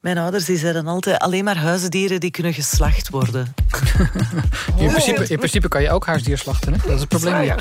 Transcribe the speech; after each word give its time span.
Mijn 0.00 0.18
ouders 0.18 0.44
die 0.44 0.58
zeiden 0.58 0.86
altijd 0.86 1.18
alleen 1.18 1.44
maar 1.44 1.56
huisdieren 1.56 2.20
die 2.20 2.30
kunnen 2.30 2.54
geslacht 2.54 3.08
worden. 3.08 3.54
In 4.76 4.88
principe, 4.88 5.26
in 5.28 5.36
principe 5.36 5.68
kan 5.68 5.82
je 5.82 5.90
ook 5.90 6.06
huisdier 6.06 6.38
slachten, 6.38 6.72
hè? 6.72 6.78
Dat 6.84 6.94
is 6.94 7.00
het 7.00 7.08
probleem 7.08 7.54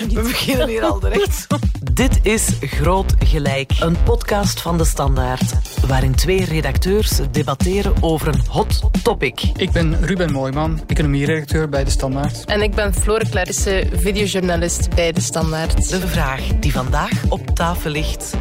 niet. 0.00 0.12
We 0.12 0.22
beginnen 0.22 0.68
hier 0.68 0.82
al 0.82 1.00
direct. 1.00 1.46
Dit 1.92 2.18
is 2.22 2.48
Groot 2.60 3.14
Gelijk, 3.18 3.72
een 3.80 4.02
podcast 4.02 4.60
van 4.60 4.78
De 4.78 4.84
Standaard. 4.84 5.52
Waarin 5.86 6.14
twee 6.14 6.44
redacteurs 6.44 7.20
debatteren 7.30 7.94
over 8.00 8.28
een 8.28 8.42
hot 8.48 8.80
topic. 9.02 9.40
Ik 9.56 9.70
ben 9.70 10.04
Ruben 10.04 10.32
Mooijman, 10.32 10.82
economieredacteur 10.86 11.68
bij 11.68 11.84
De 11.84 11.90
Standaard. 11.90 12.44
En 12.44 12.62
ik 12.62 12.74
ben 12.74 12.94
Flore 12.94 13.28
Clarisse, 13.28 13.88
videojournalist 13.92 14.94
bij 14.94 15.12
De 15.12 15.20
Standaard. 15.20 15.88
De 15.88 16.08
vraag 16.08 16.40
die 16.60 16.72
vandaag 16.72 17.24
op 17.28 17.54
tafel 17.54 17.90
ligt. 17.90 18.34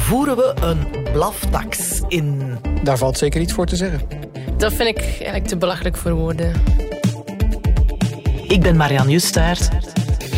Voeren 0.00 0.36
we 0.36 0.54
een 0.60 1.12
blaftax 1.12 2.00
in? 2.08 2.58
Daar 2.82 2.98
valt 2.98 3.18
zeker 3.18 3.40
iets 3.40 3.52
voor 3.52 3.66
te 3.66 3.76
zeggen. 3.76 4.08
Dat 4.56 4.72
vind 4.72 4.88
ik 4.88 4.98
eigenlijk 4.98 5.46
te 5.46 5.56
belachelijk 5.56 5.96
voor 5.96 6.12
woorden. 6.12 6.62
Ik 8.48 8.60
ben 8.60 8.76
Marianne 8.76 9.10
Justaert. 9.10 9.68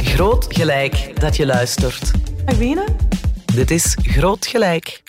Groot 0.05 0.47
gelijk 0.49 1.21
dat 1.21 1.37
je 1.37 1.47
luistert. 1.47 2.11
Wenen? 2.59 2.97
Dit 3.55 3.71
is 3.71 3.97
Groot 4.03 4.47
Gelijk. 4.47 5.03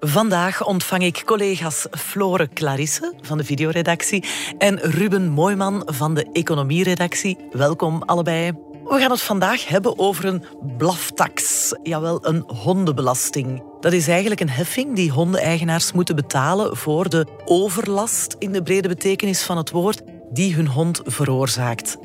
Vandaag 0.00 0.64
ontvang 0.64 1.02
ik 1.02 1.22
collega's 1.26 1.86
Flore 1.90 2.48
Clarisse 2.54 3.14
van 3.20 3.38
de 3.38 3.44
videoredactie 3.44 4.24
en 4.58 4.78
Ruben 4.78 5.28
Mooiman 5.28 5.82
van 5.86 6.14
de 6.14 6.28
economieredactie. 6.32 7.38
Welkom 7.50 8.02
allebei. 8.02 8.52
We 8.88 8.98
gaan 8.98 9.10
het 9.10 9.22
vandaag 9.22 9.68
hebben 9.68 9.98
over 9.98 10.24
een 10.24 10.44
blaftax. 10.76 11.72
Jawel, 11.82 12.26
een 12.26 12.44
hondenbelasting. 12.46 13.62
Dat 13.80 13.92
is 13.92 14.08
eigenlijk 14.08 14.40
een 14.40 14.50
heffing 14.50 14.96
die 14.96 15.10
hondeneigenaars 15.10 15.92
moeten 15.92 16.16
betalen 16.16 16.76
voor 16.76 17.08
de 17.08 17.26
overlast 17.44 18.36
in 18.38 18.52
de 18.52 18.62
brede 18.62 18.88
betekenis 18.88 19.42
van 19.42 19.56
het 19.56 19.70
woord 19.70 20.02
die 20.30 20.54
hun 20.54 20.68
hond 20.68 21.00
veroorzaakt. 21.04 21.96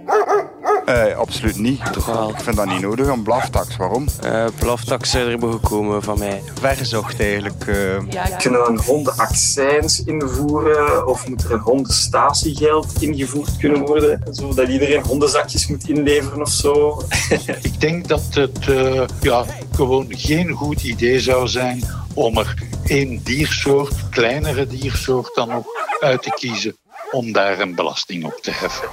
Eh, 0.86 1.18
absoluut 1.18 1.58
niet. 1.60 1.94
Toch 1.94 2.06
wel. 2.06 2.30
Ik 2.30 2.40
vind 2.40 2.56
dat 2.56 2.66
niet 2.66 2.82
nodig, 2.82 3.08
een 3.08 3.24
blaftax. 3.24 3.78
Waarom? 3.78 4.06
Uh, 4.26 4.46
blaftax 4.60 5.10
zijn 5.10 5.42
er 5.42 5.52
gekomen 5.52 6.04
van 6.04 6.20
mij. 6.20 6.42
Verzocht 6.62 7.20
eigenlijk. 7.20 7.68
eh. 7.68 8.38
Kunnen 8.38 8.62
we 8.62 8.68
een 8.70 8.80
hondenaccijns 8.80 10.04
invoeren 10.04 11.08
of 11.08 11.28
moet 11.28 11.44
er 11.44 11.52
een 11.52 11.60
hondenstatiegeld 11.60 13.02
ingevoerd 13.02 13.58
kunnen 13.58 13.86
worden? 13.86 14.22
Zodat 14.30 14.68
iedereen 14.68 15.04
hondenzakjes 15.04 15.68
moet 15.68 15.90
inleveren 15.90 16.42
of 16.42 16.50
zo? 16.50 17.02
Ik 17.62 17.82
denk 17.82 18.08
dat 18.08 18.24
het 18.30 18.68
eh, 18.68 19.04
ja, 19.22 19.46
gewoon 19.76 20.06
geen 20.10 20.52
goed 20.52 20.84
idee 20.84 21.20
zou 21.20 21.48
zijn 21.48 21.84
om 22.14 22.38
er 22.38 22.54
één 22.86 23.22
diersoort, 23.24 24.10
kleinere 24.10 24.68
diersoort 24.68 25.36
dan 25.36 25.54
ook, 25.54 25.66
uit 26.00 26.24
te 26.24 26.30
kiezen 26.30 26.76
om 27.14 27.32
daar 27.32 27.60
een 27.60 27.76
belasting 27.76 28.26
op 28.26 28.40
te 28.42 28.52
heffen. 28.52 28.88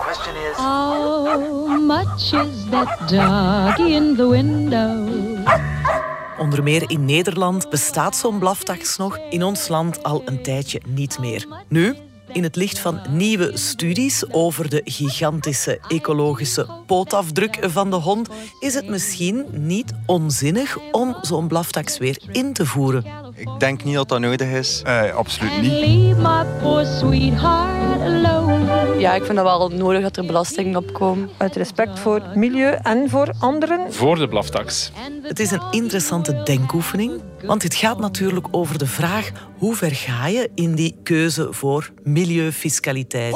How 0.57 1.81
much 1.87 2.33
is 2.33 2.71
that 2.71 3.09
doggy 3.09 3.93
in 3.93 4.17
the 4.17 4.29
window? 4.29 5.09
Onder 6.39 6.63
meer 6.63 6.91
in 6.91 7.05
Nederland 7.05 7.71
bestaat 7.71 8.17
zo'n 8.17 8.39
blaftax 8.39 8.97
nog, 8.97 9.19
in 9.31 9.43
ons 9.43 9.69
land 9.69 10.03
al 10.03 10.23
een 10.25 10.43
tijdje 10.43 10.81
niet 10.87 11.19
meer. 11.19 11.47
Nu, 11.69 11.97
in 12.33 12.43
het 12.43 12.57
licht 12.57 12.79
van 12.79 13.01
nieuwe 13.11 13.51
studies 13.57 14.31
over 14.31 14.71
de 14.71 14.81
gigantische 14.85 15.81
ecologische 15.89 16.67
pootafdruk 16.87 17.59
van 17.61 17.91
de 17.91 17.97
hond, 17.97 18.29
is 18.61 18.75
het 18.75 18.89
misschien 18.89 19.47
niet 19.51 19.93
onzinnig 20.07 20.79
om 20.93 21.17
zo'n 21.21 21.49
blaftax 21.49 21.99
weer 21.99 22.23
in 22.33 22.53
te 22.53 22.67
voeren. 22.67 23.05
Ik 23.41 23.49
denk 23.59 23.85
niet 23.85 23.95
dat 23.95 24.09
dat 24.09 24.21
nodig 24.21 24.49
is. 24.49 24.83
Eh, 24.85 25.15
absoluut 25.15 25.61
niet. 25.61 25.71
leave 25.71 26.21
my 26.21 26.45
poor 26.63 26.85
sweetheart 26.85 28.01
alone. 28.01 28.99
Ja, 28.99 29.15
ik 29.15 29.25
vind 29.25 29.37
dat 29.37 29.45
wel 29.45 29.69
nodig 29.69 30.03
dat 30.03 30.17
er 30.17 30.27
belastingen 30.27 30.77
op 30.77 30.93
komen. 30.93 31.31
Uit 31.37 31.57
respect 31.57 31.99
voor 31.99 32.15
het 32.15 32.35
milieu 32.35 32.79
en 32.83 33.11
voor 33.11 33.33
anderen. 33.39 33.93
Voor 33.93 34.17
de 34.17 34.29
blaftax. 34.29 34.93
Het 35.23 35.41
is 35.41 35.51
een 35.51 35.63
interessante 35.71 36.43
denkoefening, 36.43 37.23
want 37.43 37.63
het 37.63 37.75
gaat 37.75 37.99
natuurlijk 37.99 38.47
over 38.51 38.79
de 38.79 38.87
vraag 38.87 39.31
hoe 39.59 39.75
ver 39.75 39.95
ga 39.95 40.27
je 40.27 40.51
in 40.55 40.75
die 40.75 40.97
keuze 41.03 41.49
voor 41.51 41.91
milieufiscaliteit. 42.03 43.35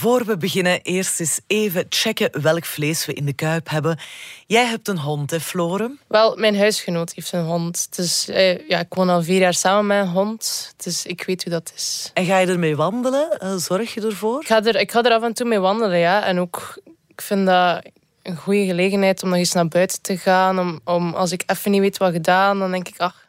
Voor 0.00 0.24
we 0.24 0.36
beginnen, 0.36 0.80
eerst 0.82 1.20
eens 1.20 1.40
even 1.46 1.86
checken 1.88 2.42
welk 2.42 2.64
vlees 2.64 3.06
we 3.06 3.12
in 3.12 3.24
de 3.24 3.32
kuip 3.32 3.68
hebben. 3.68 3.98
Jij 4.46 4.64
hebt 4.66 4.88
een 4.88 4.98
hond, 4.98 5.30
hè, 5.30 5.40
Flore? 5.40 5.96
Wel, 6.08 6.36
mijn 6.36 6.56
huisgenoot 6.58 7.12
heeft 7.14 7.32
een 7.32 7.44
hond. 7.44 7.96
Dus 7.96 8.28
eh, 8.28 8.68
ja, 8.68 8.78
ik 8.78 8.94
woon 8.94 9.08
al 9.08 9.22
vier 9.22 9.40
jaar 9.40 9.54
samen 9.54 9.86
met 9.86 9.98
een 9.98 10.12
hond. 10.12 10.74
Dus 10.76 11.06
ik 11.06 11.22
weet 11.22 11.42
hoe 11.42 11.52
dat 11.52 11.72
is. 11.74 12.10
En 12.14 12.24
ga 12.24 12.38
je 12.38 12.46
ermee 12.46 12.76
wandelen? 12.76 13.38
Eh, 13.40 13.54
Zorg 13.56 13.94
je 13.94 14.00
ervoor? 14.00 14.40
Ik 14.40 14.46
ga, 14.46 14.64
er, 14.64 14.76
ik 14.76 14.90
ga 14.90 15.02
er 15.02 15.12
af 15.12 15.22
en 15.22 15.34
toe 15.34 15.46
mee 15.46 15.58
wandelen, 15.58 15.98
ja. 15.98 16.24
En 16.24 16.40
ook, 16.40 16.80
ik 17.06 17.20
vind 17.20 17.46
dat 17.46 17.84
een 18.22 18.36
goede 18.36 18.64
gelegenheid 18.64 19.22
om 19.22 19.28
nog 19.28 19.38
eens 19.38 19.52
naar 19.52 19.68
buiten 19.68 20.02
te 20.02 20.16
gaan. 20.16 20.58
Om, 20.58 20.80
om, 20.84 21.14
als 21.14 21.32
ik 21.32 21.42
even 21.46 21.70
niet 21.70 21.80
weet 21.80 21.98
wat 21.98 22.12
gedaan, 22.12 22.58
dan 22.58 22.70
denk 22.70 22.88
ik, 22.88 22.98
ach, 22.98 23.28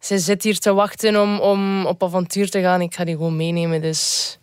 ze 0.00 0.18
zit 0.18 0.42
hier 0.42 0.58
te 0.58 0.72
wachten 0.72 1.20
om, 1.20 1.38
om 1.40 1.86
op 1.86 2.02
avontuur 2.02 2.50
te 2.50 2.60
gaan. 2.60 2.80
Ik 2.80 2.94
ga 2.94 3.04
die 3.04 3.14
gewoon 3.16 3.36
meenemen, 3.36 3.80
dus... 3.80 4.36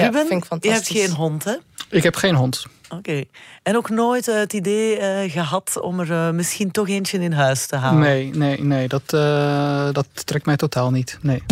Ruben, 0.00 0.26
vind 0.26 0.44
ik 0.50 0.64
je 0.64 0.70
hebt 0.70 0.88
geen 0.88 1.10
hond, 1.10 1.44
hè? 1.44 1.54
Ik 1.90 2.02
heb 2.02 2.14
geen 2.16 2.34
hond. 2.34 2.66
Oké. 2.88 3.24
En 3.62 3.76
ook 3.76 3.90
nooit 3.90 4.28
eh, 4.28 4.34
het 4.34 4.52
idee 4.52 4.96
eh, 4.98 5.32
gehad 5.32 5.80
om 5.80 6.00
er 6.00 6.12
eh, 6.12 6.30
misschien 6.30 6.70
toch 6.70 6.88
eentje 6.88 7.18
in 7.18 7.32
huis 7.32 7.66
te 7.66 7.76
halen? 7.76 8.00
Nee, 8.00 8.30
nee, 8.34 8.60
nee. 8.62 8.88
Dat, 8.88 9.02
eh, 9.06 9.88
dat 9.92 10.06
trekt 10.24 10.46
mij 10.46 10.56
totaal 10.56 10.90
niet. 10.90 11.18
Nee. 11.22 11.42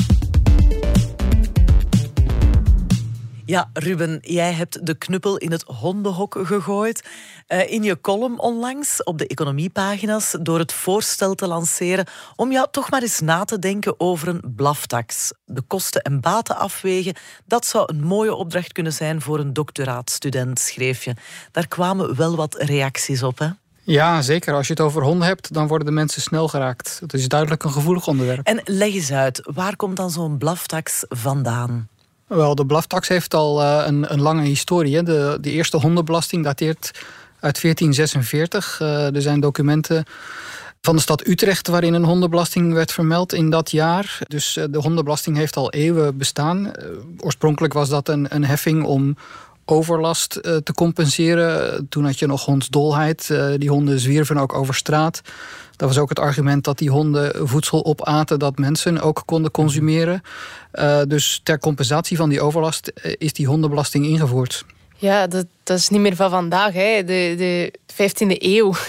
Ja, 3.53 3.71
Ruben, 3.73 4.19
jij 4.21 4.53
hebt 4.53 4.87
de 4.87 4.95
knuppel 4.95 5.37
in 5.37 5.51
het 5.51 5.63
hondenhok 5.63 6.39
gegooid. 6.43 7.09
eh, 7.47 7.73
in 7.73 7.83
je 7.83 8.01
column 8.01 8.39
onlangs 8.39 9.03
op 9.03 9.19
de 9.19 9.27
economiepagina's 9.27 10.37
door 10.41 10.59
het 10.59 10.73
voorstel 10.73 11.35
te 11.35 11.47
lanceren 11.47 12.07
om 12.37 12.53
ja, 12.53 12.67
toch 12.71 12.91
maar 12.91 13.03
eens 13.03 13.21
na 13.21 13.45
te 13.45 13.59
denken 13.59 14.01
over 14.01 14.29
een 14.29 14.43
blaftax. 14.57 15.33
De 15.45 15.61
kosten 15.61 16.03
en 16.03 16.21
baten 16.21 16.57
afwegen, 16.57 17.15
dat 17.47 17.67
zou 17.67 17.85
een 17.87 18.03
mooie 18.05 18.35
opdracht 18.35 18.73
kunnen 18.73 18.93
zijn 18.93 19.21
voor 19.21 19.39
een 19.39 19.53
doctoraatstudent, 19.53 20.59
schreef 20.59 21.05
je. 21.05 21.15
Daar 21.51 21.69
kwamen 21.69 22.17
wel 22.17 22.37
wat 22.37 22.55
reacties 22.59 23.23
op, 23.23 23.39
hè? 23.39 23.49
Ja, 23.83 24.23
zeker. 24.23 24.55
Als 24.55 24.67
je 24.67 24.73
het 24.73 24.83
over 24.83 25.03
honden 25.03 25.27
hebt, 25.27 25.53
dan 25.53 25.67
worden 25.67 25.87
de 25.87 25.93
mensen 25.93 26.23
snel 26.23 26.49
geraakt. 26.49 26.99
Het 27.01 27.13
is 27.13 27.29
duidelijk 27.29 27.65
een 27.65 27.73
gevoelig 27.73 28.07
onderwerp. 28.07 28.47
En 28.47 28.61
leg 28.65 28.95
eens 28.95 29.13
uit, 29.13 29.41
waar 29.55 29.77
komt 29.77 29.97
dan 29.97 30.11
zo'n 30.11 30.39
blaftax 30.39 31.05
vandaan? 31.09 31.89
Wel, 32.35 32.55
de 32.55 32.67
blaftax 32.67 33.09
heeft 33.09 33.35
al 33.35 33.63
eh, 33.63 33.83
een, 33.87 34.13
een 34.13 34.21
lange 34.21 34.43
historie. 34.43 35.03
De, 35.03 35.39
de 35.41 35.51
eerste 35.51 35.77
hondenbelasting 35.77 36.45
dateert 36.45 36.91
uit 37.41 37.61
1446. 37.61 38.81
Eh, 38.81 39.15
er 39.15 39.23
zijn 39.23 39.41
documenten 39.41 40.05
van 40.81 40.97
de 40.97 41.03
stad 41.03 41.27
Utrecht 41.27 41.69
waarin 41.69 41.95
een 41.95 42.05
hondenbelasting 42.05 42.73
werd 42.73 42.93
vermeld 42.93 43.33
in 43.33 43.51
dat 43.51 43.71
jaar. 43.71 44.19
Dus 44.29 44.57
eh, 44.57 44.65
de 44.71 44.79
hondenbelasting 44.79 45.37
heeft 45.37 45.57
al 45.57 45.71
eeuwen 45.71 46.17
bestaan. 46.17 46.73
Oorspronkelijk 47.19 47.73
was 47.73 47.89
dat 47.89 48.09
een, 48.09 48.27
een 48.29 48.45
heffing 48.45 48.85
om 48.85 49.17
overlast 49.65 50.37
eh, 50.37 50.57
te 50.57 50.73
compenseren. 50.73 51.87
Toen 51.89 52.05
had 52.05 52.19
je 52.19 52.27
nog 52.27 52.45
hondsdolheid. 52.45 53.31
Eh, 53.31 53.49
die 53.57 53.71
honden 53.71 53.99
zwierven 53.99 54.39
ook 54.39 54.55
over 54.55 54.75
straat. 54.75 55.21
Dat 55.77 55.89
was 55.89 55.99
ook 55.99 56.09
het 56.09 56.19
argument 56.19 56.65
dat 56.65 56.79
die 56.79 56.91
honden 56.91 57.49
voedsel 57.49 57.85
opaten 57.85 58.39
dat 58.39 58.59
mensen 58.59 59.01
ook 59.01 59.23
konden 59.25 59.51
consumeren. 59.51 60.23
Eh, 60.71 61.01
dus 61.09 61.41
ter 61.43 61.59
compensatie 61.59 62.17
van 62.17 62.29
die 62.29 62.41
overlast 62.41 62.93
is 63.03 63.33
die 63.33 63.47
hondenbelasting 63.47 64.07
ingevoerd. 64.07 64.65
Ja, 64.97 65.27
dat, 65.27 65.47
dat 65.63 65.79
is 65.79 65.89
niet 65.89 66.01
meer 66.01 66.17
van 66.17 66.31
vandaag, 66.31 66.73
hè. 66.73 67.05
De, 67.05 67.35
de 67.37 67.75
15e 67.93 68.37
eeuw. 68.39 68.75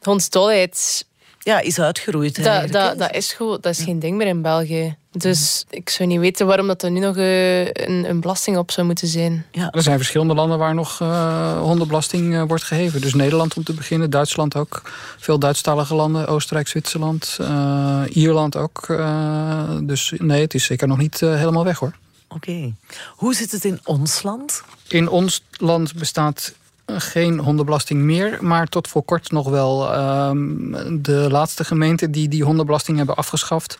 De 0.00 0.08
hondsdolheid, 0.08 1.06
Ja, 1.42 1.60
is 1.60 1.80
uitgeroeid. 1.80 2.36
dat, 2.44 2.44
hè? 2.44 2.66
dat, 2.66 2.98
dat 2.98 3.14
is 3.14 3.32
gewoon 3.32 3.58
dat 3.60 3.78
is 3.78 3.84
geen 3.84 3.98
ding 3.98 4.16
meer 4.16 4.26
in 4.26 4.42
België. 4.42 4.96
Dus 5.12 5.64
ik 5.70 5.90
zou 5.90 6.08
niet 6.08 6.18
weten 6.18 6.46
waarom 6.46 6.66
dat 6.66 6.82
er 6.82 6.90
nu 6.90 7.00
nog 7.00 7.16
eh, 7.16 7.64
een, 7.64 8.10
een 8.10 8.20
belasting 8.20 8.56
op 8.56 8.70
zou 8.70 8.86
moeten 8.86 9.08
zijn. 9.08 9.46
Er 9.70 9.82
zijn 9.82 9.96
verschillende 9.96 10.34
landen 10.34 10.58
waar 10.58 10.74
nog 10.74 11.00
eh, 11.00 11.60
hondenbelasting 11.60 12.34
eh, 12.34 12.42
wordt 12.42 12.62
geheven. 12.62 13.00
Dus 13.00 13.14
Nederland 13.14 13.56
om 13.56 13.64
te 13.64 13.72
beginnen, 13.72 14.10
Duitsland 14.10 14.56
ook. 14.56 14.82
Veel 15.18 15.38
Duitsstalige 15.38 15.94
landen, 15.94 16.26
Oostenrijk, 16.26 16.68
Zwitserland, 16.68 17.36
eh, 17.40 18.02
Ierland 18.08 18.56
ook. 18.56 18.84
Eh, 18.88 19.76
dus 19.82 20.12
nee, 20.18 20.40
het 20.40 20.54
is 20.54 20.64
zeker 20.64 20.88
nog 20.88 20.98
niet 20.98 21.20
helemaal 21.20 21.64
weg 21.64 21.78
hoor. 21.78 21.94
Oké. 22.28 22.74
Hoe 23.08 23.34
zit 23.34 23.52
het 23.52 23.64
in 23.64 23.80
ons 23.84 24.22
land? 24.22 24.62
In 24.88 25.08
ons 25.08 25.42
land 25.56 25.94
bestaat 25.94 26.54
geen 26.98 27.38
hondenbelasting 27.38 28.02
meer, 28.02 28.38
maar 28.40 28.66
tot 28.66 28.88
voor 28.88 29.02
kort 29.02 29.30
nog 29.30 29.48
wel. 29.48 29.92
Ehm, 29.92 31.02
de 31.02 31.26
laatste 31.30 31.64
gemeenten 31.64 32.10
die 32.10 32.28
die 32.28 32.44
hondenbelasting 32.44 32.96
hebben 32.96 33.16
afgeschaft 33.16 33.78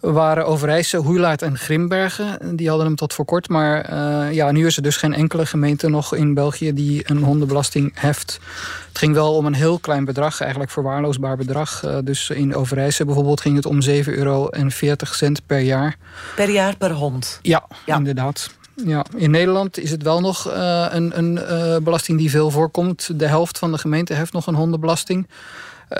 waren 0.00 0.46
Overijse, 0.46 0.96
Hoeilaard 0.96 1.42
en 1.42 1.58
Grimbergen. 1.58 2.56
Die 2.56 2.68
hadden 2.68 2.86
hem 2.86 2.96
tot 2.96 3.14
voor 3.14 3.24
kort. 3.24 3.48
Maar 3.48 3.92
uh, 3.92 4.32
ja, 4.32 4.50
nu 4.50 4.66
is 4.66 4.76
er 4.76 4.82
dus 4.82 4.96
geen 4.96 5.14
enkele 5.14 5.46
gemeente 5.46 5.88
nog 5.88 6.14
in 6.14 6.34
België 6.34 6.72
die 6.72 7.02
een 7.10 7.22
hondenbelasting 7.22 7.92
heft. 7.94 8.38
Het 8.88 8.98
ging 8.98 9.14
wel 9.14 9.34
om 9.34 9.46
een 9.46 9.54
heel 9.54 9.78
klein 9.78 10.04
bedrag, 10.04 10.40
eigenlijk 10.40 10.70
verwaarloosbaar 10.70 11.36
bedrag. 11.36 11.84
Uh, 11.84 11.96
dus 12.04 12.30
in 12.30 12.54
Overijse 12.54 13.04
bijvoorbeeld 13.04 13.40
ging 13.40 13.56
het 13.56 13.66
om 13.66 13.78
7,40 13.82 13.88
euro 14.04 14.48
per 15.46 15.58
jaar. 15.58 15.96
Per 16.36 16.50
jaar 16.50 16.76
per 16.76 16.92
hond? 16.92 17.38
Ja, 17.42 17.66
ja. 17.86 17.96
inderdaad. 17.96 18.50
Ja, 18.84 19.04
in 19.16 19.30
Nederland 19.30 19.78
is 19.78 19.90
het 19.90 20.02
wel 20.02 20.20
nog 20.20 20.48
uh, 20.48 20.86
een, 20.90 21.18
een 21.18 21.32
uh, 21.32 21.76
belasting 21.76 22.18
die 22.18 22.30
veel 22.30 22.50
voorkomt. 22.50 23.18
De 23.18 23.26
helft 23.26 23.58
van 23.58 23.72
de 23.72 23.78
gemeente 23.78 24.14
heeft 24.14 24.32
nog 24.32 24.46
een 24.46 24.54
hondenbelasting. 24.54 25.28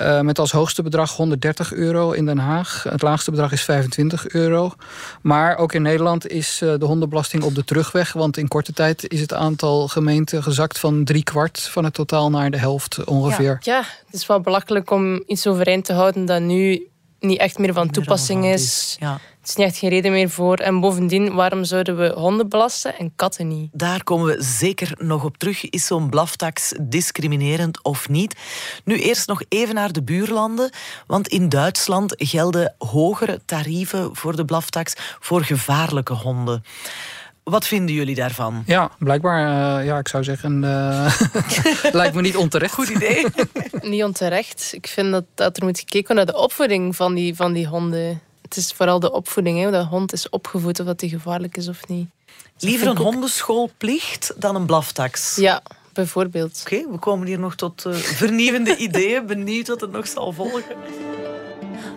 Uh, 0.01 0.19
met 0.19 0.39
als 0.39 0.51
hoogste 0.51 0.81
bedrag 0.81 1.15
130 1.15 1.73
euro 1.73 2.11
in 2.11 2.25
Den 2.25 2.37
Haag. 2.37 2.83
Het 2.89 3.01
laagste 3.01 3.31
bedrag 3.31 3.51
is 3.51 3.63
25 3.63 4.29
euro. 4.29 4.73
Maar 5.21 5.57
ook 5.57 5.73
in 5.73 5.81
Nederland 5.81 6.27
is 6.27 6.57
de 6.57 6.85
hondenbelasting 6.85 7.43
op 7.43 7.55
de 7.55 7.63
terugweg. 7.63 8.13
Want 8.13 8.37
in 8.37 8.47
korte 8.47 8.73
tijd 8.73 9.11
is 9.11 9.21
het 9.21 9.33
aantal 9.33 9.87
gemeenten 9.87 10.43
gezakt 10.43 10.79
van 10.79 11.03
drie 11.03 11.23
kwart 11.23 11.59
van 11.59 11.83
het 11.83 11.93
totaal 11.93 12.29
naar 12.29 12.51
de 12.51 12.57
helft 12.57 13.03
ongeveer. 13.03 13.57
Ja, 13.61 13.75
ja 13.75 13.83
het 14.05 14.15
is 14.15 14.25
wel 14.25 14.39
belachelijk 14.39 14.91
om 14.91 15.23
iets 15.27 15.47
overeind 15.47 15.85
te 15.85 15.93
houden 15.93 16.25
dat 16.25 16.41
nu 16.41 16.87
niet 17.19 17.39
echt 17.39 17.57
meer 17.57 17.73
van 17.73 17.89
toepassing 17.89 18.45
is. 18.45 18.97
Ja. 18.99 19.19
Het 19.41 19.49
is 19.49 19.55
niet 19.55 19.67
echt 19.67 19.77
geen 19.77 19.89
reden 19.89 20.11
meer 20.11 20.29
voor. 20.29 20.55
En 20.55 20.79
bovendien, 20.79 21.33
waarom 21.33 21.63
zouden 21.63 21.97
we 21.97 22.13
honden 22.15 22.49
belasten 22.49 22.97
en 22.97 23.11
katten 23.15 23.47
niet? 23.47 23.69
Daar 23.73 24.03
komen 24.03 24.25
we 24.25 24.43
zeker 24.43 24.91
nog 24.97 25.23
op 25.23 25.37
terug. 25.37 25.69
Is 25.69 25.85
zo'n 25.85 26.09
blaftax 26.09 26.73
discriminerend 26.81 27.83
of 27.83 28.09
niet? 28.09 28.35
Nu 28.83 28.99
eerst 28.99 29.27
nog 29.27 29.41
even 29.49 29.75
naar 29.75 29.91
de 29.91 30.03
buurlanden. 30.03 30.69
Want 31.07 31.27
in 31.27 31.49
Duitsland 31.49 32.13
gelden 32.17 32.75
hogere 32.77 33.41
tarieven 33.45 34.15
voor 34.15 34.35
de 34.35 34.45
blaftax 34.45 34.93
voor 35.19 35.43
gevaarlijke 35.43 36.13
honden. 36.13 36.63
Wat 37.43 37.67
vinden 37.67 37.95
jullie 37.95 38.15
daarvan? 38.15 38.63
Ja, 38.65 38.91
blijkbaar, 38.99 39.79
uh, 39.79 39.85
ja, 39.85 39.97
ik 39.97 40.07
zou 40.07 40.23
zeggen, 40.23 40.63
uh, 40.63 41.19
lijkt 41.91 42.15
me 42.15 42.21
niet 42.21 42.37
onterecht. 42.37 42.73
Goed 42.73 42.89
idee. 42.89 43.25
niet 43.81 44.03
onterecht. 44.03 44.69
Ik 44.73 44.87
vind 44.87 45.11
dat, 45.11 45.25
dat 45.35 45.57
er 45.57 45.63
moet 45.63 45.79
gekeken 45.79 46.15
naar 46.15 46.25
de 46.25 46.37
opvoeding 46.37 46.95
van 46.95 47.13
die, 47.13 47.35
van 47.35 47.53
die 47.53 47.67
honden. 47.67 48.21
Het 48.51 48.63
is 48.63 48.71
vooral 48.71 48.99
de 48.99 49.11
opvoeding, 49.11 49.57
hè, 49.57 49.63
hoe 49.63 49.71
de 49.71 49.85
hond 49.85 50.13
is 50.13 50.29
opgevoed, 50.29 50.79
of 50.79 50.85
dat 50.85 50.99
die 50.99 51.09
gevaarlijk 51.09 51.57
is 51.57 51.67
of 51.67 51.87
niet. 51.87 52.09
Liever 52.59 52.87
een 52.87 52.97
hondenschoolplicht 52.97 54.33
dan 54.37 54.55
een 54.55 54.65
blaftax? 54.65 55.35
Ja, 55.35 55.61
bijvoorbeeld. 55.93 56.61
Oké, 56.61 56.91
we 56.91 56.97
komen 56.99 57.27
hier 57.27 57.39
nog 57.39 57.55
tot 57.55 57.85
uh, 57.85 57.93
vernieuwende 58.21 58.77
ideeën. 58.77 59.25
Benieuwd 59.25 59.67
wat 59.67 59.81
het 59.81 59.91
nog 59.91 60.07
zal 60.07 60.31
volgen. 60.31 60.75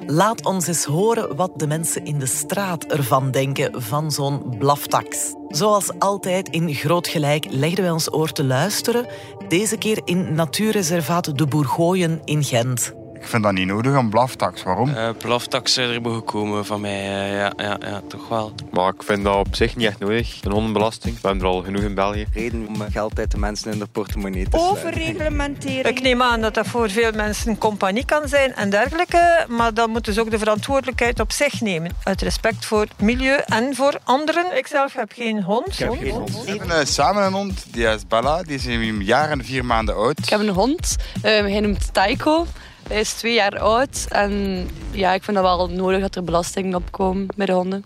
Laat 0.07 0.45
ons 0.45 0.67
eens 0.67 0.85
horen 0.85 1.37
wat 1.37 1.59
de 1.59 1.67
mensen 1.67 2.05
in 2.05 2.19
de 2.19 2.27
straat 2.27 2.85
ervan 2.85 3.31
denken 3.31 3.83
van 3.83 4.11
zo'n 4.11 4.59
blaftax. 4.59 5.35
Zoals 5.49 5.99
altijd 5.99 6.49
in 6.49 6.75
Groot 6.75 7.09
Gelijk 7.09 7.47
legden 7.51 7.85
wij 7.85 7.93
ons 7.93 8.13
oor 8.13 8.33
te 8.33 8.45
luisteren. 8.45 9.07
Deze 9.49 9.77
keer 9.77 10.01
in 10.05 10.35
natuurreservaat 10.35 11.39
De 11.39 11.47
Bourgooien 11.47 12.21
in 12.25 12.45
Gent. 12.45 12.95
Ik 13.25 13.31
vind 13.31 13.43
dat 13.43 13.53
niet 13.53 13.67
nodig, 13.67 13.95
een 13.95 14.09
blaftax. 14.09 14.63
Waarom? 14.63 14.89
Uh, 14.89 15.09
blaftax 15.19 15.73
zou 15.73 15.89
er 15.89 16.15
gekomen 16.15 16.67
van 16.67 16.81
mij, 16.81 17.01
uh, 17.01 17.37
ja, 17.37 17.53
ja, 17.57 17.79
ja, 17.81 18.01
toch 18.09 18.29
wel. 18.29 18.53
Maar 18.71 18.89
ik 18.89 19.03
vind 19.03 19.25
dat 19.25 19.35
op 19.35 19.55
zich 19.55 19.77
niet 19.77 19.87
echt 19.87 19.99
nodig, 19.99 20.39
een 20.43 20.53
hondenbelasting. 20.53 21.21
We 21.21 21.29
hebben 21.29 21.47
er 21.47 21.53
al 21.53 21.63
genoeg 21.63 21.83
in 21.83 21.95
België. 21.95 22.27
Reden 22.33 22.67
om 22.69 22.91
geld 22.91 23.19
uit 23.19 23.31
de 23.31 23.39
mensen 23.39 23.73
in 23.73 23.79
de 23.79 23.87
portemonnee 23.87 24.49
te 24.49 24.57
Overreglementering. 24.57 25.87
Ik 25.87 26.01
neem 26.01 26.23
aan 26.23 26.41
dat 26.41 26.55
dat 26.55 26.67
voor 26.67 26.91
veel 26.91 27.13
mensen 27.13 27.51
een 27.51 27.59
compagnie 27.59 28.05
kan 28.05 28.29
zijn 28.29 28.55
en 28.55 28.71
dergelijke. 28.71 29.47
Maar 29.49 29.75
dan 29.75 29.91
moeten 29.91 30.13
ze 30.13 30.21
ook 30.21 30.31
de 30.31 30.39
verantwoordelijkheid 30.39 31.21
op 31.21 31.33
zich 31.33 31.61
nemen. 31.61 31.93
Uit 32.03 32.23
respect 32.23 32.65
voor 32.65 32.81
het 32.81 33.01
milieu 33.01 33.41
en 33.47 33.75
voor 33.75 33.99
anderen. 34.05 34.57
Ik 34.57 34.67
zelf 34.67 34.93
heb 34.93 35.13
geen 35.13 35.43
hond. 35.43 35.67
Ik 35.67 35.79
heb 35.79 35.97
geen 36.01 36.11
hond. 36.11 36.45
We 36.45 36.51
hebben 36.51 36.69
uh, 36.69 36.85
samen 36.85 37.25
een 37.25 37.33
hond, 37.33 37.65
die 37.71 37.87
is 37.87 38.07
Bella. 38.07 38.43
Die 38.43 38.55
is 38.55 38.65
een 38.65 39.05
jaar 39.05 39.31
en 39.31 39.45
vier 39.45 39.65
maanden 39.65 39.95
oud. 39.95 40.19
Ik 40.19 40.29
heb 40.29 40.41
een 40.41 40.49
hond, 40.49 40.97
hij 41.23 41.61
noemt 41.61 41.95
Taiko. 41.95 42.47
Hij 42.89 43.01
is 43.01 43.13
twee 43.13 43.35
jaar 43.35 43.59
oud 43.59 44.07
en 44.09 44.67
ja, 44.91 45.13
ik 45.13 45.25
vind 45.25 45.37
dat 45.37 45.45
wel 45.45 45.69
nodig 45.69 46.01
dat 46.01 46.17
er 46.17 46.25
belastingen 46.25 46.75
opkomen 46.75 47.27
bij 47.37 47.47
de 47.47 47.53
honden. 47.53 47.85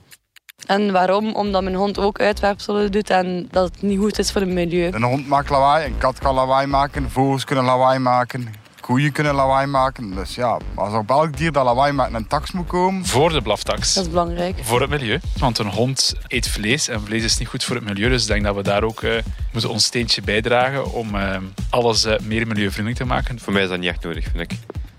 En 0.66 0.92
waarom? 0.92 1.34
Omdat 1.34 1.62
mijn 1.62 1.74
hond 1.74 1.98
ook 1.98 2.20
uitwerpselen 2.20 2.92
doet 2.92 3.10
en 3.10 3.48
dat 3.50 3.64
het 3.72 3.82
niet 3.82 3.98
goed 3.98 4.18
is 4.18 4.32
voor 4.32 4.40
het 4.40 4.50
milieu. 4.50 4.92
Een 4.92 5.02
hond 5.02 5.26
maakt 5.26 5.50
lawaai, 5.50 5.86
een 5.86 5.98
kat 5.98 6.18
kan 6.18 6.34
lawaai 6.34 6.66
maken, 6.66 7.10
vogels 7.10 7.44
kunnen 7.44 7.64
lawaai 7.64 7.98
maken, 7.98 8.54
koeien 8.80 9.12
kunnen 9.12 9.34
lawaai 9.34 9.66
maken. 9.66 10.14
Dus 10.14 10.34
ja, 10.34 10.58
als 10.74 10.94
op 10.94 11.10
elk 11.10 11.36
dier 11.36 11.52
dat 11.52 11.64
lawaai 11.64 11.92
maakt 11.92 12.14
een 12.14 12.26
tax 12.26 12.52
moet 12.52 12.66
komen... 12.66 13.06
Voor 13.06 13.32
de 13.32 13.42
blaftax. 13.42 13.94
Dat 13.94 14.04
is 14.04 14.10
belangrijk. 14.10 14.58
Voor 14.62 14.80
het 14.80 14.90
milieu. 14.90 15.20
Want 15.38 15.58
een 15.58 15.70
hond 15.70 16.14
eet 16.26 16.48
vlees 16.48 16.88
en 16.88 17.00
vlees 17.00 17.24
is 17.24 17.38
niet 17.38 17.48
goed 17.48 17.64
voor 17.64 17.76
het 17.76 17.84
milieu. 17.84 18.08
Dus 18.08 18.22
ik 18.22 18.28
denk 18.28 18.44
dat 18.44 18.54
we 18.54 18.62
daar 18.62 18.82
ook 18.82 19.02
uh, 19.02 19.12
moeten 19.52 19.70
ons 19.70 19.84
steentje 19.84 20.22
bijdragen 20.22 20.92
om 20.92 21.14
uh, 21.14 21.36
alles 21.70 22.04
uh, 22.04 22.18
meer 22.22 22.46
milieuvriendelijk 22.46 23.02
te 23.02 23.06
maken. 23.06 23.40
Voor 23.40 23.52
mij 23.52 23.62
is 23.62 23.68
dat 23.68 23.78
niet 23.78 23.88
echt 23.88 24.04
nodig, 24.04 24.24
vind 24.24 24.52
ik. 24.52 24.58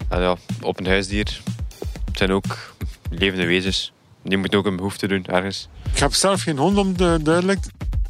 En 0.09 0.21
ja, 0.21 0.35
op 0.61 0.79
een 0.79 0.87
huisdier 0.87 1.41
zijn 2.13 2.31
ook 2.31 2.73
levende 3.09 3.45
wezens. 3.45 3.91
Die 4.23 4.37
moeten 4.37 4.59
ook 4.59 4.65
een 4.65 4.75
behoefte 4.75 5.07
doen 5.07 5.25
ergens. 5.25 5.67
Ik 5.93 5.99
heb 5.99 6.13
zelf 6.13 6.41
geen 6.41 6.57
hond 6.57 6.77
om 6.77 6.97
de 6.97 7.19
duidelijk. 7.23 7.59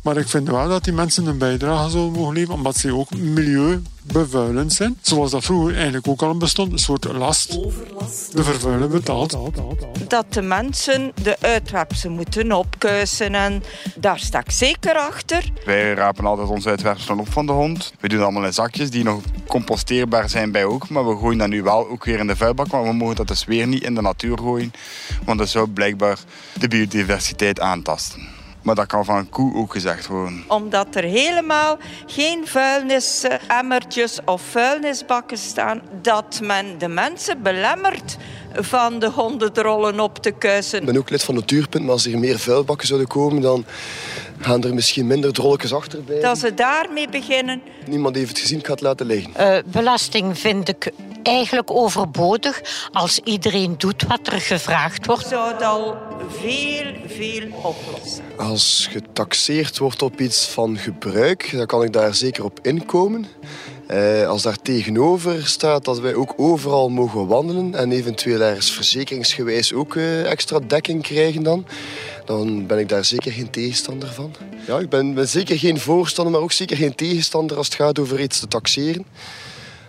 Maar 0.10 0.18
ik 0.18 0.28
vind 0.28 0.48
wel 0.48 0.68
dat 0.68 0.84
die 0.84 0.94
mensen 0.94 1.26
een 1.26 1.38
bijdrage 1.38 1.90
zullen 1.90 2.12
mogen 2.12 2.34
leveren, 2.34 2.56
omdat 2.56 2.76
ze 2.78 2.96
ook 2.96 3.16
milieubevuilend 3.16 4.74
zijn. 4.74 4.98
Zoals 5.02 5.32
dat 5.32 5.44
vroeger 5.44 5.76
eigenlijk 5.76 6.08
ook 6.08 6.22
al 6.22 6.38
bestond, 6.38 6.72
een 6.72 6.80
soort 6.80 7.04
last. 7.04 7.58
Overlast. 7.58 8.36
De 8.36 8.44
vervuiler 8.44 8.90
betaalt. 8.90 9.38
Dat 10.08 10.34
de 10.34 10.42
mensen 10.42 11.12
de 11.22 11.38
uitwerpselen 11.40 12.16
moeten 12.16 12.52
opkuisen 12.52 13.36
en 13.36 13.64
daar 13.96 14.20
sta 14.20 14.40
ik 14.40 14.52
zeker 14.52 14.96
achter. 14.96 15.44
Wij 15.66 15.94
rapen 15.94 16.26
altijd 16.26 16.50
onze 16.50 16.70
uitwerpselen 16.70 17.20
op 17.20 17.32
van 17.32 17.46
de 17.46 17.52
hond. 17.52 17.94
We 18.00 18.08
doen 18.08 18.22
allemaal 18.22 18.46
in 18.46 18.54
zakjes 18.54 18.90
die 18.90 19.04
nog 19.04 19.22
composteerbaar 19.48 20.30
zijn 20.30 20.52
bij 20.52 20.66
ook, 20.66 20.90
maar 20.90 21.08
we 21.08 21.18
gooien 21.18 21.38
dat 21.38 21.50
nu 21.50 21.64
wel 21.64 21.90
ook 21.90 22.06
weer 22.06 22.20
in 22.20 22.28
de 22.28 22.36
vuilbak, 22.36 22.68
maar 22.68 22.84
we 22.84 22.94
mogen 22.94 23.16
dat 23.16 23.28
dus 23.28 23.46
weer 23.46 23.68
niet 23.68 23.84
in 23.84 23.96
de 23.96 24.02
natuur 24.02 24.38
gooien, 24.38 24.72
want 25.26 25.40
dat 25.40 25.50
zou 25.50 25.68
blijkbaar 25.68 26.18
de 26.60 26.68
biodiversiteit 26.68 27.60
aantasten. 27.60 28.39
Maar 28.62 28.76
dat 28.76 28.86
kan 28.86 29.06
van 29.06 29.18
een 29.18 29.30
koe 29.30 29.56
ook 29.56 29.72
gezegd 29.72 30.08
worden. 30.08 30.44
Omdat 30.48 30.96
er 30.96 31.04
helemaal 31.04 31.78
geen 32.06 32.48
vuilnisemmertjes 32.48 34.20
of 34.26 34.42
vuilnisbakken 34.42 35.38
staan, 35.38 35.82
dat 36.02 36.40
men 36.44 36.78
de 36.78 36.88
mensen 36.88 37.42
belemmert 37.42 38.18
van 38.54 39.00
de 39.00 39.10
hondendrollen 39.10 40.00
op 40.00 40.18
te 40.18 40.32
kuisen. 40.32 40.80
Ik 40.80 40.86
ben 40.86 40.98
ook 40.98 41.10
lid 41.10 41.24
van 41.24 41.36
Natuurpunt, 41.36 41.84
maar 41.84 41.94
als 41.94 42.06
er 42.06 42.20
meer 42.20 42.40
vuilbakken 42.40 42.88
zouden 42.88 43.08
komen, 43.08 43.42
dan 43.42 43.66
gaan 44.40 44.64
er 44.64 44.74
misschien 44.74 45.08
minder 45.08 45.34
drolletjes 45.34 45.74
achterbij. 45.74 46.20
Dat 46.20 46.38
ze 46.38 46.54
daarmee 46.54 47.10
beginnen. 47.10 47.62
Niemand 47.88 48.16
heeft 48.16 48.30
het 48.30 48.40
gezien, 48.40 48.60
ik 48.60 48.66
ga 48.66 48.72
het 48.72 48.82
laten 48.82 49.06
liggen. 49.06 49.32
Uh, 49.40 49.58
belasting 49.66 50.38
vind 50.38 50.70
ik 50.70 50.92
eigenlijk 51.24 51.72
overbodig 51.72 52.62
als 52.92 53.20
iedereen 53.24 53.76
doet 53.78 54.04
wat 54.08 54.28
er 54.28 54.42
gevraagd 54.42 55.06
wordt. 55.06 55.28
Zou 55.28 55.54
het 55.54 55.64
al 55.64 55.96
veel, 56.30 56.94
veel 57.08 57.48
oplossen. 57.52 58.24
Als 58.38 58.88
getaxeerd 58.92 59.78
wordt 59.78 60.02
op 60.02 60.20
iets 60.20 60.48
van 60.48 60.78
gebruik, 60.78 61.50
dan 61.52 61.66
kan 61.66 61.84
ik 61.84 61.94
daar 61.94 62.16
zeker 62.16 62.44
op 62.44 62.60
inkomen. 62.62 63.26
Eh, 63.88 64.28
als 64.28 64.42
daar 64.42 64.62
tegenover 64.62 65.48
staat 65.48 65.86
dat 65.86 66.00
wij 66.00 66.14
ook 66.14 66.34
overal 66.38 66.90
mogen 66.90 67.28
wandelen 67.28 67.76
en 67.76 67.92
eventueel 67.92 68.42
ergens 68.42 68.72
verzekeringsgewijs 68.72 69.74
ook 69.74 69.96
eh, 69.96 70.32
extra 70.32 70.60
dekking 70.68 71.02
krijgen 71.02 71.44
dan, 71.44 71.66
dan 72.30 72.68
ben 72.68 72.78
ik 72.80 72.90
daar 72.90 73.06
zeker 73.06 73.32
geen 73.32 73.50
tegenstander 73.50 74.10
van. 74.10 74.36
Ja, 74.68 74.80
ik 74.80 74.90
ben, 74.90 75.14
ben 75.14 75.28
zeker 75.28 75.60
geen 75.60 75.80
voorstander, 75.80 76.34
maar 76.34 76.42
ook 76.42 76.52
zeker 76.52 76.78
geen 76.78 76.96
tegenstander 76.96 77.58
als 77.58 77.66
het 77.66 77.76
gaat 77.76 78.00
over 78.00 78.20
iets 78.20 78.40
te 78.40 78.48
taxeren. 78.48 79.06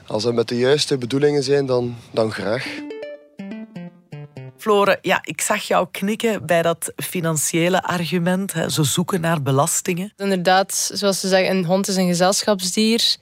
Als 0.06 0.23
dat 0.23 0.35
met 0.35 0.49
de 0.49 0.59
juiste 0.59 0.99
bedoelingen 0.99 1.42
zijn, 1.42 1.66
dan, 1.66 1.97
dan 2.11 2.32
graag. 2.32 2.66
Flore, 4.56 4.99
ja, 5.02 5.18
ik 5.23 5.40
zag 5.40 5.62
jou 5.62 5.87
knikken 5.90 6.47
bij 6.47 6.62
dat 6.62 6.92
financiële 6.97 7.82
argument. 7.82 8.52
Hè. 8.52 8.68
Ze 8.68 8.85
zoeken 8.85 9.20
naar 9.20 9.42
belastingen. 9.42 10.12
Inderdaad, 10.16 10.90
zoals 10.92 11.20
ze 11.20 11.28
zeggen, 11.28 11.56
een 11.56 11.64
hond 11.64 11.88
is 11.88 11.97
een 11.97 12.06
gezelschapsdier. 12.06 13.16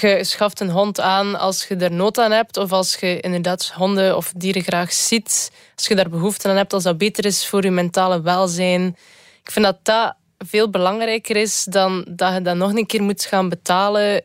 Je 0.00 0.24
schaft 0.24 0.60
een 0.60 0.70
hond 0.70 1.00
aan 1.00 1.38
als 1.38 1.64
je 1.66 1.76
er 1.76 1.92
nood 1.92 2.18
aan 2.18 2.30
hebt. 2.30 2.56
Of 2.56 2.72
als 2.72 2.94
je 2.94 3.20
inderdaad 3.20 3.72
honden 3.74 4.16
of 4.16 4.32
dieren 4.36 4.62
graag 4.62 4.92
ziet. 4.92 5.52
Als 5.76 5.86
je 5.86 5.94
daar 5.94 6.08
behoefte 6.08 6.48
aan 6.48 6.56
hebt, 6.56 6.72
als 6.72 6.82
dat 6.82 6.98
beter 6.98 7.24
is 7.24 7.46
voor 7.46 7.64
je 7.64 7.70
mentale 7.70 8.22
welzijn. 8.22 8.96
Ik 9.42 9.50
vind 9.50 9.64
dat 9.64 9.78
dat 9.82 10.14
veel 10.38 10.70
belangrijker 10.70 11.36
is 11.36 11.64
dan 11.64 12.04
dat 12.08 12.34
je 12.34 12.42
dat 12.42 12.56
nog 12.56 12.74
een 12.74 12.86
keer 12.86 13.02
moet 13.02 13.24
gaan 13.24 13.48
betalen 13.48 14.22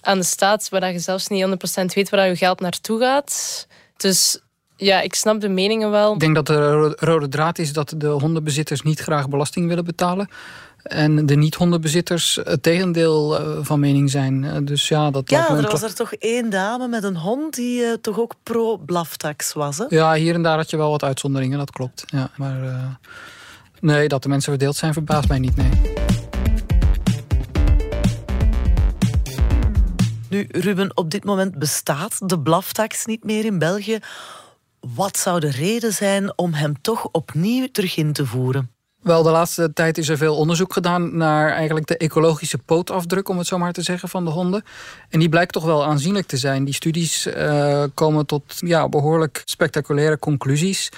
aan 0.00 0.18
de 0.18 0.24
staat, 0.24 0.68
waar 0.68 0.92
je 0.92 0.98
zelfs 0.98 1.28
niet 1.28 1.44
100% 1.44 1.84
weet 1.94 2.10
waar 2.10 2.28
je 2.28 2.36
geld 2.36 2.60
naartoe 2.60 3.00
gaat. 3.00 3.66
Dus 3.96 4.40
ja, 4.76 5.00
ik 5.00 5.14
snap 5.14 5.40
de 5.40 5.48
meningen 5.48 5.90
wel. 5.90 6.12
Ik 6.12 6.20
denk 6.20 6.34
dat 6.34 6.46
de 6.46 6.94
rode 6.98 7.28
draad 7.28 7.58
is 7.58 7.72
dat 7.72 7.94
de 7.96 8.08
hondenbezitters 8.08 8.82
niet 8.82 9.00
graag 9.00 9.28
belasting 9.28 9.68
willen 9.68 9.84
betalen. 9.84 10.28
En 10.82 11.26
de 11.26 11.36
niet-hondenbezitters 11.36 12.38
het 12.44 12.62
tegendeel 12.62 13.38
eh, 13.38 13.58
van 13.60 13.80
mening 13.80 14.10
zijn. 14.10 14.44
Eh, 14.44 14.56
Dus 14.62 14.88
ja, 14.88 15.10
dat 15.10 15.30
Ja, 15.30 15.48
er 15.56 15.70
was 15.70 15.82
er 15.82 15.94
toch 15.94 16.12
één 16.12 16.50
dame 16.50 16.88
met 16.88 17.04
een 17.04 17.16
hond 17.16 17.54
die 17.54 17.84
eh, 17.84 17.92
toch 17.92 18.18
ook 18.18 18.34
pro-blaftax 18.42 19.52
was. 19.52 19.78
Hè? 19.78 19.84
Ja, 19.88 20.14
hier 20.14 20.34
en 20.34 20.42
daar 20.42 20.56
had 20.56 20.70
je 20.70 20.76
wel 20.76 20.90
wat 20.90 21.02
uitzonderingen, 21.02 21.58
dat 21.58 21.70
klopt. 21.70 22.04
Ja, 22.06 22.30
maar 22.36 22.98
nee, 23.80 24.08
dat 24.08 24.22
de 24.22 24.28
mensen 24.28 24.50
verdeeld 24.50 24.76
zijn, 24.76 24.92
verbaast 24.92 25.28
mij 25.28 25.38
niet, 25.38 25.56
nee. 25.56 25.70
Nu, 30.28 30.46
Ruben, 30.50 30.96
op 30.96 31.10
dit 31.10 31.24
moment 31.24 31.58
bestaat 31.58 32.28
de 32.28 32.40
blaftax 32.40 33.06
niet 33.06 33.24
meer 33.24 33.44
in 33.44 33.58
België. 33.58 33.98
Wat 34.80 35.16
zou 35.16 35.40
de 35.40 35.50
reden 35.50 35.92
zijn 35.92 36.38
om 36.38 36.52
hem 36.52 36.80
toch 36.80 37.08
opnieuw 37.10 37.68
terug 37.72 37.96
in 37.96 38.12
te 38.12 38.26
voeren? 38.26 38.70
Wel, 39.02 39.22
de 39.22 39.30
laatste 39.30 39.72
tijd 39.72 39.98
is 39.98 40.08
er 40.08 40.16
veel 40.16 40.36
onderzoek 40.36 40.72
gedaan 40.72 41.16
naar 41.16 41.50
eigenlijk 41.50 41.86
de 41.86 41.96
ecologische 41.96 42.58
pootafdruk, 42.58 43.28
om 43.28 43.38
het 43.38 43.46
zo 43.46 43.58
maar 43.58 43.72
te 43.72 43.82
zeggen, 43.82 44.08
van 44.08 44.24
de 44.24 44.30
honden. 44.30 44.64
En 45.08 45.18
die 45.18 45.28
blijkt 45.28 45.52
toch 45.52 45.64
wel 45.64 45.84
aanzienlijk 45.84 46.26
te 46.26 46.36
zijn. 46.36 46.64
Die 46.64 46.74
studies 46.74 47.26
eh, 47.26 47.84
komen 47.94 48.26
tot 48.26 48.42
ja, 48.58 48.88
behoorlijk 48.88 49.42
spectaculaire 49.44 50.18
conclusies. 50.18 50.88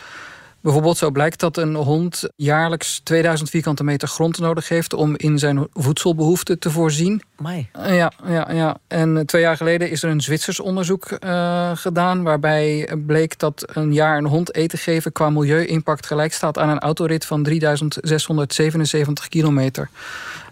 Bijvoorbeeld 0.64 0.97
zo 0.97 1.11
blijkt 1.11 1.40
dat 1.40 1.56
een 1.56 1.75
hond 1.75 2.28
jaarlijks 2.37 3.00
2000 3.02 3.50
vierkante 3.50 3.85
meter 3.85 4.09
grond 4.09 4.38
nodig 4.38 4.68
heeft 4.68 4.92
om 4.92 5.14
in 5.16 5.38
zijn 5.38 5.66
voedselbehoeften 5.73 6.59
te 6.59 6.71
voorzien. 6.71 7.23
Amai. 7.37 7.68
Eh, 7.73 7.97
Ja, 7.97 8.12
ja, 8.26 8.50
ja. 8.52 8.76
En 8.87 9.16
eh, 9.16 9.25
twee 9.25 9.42
jaar 9.42 9.56
geleden 9.56 9.90
is 9.90 10.02
er 10.02 10.11
een 10.11 10.21
Zwitsers 10.21 10.61
onderzoek 10.61 11.04
eh, 11.04 11.71
gedaan. 11.75 12.23
waarbij 12.23 12.88
bleek 13.06 13.38
dat 13.38 13.64
een 13.73 13.92
jaar 13.92 14.18
een 14.18 14.26
hond 14.26 14.54
eten 14.54 14.78
geven 14.78 15.12
qua 15.12 15.30
milieu-impact 15.30 16.06
gelijk 16.06 16.33
staat 16.33 16.59
aan 16.59 16.68
een 16.68 16.78
autorit 16.78 17.25
van 17.25 17.42
3677 17.42 19.28
kilometer. 19.28 19.88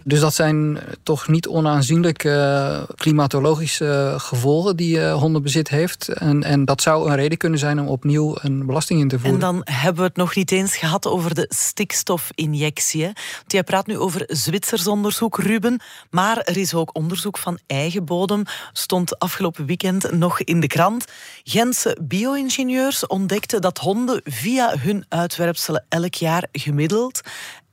Dus 0.03 0.19
dat 0.19 0.33
zijn 0.33 0.77
eh, 0.77 0.83
toch 1.03 1.27
niet 1.27 1.47
onaanzienlijke 1.47 2.29
eh, 2.29 2.95
klimatologische 2.95 4.15
gevolgen 4.17 4.75
die 4.75 5.01
eh, 5.01 5.13
hondenbezit 5.13 5.69
heeft. 5.69 6.07
En, 6.07 6.43
en 6.43 6.65
dat 6.65 6.81
zou 6.81 7.09
een 7.09 7.15
reden 7.15 7.37
kunnen 7.37 7.59
zijn 7.59 7.79
om 7.79 7.87
opnieuw 7.87 8.35
een 8.41 8.65
belasting 8.65 8.99
in 8.99 9.07
te 9.07 9.19
voeren. 9.19 9.33
En 9.33 9.39
dan 9.39 9.61
hebben 9.63 10.01
we 10.01 10.07
het 10.07 10.17
nog 10.17 10.35
niet 10.35 10.51
eens 10.51 10.77
gehad 10.77 11.07
over 11.07 11.35
de 11.35 11.45
stikstofinjectie. 11.49 13.03
Want 13.03 13.15
jij 13.47 13.63
praat 13.63 13.87
nu 13.87 13.97
over 13.97 14.23
Zwitsers 14.27 14.87
onderzoek, 14.87 15.37
Ruben. 15.37 15.81
Maar 16.09 16.37
er 16.37 16.57
is 16.57 16.73
ook 16.73 16.95
onderzoek 16.95 17.37
van 17.37 17.59
eigen 17.67 18.05
bodem. 18.05 18.43
Stond 18.73 19.19
afgelopen 19.19 19.65
weekend 19.65 20.11
nog 20.11 20.41
in 20.41 20.59
de 20.59 20.67
krant. 20.67 21.05
Gentse 21.43 21.97
bio-ingenieurs 22.01 23.07
ontdekten 23.07 23.61
dat 23.61 23.77
honden 23.77 24.21
via 24.23 24.77
hun 24.77 25.05
uitwerpselen 25.09 25.85
elk 25.89 26.13
jaar 26.13 26.47
gemiddeld 26.51 27.21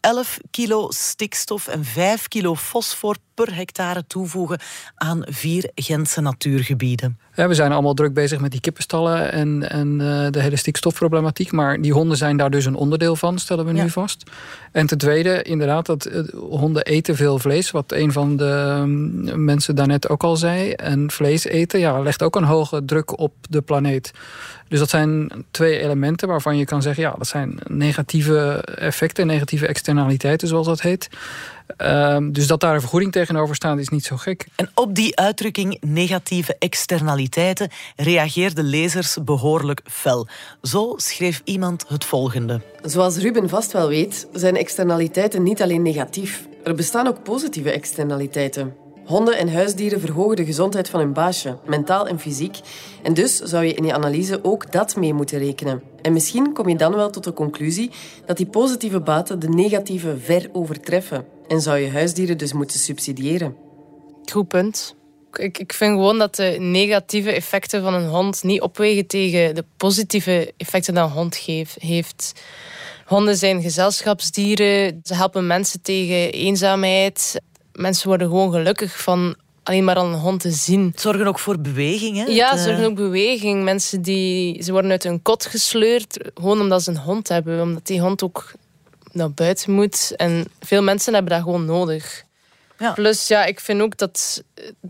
11 0.07 0.41
kilo 0.53 0.91
stikstof 0.93 1.69
en 1.69 1.85
5 1.85 2.29
kilo 2.29 2.55
fosfor 2.55 3.17
per 3.45 3.55
hectare 3.55 4.07
toevoegen 4.07 4.59
aan 4.95 5.23
vier 5.29 5.71
Gentse 5.75 6.21
natuurgebieden. 6.21 7.19
Ja, 7.35 7.49
we 7.49 7.55
zijn 7.55 7.73
allemaal 7.73 7.95
druk 7.95 8.15
bezig 8.15 8.41
met 8.41 8.51
die 8.51 8.61
kippenstallen 8.61 9.33
en, 9.33 9.71
en 9.71 10.01
eh, 10.01 10.31
de 10.31 10.41
hele 10.41 10.57
stikstofproblematiek. 10.57 11.53
Maar 11.53 11.81
die 11.81 11.93
honden 11.93 12.17
zijn 12.17 12.37
daar 12.37 12.51
dus 12.51 12.65
een 12.65 12.75
onderdeel 12.75 13.17
van, 13.17 13.39
stellen 13.39 13.65
we 13.65 13.75
Ja. 13.75 13.83
nu 13.83 13.91
vast. 13.91 14.31
En 14.73 14.87
ten 14.87 14.99
tweede, 14.99 15.43
inderdaad, 15.43 15.87
dat 15.87 16.05
eh, 16.05 16.23
honden 16.35 16.85
eten 16.85 17.17
veel 17.17 17.39
vlees. 17.39 17.71
Wat 17.71 17.93
een 17.93 18.13
van 18.13 18.37
de 18.37 18.83
mm, 18.85 19.45
mensen 19.45 19.75
daarnet 19.75 20.09
ook 20.09 20.23
al 20.23 20.37
zei. 20.37 20.73
En 20.73 21.11
vlees 21.11 21.45
eten 21.45 21.81
ja, 21.81 22.01
legt 22.01 22.23
ook 22.23 22.37
een 22.37 22.45
hoge 22.45 22.85
druk 22.85 23.19
op 23.19 23.35
de 23.49 23.61
planeet. 23.61 24.13
Dus 24.69 24.79
dat 24.79 24.91
zijn 24.91 25.31
twee 25.51 25.79
elementen 25.79 26.29
waarvan 26.29 26.57
je 26.57 26.65
kan 26.65 26.83
zeggen... 26.83 27.03
ja, 27.03 27.15
dat 27.19 27.27
zijn 27.27 27.59
negatieve 27.67 28.65
effecten, 28.79 29.27
negatieve 29.27 29.67
externaliteiten, 29.67 30.49
zoals 30.49 30.67
dat 30.67 30.81
heet. 30.81 31.09
Ehm, 31.77 32.31
dus 32.31 32.47
dat 32.47 32.61
daar 32.61 32.75
een 32.75 32.81
vergoeding 32.81 33.13
tegenover 33.13 33.55
staat, 33.55 33.79
is 33.79 33.89
niet 33.89 34.05
zo 34.05 34.17
gek. 34.17 34.47
En 34.57 34.71
op 34.75 34.95
die 34.95 35.17
uitdrukking 35.17 35.77
negatieve 35.81 36.57
externaliteiten 36.59 37.69
reageerden 37.97 38.65
lezers 38.65 39.17
behoorlijk 39.25 39.81
fel. 39.85 40.29
Zo 40.63 40.93
schreef 40.97 41.41
iemand 41.45 41.85
het 41.89 42.05
volgende. 42.05 42.61
Zoals 42.83 43.17
Ruben 43.17 43.49
vast 43.49 43.73
wel 43.73 43.89
weet, 43.89 44.27
zijn 44.33 44.57
externaliteiten 44.57 45.43
niet 45.43 45.63
alleen 45.63 45.83
negatief. 45.83 46.49
Er 46.65 46.75
bestaan 46.75 47.07
ook 47.07 47.23
positieve 47.23 47.71
externaliteiten. 47.71 48.75
Honden 49.05 49.37
en 49.37 49.53
huisdieren 49.53 50.01
verhogen 50.01 50.37
de 50.37 50.45
gezondheid 50.45 50.89
van 50.89 51.01
hun 51.01 51.13
baasje, 51.13 51.57
mentaal 51.67 52.09
en 52.09 52.21
fysiek. 52.21 52.59
En 53.03 53.15
dus 53.15 53.37
zou 53.37 53.65
je 53.65 53.75
in 53.75 53.85
je 53.85 53.95
analyse 53.95 54.45
ook 54.45 54.73
dat 54.73 54.97
mee 54.97 55.15
moeten 55.15 55.39
rekenen. 55.39 55.83
En 56.03 56.13
misschien 56.13 56.53
kom 56.53 56.69
je 56.69 56.77
dan 56.77 56.95
wel 56.95 57.11
tot 57.11 57.25
de 57.25 57.33
conclusie 57.33 57.91
dat 58.27 58.37
die 58.37 58.47
positieve 58.47 59.01
baten 59.01 59.39
de 59.39 59.49
negatieve 59.49 60.17
ver 60.19 60.49
overtreffen. 60.53 61.25
En 61.51 61.61
zou 61.61 61.79
je 61.79 61.91
huisdieren 61.91 62.39
dus 62.39 62.53
moeten 62.53 62.79
subsidiëren. 62.79 63.57
Goed 64.33 64.49
punt. 64.49 64.95
Ik, 65.33 65.59
ik 65.59 65.73
vind 65.73 65.91
gewoon 65.91 66.19
dat 66.19 66.35
de 66.37 66.57
negatieve 66.59 67.33
effecten 67.33 67.83
van 67.83 67.95
een 67.95 68.09
hond 68.09 68.43
niet 68.43 68.61
opwegen 68.61 69.07
tegen 69.07 69.55
de 69.55 69.65
positieve 69.77 70.53
effecten 70.57 70.95
dat 70.95 71.07
een 71.07 71.13
hond 71.17 71.37
geef- 71.37 71.77
heeft. 71.79 72.33
Honden 73.07 73.37
zijn 73.37 73.63
gezelschapsdieren. 73.63 75.01
Ze 75.03 75.15
helpen 75.15 75.47
mensen 75.47 75.83
tegen 75.83 76.33
eenzaamheid. 76.33 77.41
Mensen 77.73 78.09
worden 78.09 78.29
gewoon 78.29 78.53
gelukkig 78.53 79.03
van 79.03 79.37
alleen 79.63 79.85
maar 79.85 79.97
aan 79.97 80.13
een 80.13 80.19
hond 80.21 80.41
te 80.41 80.51
zien. 80.51 80.93
Zorgen 80.95 81.27
ook 81.27 81.39
voor 81.39 81.61
beweging, 81.61 82.17
hè? 82.17 82.25
Ja, 82.25 82.51
Het, 82.51 82.61
ze 82.61 82.65
eh, 82.65 82.71
zorgen 82.71 82.91
ook 82.91 82.97
beweging. 82.97 83.63
Mensen 83.65 84.03
die 84.03 84.63
ze 84.63 84.73
worden 84.73 84.91
uit 84.91 85.03
hun 85.03 85.23
kot 85.23 85.47
gesleurd, 85.47 86.31
gewoon 86.35 86.61
omdat 86.61 86.83
ze 86.83 86.91
een 86.91 86.99
hond 86.99 87.29
hebben. 87.29 87.63
Omdat 87.63 87.87
die 87.87 88.01
hond 88.01 88.23
ook 88.23 88.53
naar 89.13 89.33
buiten 89.33 89.73
moet. 89.73 90.15
En 90.17 90.47
veel 90.61 90.83
mensen 90.83 91.15
hebben 91.15 91.33
dat 91.33 91.43
gewoon 91.43 91.65
nodig. 91.65 92.25
Plus, 92.95 93.29
ja, 93.29 93.45
ik 93.45 93.61
vind 93.61 93.81
ook 93.81 93.97
dat 93.97 94.43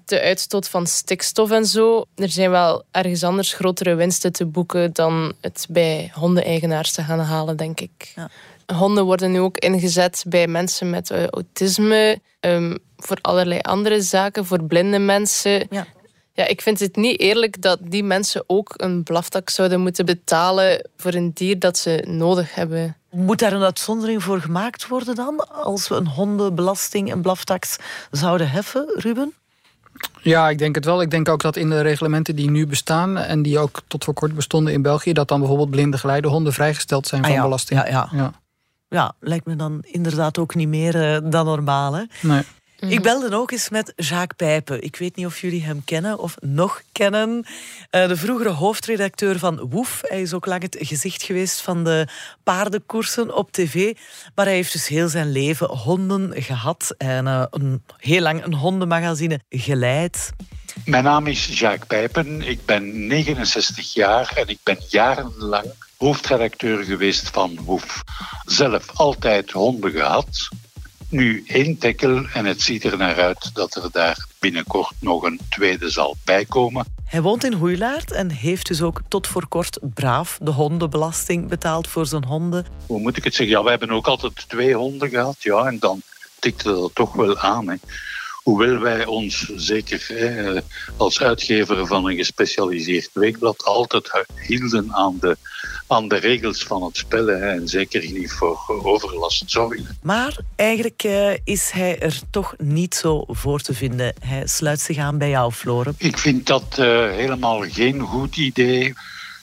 de 0.05 0.21
uitstoot 0.21 0.69
van 0.69 0.87
stikstof 0.87 1.51
en 1.51 1.67
zo... 1.67 2.05
Er 2.15 2.29
zijn 2.29 2.51
wel 2.51 2.83
ergens 2.91 3.25
anders 3.25 3.53
grotere 3.53 3.95
winsten 3.95 4.33
te 4.33 4.47
boeken... 4.47 4.93
dan 4.93 5.33
het 5.41 5.67
bij 5.69 6.11
hondeneigenaars 6.15 6.93
te 6.93 7.03
gaan 7.03 7.19
halen, 7.19 7.57
denk 7.57 7.81
ik. 7.81 8.15
Honden 8.75 9.05
worden 9.05 9.33
nu 9.33 9.41
ook 9.41 9.59
ingezet 9.59 10.25
bij 10.27 10.47
mensen 10.47 10.91
met 10.91 11.11
eh, 11.11 11.27
autisme... 11.27 12.21
ehm, 12.41 12.77
voor 12.97 13.19
allerlei 13.21 13.61
andere 13.61 14.01
zaken, 14.01 14.47
voor 14.47 14.65
blinde 14.65 14.99
mensen... 14.99 15.67
Ja. 15.71 15.87
Ja, 16.33 16.47
ik 16.47 16.61
vind 16.61 16.81
het 16.81 16.97
niet 16.97 17.21
eerlijk 17.21 17.63
dat 17.63 17.79
die 17.83 18.05
mensen 18.05 18.45
ook 18.47 18.75
een 18.77 19.03
blaftak 19.03 19.51
zouden 19.51 19.81
moeten 19.81 20.05
betalen 20.07 20.89
voor 20.97 21.15
een 21.15 21.31
dier 21.35 21.59
dat 21.59 21.79
ze 21.79 22.05
nodig 22.07 22.55
hebben. 22.55 22.97
Moet 23.11 23.39
daar 23.39 23.53
een 23.53 23.63
uitzondering 23.63 24.23
voor 24.23 24.41
gemaakt 24.41 24.89
worden 24.89 25.15
dan? 25.15 25.49
Als 25.49 25.89
we 25.89 25.95
een 25.95 26.07
hondenbelasting, 26.07 27.13
een 27.13 27.23
blaftax 27.23 27.77
zouden 28.11 28.51
heffen, 28.51 28.93
Ruben? 28.95 29.33
Ja, 30.23 30.49
ik 30.49 30.59
denk 30.59 30.75
het 30.75 30.85
wel. 30.85 31.03
Ik 31.03 31.11
denk 31.11 31.29
ook 31.29 31.43
dat 31.43 31.57
in 31.57 31.71
de 31.71 31.81
reglementen 31.81 32.37
die 32.37 32.51
nu 32.51 32.67
bestaan... 32.67 33.17
en 33.17 33.43
die 33.43 33.59
ook 33.59 33.81
tot 33.87 34.05
voor 34.05 34.15
kort 34.15 34.35
bestonden 34.35 34.73
in 34.73 34.83
België... 34.83 35.13
dat 35.13 35.29
dan 35.29 35.39
bijvoorbeeld 35.39 35.71
blinde 35.71 35.99
geleidehonden 35.99 36.53
vrijgesteld 36.53 37.07
zijn 37.07 37.21
Ah 37.21 37.27
van 37.27 37.37
ja, 37.37 37.43
belasting. 37.43 37.81
ja, 37.89 38.09
ja. 38.13 38.33
Ja, 38.89 39.13
lijkt 39.21 39.47
me 39.47 39.57
dan 39.57 39.79
inderdaad 39.83 40.39
ook 40.39 40.55
niet 40.55 40.69
meer 40.69 41.15
eh, 41.15 41.31
dan 41.31 41.45
normaal. 41.45 41.93
Hè? 41.95 42.05
Nee. 42.23 42.43
Ik 42.89 43.03
belde 43.03 43.37
ook 43.37 43.51
eens 43.51 43.69
met 43.69 43.93
Jacques 43.97 44.37
Pijpen. 44.37 44.83
Ik 44.83 44.97
weet 44.97 45.17
niet 45.17 45.27
of 45.27 45.41
jullie 45.41 45.65
hem 45.65 45.85
kennen 45.85 46.19
of 46.19 46.37
nog 46.41 46.83
kennen. 46.93 47.45
Eh, 47.91 48.09
de 48.09 48.17
vroegere 48.17 48.49
hoofdredacteur 48.49 49.39
van 49.39 49.61
Woef. 49.71 50.01
Hij 50.03 50.23
is 50.23 50.35
ook 50.35 50.47
lang 50.47 50.63
het 50.63 50.77
gezicht 50.81 51.23
geweest 51.23 51.61
van 51.61 51.85
de 51.85 52.07
paardenkoersen 52.43 53.37
op 53.37 53.53
tv. 53.53 53.97
Maar 54.35 54.45
hij 54.45 54.55
heeft 54.55 54.73
dus 54.73 54.89
heel 54.89 55.09
zijn 55.09 55.33
leven 55.33 55.69
honden 55.69 56.43
gehad. 56.43 56.95
En 56.99 57.27
eh, 57.27 57.45
een, 57.51 57.83
heel 57.97 58.21
lang 58.21 58.45
een 58.45 58.55
hondenmagazine 58.55 59.41
geleid. 59.49 60.31
Mijn 60.85 61.05
naam 61.05 61.27
is 61.27 61.59
Jacques 61.59 61.87
Pijpen. 61.87 62.43
Ik 62.43 62.65
ben 62.65 63.07
69 63.07 63.95
jaar 63.95 64.33
en 64.35 64.49
ik 64.49 64.59
ben 64.63 64.79
jarenlang 64.89 65.67
hoofdredacteur 65.97 66.85
geweest 66.85 67.29
van 67.29 67.59
Woef. 67.65 68.03
Zelf 68.45 68.91
altijd 68.95 69.51
honden 69.51 69.91
gehad. 69.91 70.49
Nu 71.11 71.45
één 71.47 71.79
tekkel 71.79 72.25
en 72.35 72.45
het 72.45 72.63
ziet 72.63 72.85
er 72.85 72.97
naar 72.97 73.21
uit 73.21 73.51
dat 73.55 73.75
er 73.75 73.89
daar 73.93 74.27
binnenkort 74.39 74.93
nog 75.01 75.23
een 75.23 75.41
tweede 75.49 75.91
zal 75.91 76.17
bijkomen. 76.25 76.85
Hij 77.05 77.23
woont 77.23 77.45
in 77.45 77.53
Hoeilaard 77.53 78.13
en 78.13 78.31
heeft 78.31 78.67
dus 78.67 78.83
ook 78.83 79.01
tot 79.09 79.27
voor 79.27 79.49
kort 79.49 79.79
braaf 79.95 80.39
de 80.43 80.51
hondenbelasting 80.51 81.49
betaald 81.49 81.89
voor 81.89 82.07
zijn 82.07 82.25
honden. 82.25 82.67
Hoe 82.87 83.01
moet 83.01 83.17
ik 83.17 83.25
het 83.25 83.35
zeggen? 83.35 83.57
Ja, 83.57 83.63
wij 83.63 83.71
hebben 83.71 83.91
ook 83.91 84.07
altijd 84.07 84.49
twee 84.49 84.75
honden 84.75 85.09
gehad. 85.09 85.37
Ja, 85.39 85.67
en 85.67 85.79
dan 85.79 86.03
tikte 86.39 86.73
dat 86.73 86.95
toch 86.95 87.13
wel 87.13 87.39
aan. 87.39 87.69
Hè. 87.69 87.75
Hoewel 88.43 88.79
wij 88.79 89.07
ons, 89.07 89.51
zeker 89.57 90.05
hè, 90.09 90.61
als 90.97 91.21
uitgever 91.21 91.87
van 91.87 92.07
een 92.07 92.17
gespecialiseerd 92.17 93.11
weekblad, 93.13 93.65
altijd 93.65 94.25
hielden 94.47 94.93
aan 94.93 95.17
de, 95.21 95.37
aan 95.87 96.09
de 96.09 96.17
regels 96.17 96.63
van 96.63 96.83
het 96.83 96.97
spel. 96.97 97.27
Hè, 97.27 97.51
en 97.51 97.69
zeker 97.69 98.11
niet 98.13 98.33
voor 98.33 98.59
overlast 98.83 99.51
zorgen. 99.51 99.99
Maar 100.03 100.39
eigenlijk 100.57 101.03
eh, 101.03 101.33
is 101.45 101.71
hij 101.71 101.99
er 101.99 102.21
toch 102.31 102.55
niet 102.59 102.95
zo 102.95 103.25
voor 103.27 103.61
te 103.61 103.75
vinden. 103.75 104.15
Hij 104.21 104.47
sluit 104.47 104.81
zich 104.81 104.99
aan 104.99 105.19
bij 105.19 105.31
jou, 105.31 105.53
Floren. 105.53 105.95
Ik 105.99 106.19
vind 106.19 106.47
dat 106.47 106.79
eh, 106.79 107.11
helemaal 107.11 107.61
geen 107.61 108.01
goed 108.01 108.37
idee. 108.37 108.95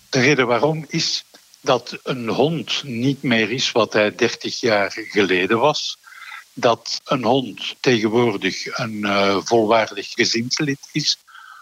De 0.09 0.19
reden 0.19 0.47
waarom 0.47 0.85
is 0.87 1.23
dat 1.61 1.97
een 2.03 2.27
hond 2.29 2.83
niet 2.83 3.23
meer 3.23 3.51
is 3.51 3.71
wat 3.71 3.93
hij 3.93 4.15
30 4.15 4.59
jaar 4.59 4.91
geleden 4.91 5.59
was. 5.59 5.97
Dat 6.59 7.01
een 7.05 7.23
hond 7.23 7.75
tegenwoordig 7.79 8.77
een 8.77 8.97
uh, 8.97 9.37
volwaardig 9.43 10.09
gezinslid 10.09 10.89
is, 10.91 11.17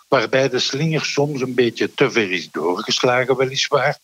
waarbij 0.08 0.50
de 0.50 0.60
slinger 0.60 1.06
soms 1.06 1.42
een 1.42 1.54
beetje 1.54 1.94
te 1.94 2.12
ver 2.12 2.32
is 2.32 2.52
doorgeslagen, 2.52 3.38
weliswaar. 3.38 3.98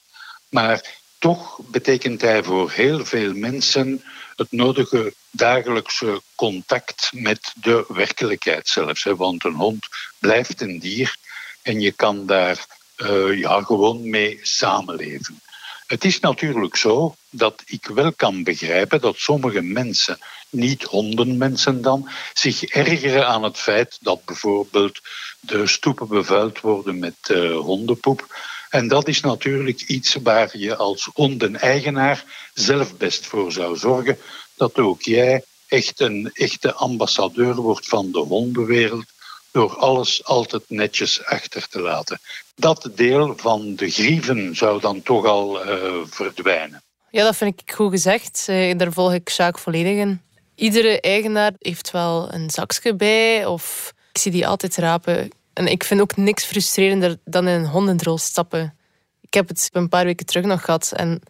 Maar 0.49 0.99
toch 1.17 1.59
betekent 1.59 2.21
hij 2.21 2.43
voor 2.43 2.71
heel 2.71 3.05
veel 3.05 3.33
mensen 3.33 4.03
het 4.35 4.51
nodige 4.51 5.13
dagelijkse 5.29 6.21
contact 6.35 7.09
met 7.13 7.53
de 7.55 7.85
werkelijkheid 7.87 8.67
zelfs. 8.67 9.03
Want 9.03 9.43
een 9.43 9.53
hond 9.53 9.87
blijft 10.19 10.61
een 10.61 10.79
dier 10.79 11.15
en 11.61 11.79
je 11.79 11.91
kan 11.91 12.25
daar 12.25 12.65
uh, 12.97 13.37
ja, 13.37 13.61
gewoon 13.61 14.09
mee 14.09 14.39
samenleven. 14.41 15.41
Het 15.87 16.05
is 16.05 16.19
natuurlijk 16.19 16.75
zo 16.75 17.15
dat 17.31 17.61
ik 17.65 17.85
wel 17.85 18.13
kan 18.13 18.43
begrijpen 18.43 19.01
dat 19.01 19.17
sommige 19.17 19.61
mensen, 19.61 20.19
niet 20.49 20.83
hondenmensen 20.83 21.81
dan, 21.81 22.09
zich 22.33 22.63
ergeren 22.63 23.27
aan 23.27 23.43
het 23.43 23.57
feit 23.57 23.97
dat 24.01 24.25
bijvoorbeeld 24.25 24.99
de 25.39 25.67
stoepen 25.67 26.07
bevuild 26.07 26.59
worden 26.59 26.99
met 26.99 27.15
uh, 27.31 27.57
hondenpoep. 27.57 28.35
En 28.69 28.87
dat 28.87 29.07
is 29.07 29.21
natuurlijk 29.21 29.81
iets 29.81 30.15
waar 30.23 30.57
je 30.57 30.75
als 30.75 31.09
hondeneigenaar 31.13 32.23
zelf 32.53 32.97
best 32.97 33.25
voor 33.25 33.51
zou 33.51 33.77
zorgen 33.77 34.17
dat 34.55 34.77
ook 34.77 35.01
jij 35.01 35.43
echt 35.67 35.99
een 35.99 36.29
echte 36.33 36.73
ambassadeur 36.73 37.55
wordt 37.55 37.87
van 37.87 38.11
de 38.11 38.19
hondenwereld 38.19 39.05
door 39.51 39.77
alles 39.77 40.23
altijd 40.23 40.63
netjes 40.67 41.25
achter 41.25 41.67
te 41.67 41.79
laten. 41.79 42.19
Dat 42.55 42.89
deel 42.95 43.33
van 43.37 43.75
de 43.75 43.89
grieven 43.89 44.55
zou 44.55 44.81
dan 44.81 45.01
toch 45.01 45.25
al 45.25 45.67
uh, 45.67 46.01
verdwijnen. 46.05 46.83
Ja, 47.11 47.23
dat 47.23 47.35
vind 47.35 47.61
ik 47.61 47.71
goed 47.71 47.91
gezegd. 47.91 48.47
Uh, 48.49 48.77
daar 48.77 48.91
volg 48.91 49.13
ik 49.13 49.29
Sjaak 49.29 49.59
volledig 49.59 49.97
in. 49.97 50.21
Iedere 50.55 51.01
eigenaar 51.01 51.53
heeft 51.59 51.91
wel 51.91 52.33
een 52.33 52.49
zakje 52.49 52.95
bij 52.95 53.45
of 53.45 53.93
ik 54.11 54.17
zie 54.17 54.31
die 54.31 54.47
altijd 54.47 54.75
rapen. 54.75 55.29
En 55.53 55.67
ik 55.67 55.83
vind 55.83 56.01
ook 56.01 56.15
niks 56.15 56.43
frustrerender 56.43 57.17
dan 57.23 57.47
in 57.47 57.59
een 57.59 57.67
hondendrol 57.67 58.17
stappen. 58.17 58.75
Ik 59.21 59.33
heb 59.33 59.47
het 59.47 59.69
een 59.71 59.89
paar 59.89 60.05
weken 60.05 60.25
terug 60.25 60.45
nog 60.45 60.65
gehad 60.65 60.91
en 60.95 61.21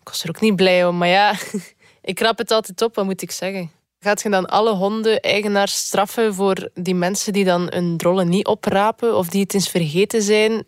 ik 0.00 0.08
was 0.08 0.22
er 0.22 0.28
ook 0.28 0.40
niet 0.40 0.56
blij 0.56 0.86
om. 0.86 0.98
Maar 0.98 1.08
ja, 1.08 1.34
ik 2.02 2.20
rap 2.20 2.38
het 2.38 2.50
altijd 2.50 2.82
op, 2.82 2.94
wat 2.94 3.04
moet 3.04 3.22
ik 3.22 3.30
zeggen? 3.30 3.70
Gaat 4.00 4.22
je 4.22 4.30
dan 4.30 4.46
alle 4.46 4.74
honden-eigenaars 4.74 5.76
straffen 5.76 6.34
voor 6.34 6.70
die 6.74 6.94
mensen 6.94 7.32
die 7.32 7.44
dan 7.44 7.66
hun 7.70 7.96
drollen 7.96 8.28
niet 8.28 8.46
oprapen 8.46 9.16
of 9.16 9.28
die 9.28 9.40
het 9.42 9.54
eens 9.54 9.68
vergeten 9.68 10.22
zijn? 10.22 10.64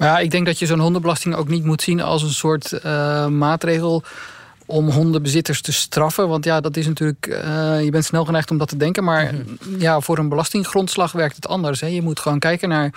Ja, 0.00 0.18
ik 0.18 0.30
denk 0.30 0.46
dat 0.46 0.58
je 0.58 0.66
zo'n 0.66 0.80
hondenbelasting 0.80 1.34
ook 1.34 1.48
niet 1.48 1.64
moet 1.64 1.82
zien 1.82 2.00
als 2.00 2.22
een 2.22 2.30
soort 2.30 2.72
uh, 2.72 3.26
maatregel 3.26 4.02
om 4.66 4.90
hondenbezitters 4.90 5.62
te 5.62 5.72
straffen. 5.72 6.28
Want 6.28 6.44
ja, 6.44 6.60
dat 6.60 6.76
is 6.76 6.86
natuurlijk. 6.86 7.26
Uh, 7.26 7.84
je 7.84 7.90
bent 7.90 8.04
snel 8.04 8.24
geneigd 8.24 8.50
om 8.50 8.58
dat 8.58 8.68
te 8.68 8.76
denken. 8.76 9.04
Maar 9.04 9.34
mhm. 9.34 9.80
ja, 9.80 10.00
voor 10.00 10.18
een 10.18 10.28
belastinggrondslag 10.28 11.12
werkt 11.12 11.36
het 11.36 11.48
anders. 11.48 11.80
Hè. 11.80 11.86
Je 11.86 12.02
moet 12.02 12.20
gewoon 12.20 12.38
kijken 12.38 12.68
naar 12.68 12.94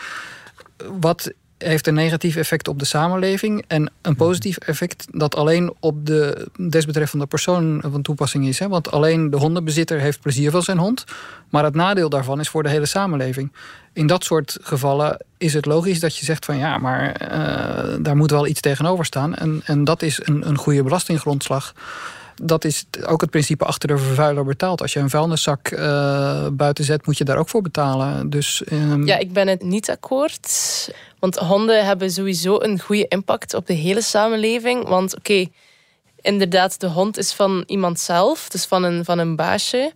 wat 1.00 1.32
heeft 1.58 1.88
een 1.88 1.94
negatief 1.94 2.36
effect 2.36 2.68
op 2.68 2.80
de 2.80 2.86
samenleving 2.86 3.64
en 3.68 3.92
een 4.02 4.16
positief 4.16 4.58
effect 4.58 5.08
dat 5.12 5.36
alleen 5.36 5.74
op 5.80 6.06
de 6.06 6.48
desbetreffende 6.70 7.26
persoon 7.26 7.84
van 7.92 8.02
toepassing 8.02 8.48
is. 8.48 8.60
Hè? 8.60 8.68
Want 8.68 8.92
alleen 8.92 9.30
de 9.30 9.38
hondenbezitter 9.38 10.00
heeft 10.00 10.22
plezier 10.22 10.52
van 10.52 10.64
zijn 10.64 10.78
hond, 10.78 11.04
maar 11.50 11.64
het 11.64 11.76
nadeel 11.76 12.10
daarvan 12.10 12.40
is 12.40 12.50
voor 12.50 12.64
de 12.64 12.70
hele 12.70 12.86
samenleving. 12.86 13.52
In 13.94 14.08
dat 14.08 14.24
soort 14.24 14.58
gevallen 14.62 15.18
is 15.44 15.54
het 15.54 15.66
logisch 15.66 16.00
dat 16.00 16.18
je 16.18 16.26
zegt 16.26 16.46
van 16.46 16.58
ja, 16.58 16.78
maar 16.78 17.22
uh, 17.22 17.96
daar 18.00 18.16
moet 18.16 18.32
wel 18.32 18.48
iets 18.48 18.62
tegenover 18.62 19.06
staan. 19.06 19.36
En, 19.36 19.62
en 19.66 19.84
dat 19.84 20.02
is 20.02 20.20
een, 20.24 20.48
een 20.48 20.58
goede 20.58 20.84
belastinggrondslag 20.84 21.74
dat 22.36 22.66
is 22.66 22.86
ook 23.06 23.22
het 23.22 23.30
principe 23.30 23.66
achter 23.66 23.88
de 23.88 23.98
vervuiler 23.98 24.46
betaalt. 24.46 24.82
Als 24.82 24.94
je 24.94 25.00
een 25.00 25.10
vuilniszak 25.10 25.72
uh, 25.72 26.48
buiten 26.52 26.84
zet, 26.84 27.06
moet 27.06 27.18
je 27.18 27.24
daar 27.24 27.38
ook 27.38 27.50
voor 27.50 27.62
betalen. 27.62 28.30
Dus, 28.30 28.62
um... 28.72 29.06
Ja, 29.06 29.18
ik 29.18 29.34
ben 29.34 29.48
het 29.48 29.64
niet 29.64 29.90
akkoord. 29.90 30.90
Want 31.20 31.36
honden 31.36 31.86
hebben 31.86 32.12
sowieso 32.12 32.62
een 32.62 32.80
goede 32.80 33.08
impact 33.08 33.54
op 33.54 33.68
de 33.68 33.74
hele 33.74 34.02
samenleving. 34.02 34.88
Want 34.88 35.16
oké, 35.16 35.46
inderdaad, 36.22 36.80
de 36.80 36.88
hond 36.88 37.18
is 37.18 37.34
van 37.34 37.64
iemand 37.68 38.00
zelf, 38.00 38.50
dus 38.50 38.66
van 38.66 38.84
een, 38.84 39.06
van 39.06 39.20
een 39.20 39.36
baasje. 39.36 39.94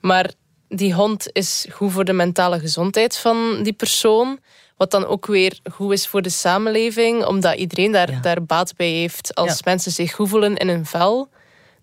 Maar 0.00 0.30
die 0.68 0.94
hond 0.94 1.28
is 1.32 1.66
goed 1.70 1.92
voor 1.92 2.04
de 2.04 2.12
mentale 2.12 2.60
gezondheid 2.60 3.16
van 3.16 3.62
die 3.62 3.72
persoon. 3.72 4.38
Wat 4.80 4.90
dan 4.90 5.06
ook 5.06 5.26
weer 5.26 5.58
goed 5.72 5.92
is 5.92 6.08
voor 6.08 6.22
de 6.22 6.28
samenleving, 6.28 7.24
omdat 7.24 7.56
iedereen 7.56 7.92
daar, 7.92 8.22
daar 8.22 8.42
baat 8.42 8.76
bij 8.76 8.90
heeft. 8.90 9.34
Als 9.34 9.62
mensen 9.62 9.92
zich 9.92 10.14
goed 10.14 10.28
voelen 10.28 10.56
in 10.56 10.68
een 10.68 10.86
vel, 10.86 11.28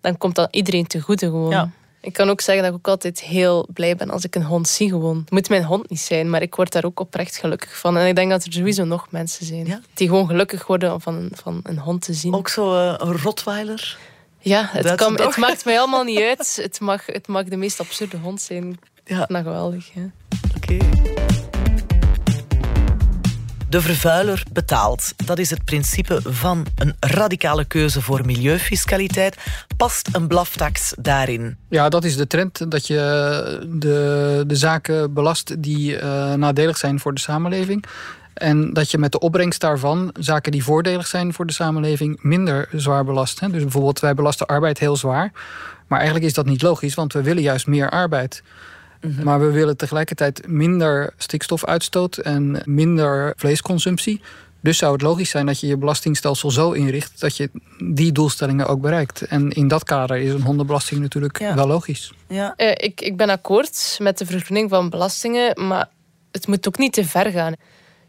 dan 0.00 0.18
komt 0.18 0.34
dat 0.34 0.48
iedereen 0.50 0.86
te 0.86 1.00
goede 1.00 1.26
gewoon. 1.26 1.50
Ja. 1.50 1.70
Ik 2.00 2.12
kan 2.12 2.30
ook 2.30 2.40
zeggen 2.40 2.64
dat 2.64 2.72
ik 2.72 2.78
ook 2.78 2.88
altijd 2.88 3.20
heel 3.20 3.68
blij 3.72 3.96
ben 3.96 4.10
als 4.10 4.24
ik 4.24 4.34
een 4.34 4.44
hond 4.44 4.68
zie 4.68 4.88
gewoon. 4.88 5.18
Het 5.18 5.30
moet 5.30 5.48
mijn 5.48 5.64
hond 5.64 5.90
niet 5.90 6.00
zijn, 6.00 6.30
maar 6.30 6.42
ik 6.42 6.54
word 6.54 6.72
daar 6.72 6.84
ook 6.84 7.00
oprecht 7.00 7.36
gelukkig 7.36 7.78
van. 7.78 7.96
En 7.96 8.06
ik 8.06 8.14
denk 8.14 8.30
dat 8.30 8.44
er 8.44 8.52
sowieso 8.52 8.84
nog 8.84 9.10
mensen 9.10 9.46
zijn 9.46 9.84
die 9.94 10.08
gewoon 10.08 10.26
gelukkig 10.26 10.66
worden 10.66 11.00
van, 11.00 11.30
van 11.32 11.60
een 11.62 11.78
hond 11.78 12.02
te 12.02 12.12
zien. 12.12 12.34
Ook 12.34 12.48
zo 12.48 12.74
uh, 12.74 12.94
een 12.96 13.16
rotweiler? 13.18 13.98
Ja, 14.38 14.68
het, 14.70 14.94
kan, 14.94 15.20
het 15.20 15.36
maakt 15.36 15.64
mij 15.64 15.78
allemaal 15.78 16.04
niet 16.04 16.20
uit. 16.20 16.56
Het 16.62 16.80
mag, 16.80 17.06
het 17.06 17.26
mag 17.28 17.44
de 17.44 17.56
meest 17.56 17.80
absurde 17.80 18.16
hond 18.16 18.40
zijn. 18.40 18.78
Ja. 19.04 19.26
Dat 19.26 19.42
geweldig. 19.42 19.90
Oké. 20.56 20.76
De 23.68 23.80
vervuiler 23.80 24.42
betaalt. 24.52 25.12
Dat 25.24 25.38
is 25.38 25.50
het 25.50 25.64
principe 25.64 26.20
van 26.24 26.66
een 26.76 26.94
radicale 27.00 27.64
keuze 27.64 28.02
voor 28.02 28.26
milieufiscaliteit. 28.26 29.36
Past 29.76 30.08
een 30.12 30.26
blaftax 30.26 30.94
daarin? 30.98 31.56
Ja, 31.68 31.88
dat 31.88 32.04
is 32.04 32.16
de 32.16 32.26
trend. 32.26 32.70
Dat 32.70 32.86
je 32.86 32.96
de, 33.68 34.44
de 34.46 34.56
zaken 34.56 35.12
belast 35.12 35.62
die 35.62 35.92
uh, 35.92 36.34
nadelig 36.34 36.76
zijn 36.76 37.00
voor 37.00 37.14
de 37.14 37.20
samenleving. 37.20 37.84
En 38.34 38.72
dat 38.72 38.90
je 38.90 38.98
met 38.98 39.12
de 39.12 39.18
opbrengst 39.18 39.60
daarvan 39.60 40.10
zaken 40.18 40.52
die 40.52 40.64
voordelig 40.64 41.06
zijn 41.06 41.34
voor 41.34 41.46
de 41.46 41.52
samenleving 41.52 42.22
minder 42.22 42.68
zwaar 42.72 43.04
belast. 43.04 43.40
Dus 43.40 43.62
bijvoorbeeld, 43.62 44.00
wij 44.00 44.14
belasten 44.14 44.46
arbeid 44.46 44.78
heel 44.78 44.96
zwaar. 44.96 45.32
Maar 45.86 45.98
eigenlijk 45.98 46.28
is 46.28 46.34
dat 46.34 46.46
niet 46.46 46.62
logisch, 46.62 46.94
want 46.94 47.12
we 47.12 47.22
willen 47.22 47.42
juist 47.42 47.66
meer 47.66 47.90
arbeid. 47.90 48.42
Mhm. 49.00 49.24
Maar 49.24 49.40
we 49.40 49.50
willen 49.50 49.76
tegelijkertijd 49.76 50.46
minder 50.46 51.12
stikstofuitstoot 51.16 52.16
en 52.16 52.62
minder 52.64 53.32
vleesconsumptie. 53.36 54.20
Dus 54.60 54.78
zou 54.78 54.92
het 54.92 55.02
logisch 55.02 55.30
zijn 55.30 55.46
dat 55.46 55.60
je 55.60 55.66
je 55.66 55.76
belastingstelsel 55.76 56.50
zo 56.50 56.72
inricht 56.72 57.20
dat 57.20 57.36
je 57.36 57.50
die 57.84 58.12
doelstellingen 58.12 58.66
ook 58.66 58.80
bereikt. 58.80 59.22
En 59.22 59.50
in 59.50 59.68
dat 59.68 59.84
kader 59.84 60.16
is 60.16 60.32
een 60.32 60.42
hondenbelasting 60.42 61.00
natuurlijk 61.00 61.38
wel 61.38 61.66
logisch. 61.66 62.12
Ja. 62.28 62.54
Uh, 62.56 62.70
ik, 62.70 63.00
ik 63.00 63.16
ben 63.16 63.30
akkoord 63.30 63.96
met 64.02 64.18
de 64.18 64.26
vergroening 64.26 64.70
van 64.70 64.90
belastingen, 64.90 65.66
maar 65.66 65.88
het 66.32 66.46
moet 66.46 66.68
ook 66.68 66.78
niet 66.78 66.92
te 66.92 67.04
ver 67.04 67.30
gaan. 67.30 67.54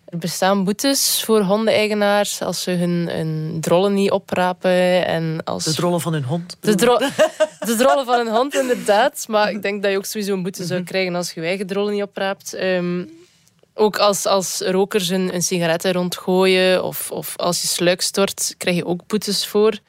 Er 0.09 0.17
bestaan 0.17 0.63
boetes 0.63 1.23
voor 1.23 1.41
hondeneigenaars 1.41 2.41
als 2.41 2.61
ze 2.61 2.71
hun, 2.71 3.09
hun 3.09 3.57
drollen 3.61 3.93
niet 3.93 4.11
oprapen. 4.11 5.05
En 5.05 5.41
als... 5.43 5.63
De 5.63 5.73
drollen 5.73 6.01
van 6.01 6.13
hun 6.13 6.23
hond. 6.23 6.57
De, 6.59 6.75
dro 6.75 6.97
de 7.69 7.75
drollen 7.77 8.05
van 8.05 8.17
hun 8.17 8.35
hond, 8.35 8.55
inderdaad. 8.55 9.25
Maar 9.27 9.51
ik 9.51 9.61
denk 9.61 9.81
dat 9.83 9.91
je 9.91 9.97
ook 9.97 10.05
sowieso 10.05 10.33
een 10.33 10.43
boete 10.43 10.65
zou 10.65 10.79
mhm. 10.79 10.89
krijgen 10.89 11.15
als 11.15 11.31
je 11.31 11.41
eigen 11.41 11.67
drollen 11.67 11.93
niet 11.93 12.03
opraapt. 12.03 12.53
Ehm, 12.53 13.03
ook 13.73 13.97
als, 13.97 14.25
als 14.25 14.61
rokers 14.61 15.09
een, 15.09 15.33
een 15.33 15.41
sigaretten 15.41 15.93
rondgooien 15.93 16.83
of, 16.83 17.11
of 17.11 17.37
als 17.37 17.61
je 17.61 17.67
sluik 17.67 18.01
stort, 18.01 18.55
krijg 18.57 18.75
je 18.75 18.85
ook 18.85 19.07
boetes 19.07 19.47
voor. 19.47 19.79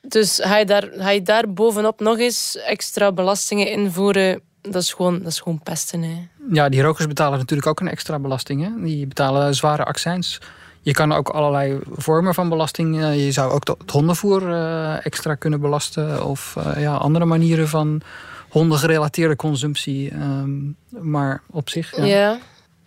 Dus 0.00 0.40
ga 0.42 0.56
je, 0.56 0.64
daar, 0.64 0.88
ga 0.96 1.10
je 1.10 1.22
daar 1.22 1.52
bovenop 1.52 2.00
nog 2.00 2.18
eens 2.18 2.56
extra 2.56 3.12
belastingen 3.12 3.70
invoeren, 3.70 4.40
dat 4.62 4.82
is 4.82 4.92
gewoon, 4.92 5.18
dat 5.18 5.32
is 5.32 5.40
gewoon 5.40 5.60
pesten. 5.62 6.02
Hè. 6.02 6.28
Ja, 6.50 6.68
die 6.68 6.82
rokers 6.82 7.06
betalen 7.06 7.38
natuurlijk 7.38 7.68
ook 7.68 7.80
een 7.80 7.88
extra 7.88 8.18
belasting. 8.18 8.62
Hè? 8.62 8.82
Die 8.84 9.06
betalen 9.06 9.54
zware 9.54 9.84
accijns. 9.84 10.40
Je 10.80 10.92
kan 10.92 11.12
ook 11.12 11.28
allerlei 11.28 11.78
vormen 11.92 12.34
van 12.34 12.48
belasting. 12.48 13.00
Eh, 13.00 13.24
je 13.24 13.32
zou 13.32 13.52
ook 13.52 13.66
het 13.78 13.90
hondenvoer 13.90 14.52
eh, 14.52 15.06
extra 15.06 15.34
kunnen 15.34 15.60
belasten. 15.60 16.26
Of 16.26 16.54
uh, 16.58 16.82
ja, 16.82 16.94
andere 16.94 17.24
manieren 17.24 17.68
van 17.68 18.00
hondengerelateerde 18.48 19.36
consumptie. 19.36 20.10
Ehm, 20.10 20.60
maar 20.88 21.42
op 21.50 21.68
zich. 21.68 21.96
Ja. 21.96 22.04
ja. 22.04 22.38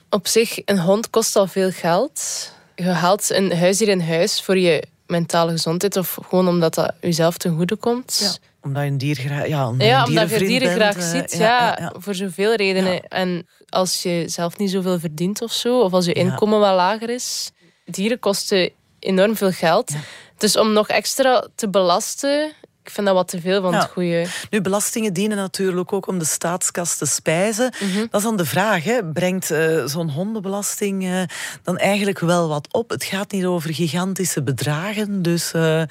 op 0.09 0.27
zich, 0.27 0.59
een 0.65 0.79
hond 0.79 1.09
kost 1.09 1.35
al 1.35 1.47
veel 1.47 1.71
geld. 1.71 2.51
Je 2.75 2.83
haalt 2.83 3.29
een 3.29 3.57
huisdier 3.57 3.87
in 3.87 4.01
huis 4.01 4.41
voor 4.41 4.57
je 4.57 4.83
mentale 5.07 5.51
gezondheid. 5.51 5.97
Of 5.97 6.17
gewoon 6.27 6.47
omdat 6.47 6.73
dat 6.73 6.93
jezelf 7.01 7.37
ten 7.37 7.55
goede 7.55 7.75
komt. 7.75 8.19
Ja 8.21 8.53
omdat 8.65 8.83
je 8.83 8.89
een 8.89 8.97
dier 8.97 9.15
graag, 9.15 9.47
ja, 9.47 9.67
omdat 9.67 9.87
ja, 9.87 10.05
omdat 10.05 10.29
je 10.29 10.37
dieren 10.37 10.71
graag 10.71 10.97
uh, 10.97 11.03
ziet. 11.03 11.37
Ja, 11.37 11.77
ja, 11.79 11.93
voor 11.97 12.15
zoveel 12.15 12.55
redenen. 12.55 13.07
En 13.07 13.47
als 13.69 14.03
je 14.03 14.23
zelf 14.27 14.57
niet 14.57 14.71
zoveel 14.71 14.99
verdient 14.99 15.41
of 15.41 15.51
zo, 15.51 15.79
of 15.79 15.93
als 15.93 16.05
je 16.05 16.13
inkomen 16.13 16.59
wat 16.59 16.75
lager 16.75 17.09
is, 17.09 17.51
dieren 17.85 18.19
kosten 18.19 18.71
enorm 18.99 19.35
veel 19.35 19.51
geld. 19.51 19.91
Dus 20.37 20.57
om 20.57 20.73
nog 20.73 20.87
extra 20.87 21.47
te 21.55 21.69
belasten, 21.69 22.51
ik 22.85 22.91
vind 22.91 23.07
dat 23.07 23.15
wat 23.15 23.27
te 23.27 23.41
veel 23.41 23.61
van 23.61 23.73
het 23.73 23.89
goede. 23.91 24.25
Nu, 24.49 24.61
belastingen 24.61 25.13
dienen 25.13 25.37
natuurlijk 25.37 25.93
ook 25.93 26.07
om 26.07 26.19
de 26.19 26.25
staatskas 26.25 26.97
te 26.97 27.05
spijzen. 27.05 27.73
Mhm. 27.79 27.99
Dat 27.99 28.19
is 28.19 28.23
dan 28.23 28.37
de 28.37 28.45
vraag. 28.45 28.83
Hè. 28.83 29.05
Brengt 29.05 29.51
uh, 29.51 29.85
zo'n 29.85 30.09
hondenbelasting 30.09 31.03
uh, 31.03 31.21
dan 31.63 31.77
eigenlijk 31.77 32.19
wel 32.19 32.47
wat 32.47 32.67
op? 32.73 32.89
Het 32.89 33.03
gaat 33.03 33.31
niet 33.31 33.45
over 33.45 33.73
gigantische 33.73 34.43
bedragen. 34.43 35.21
Dus 35.21 35.53
uh, 35.53 35.81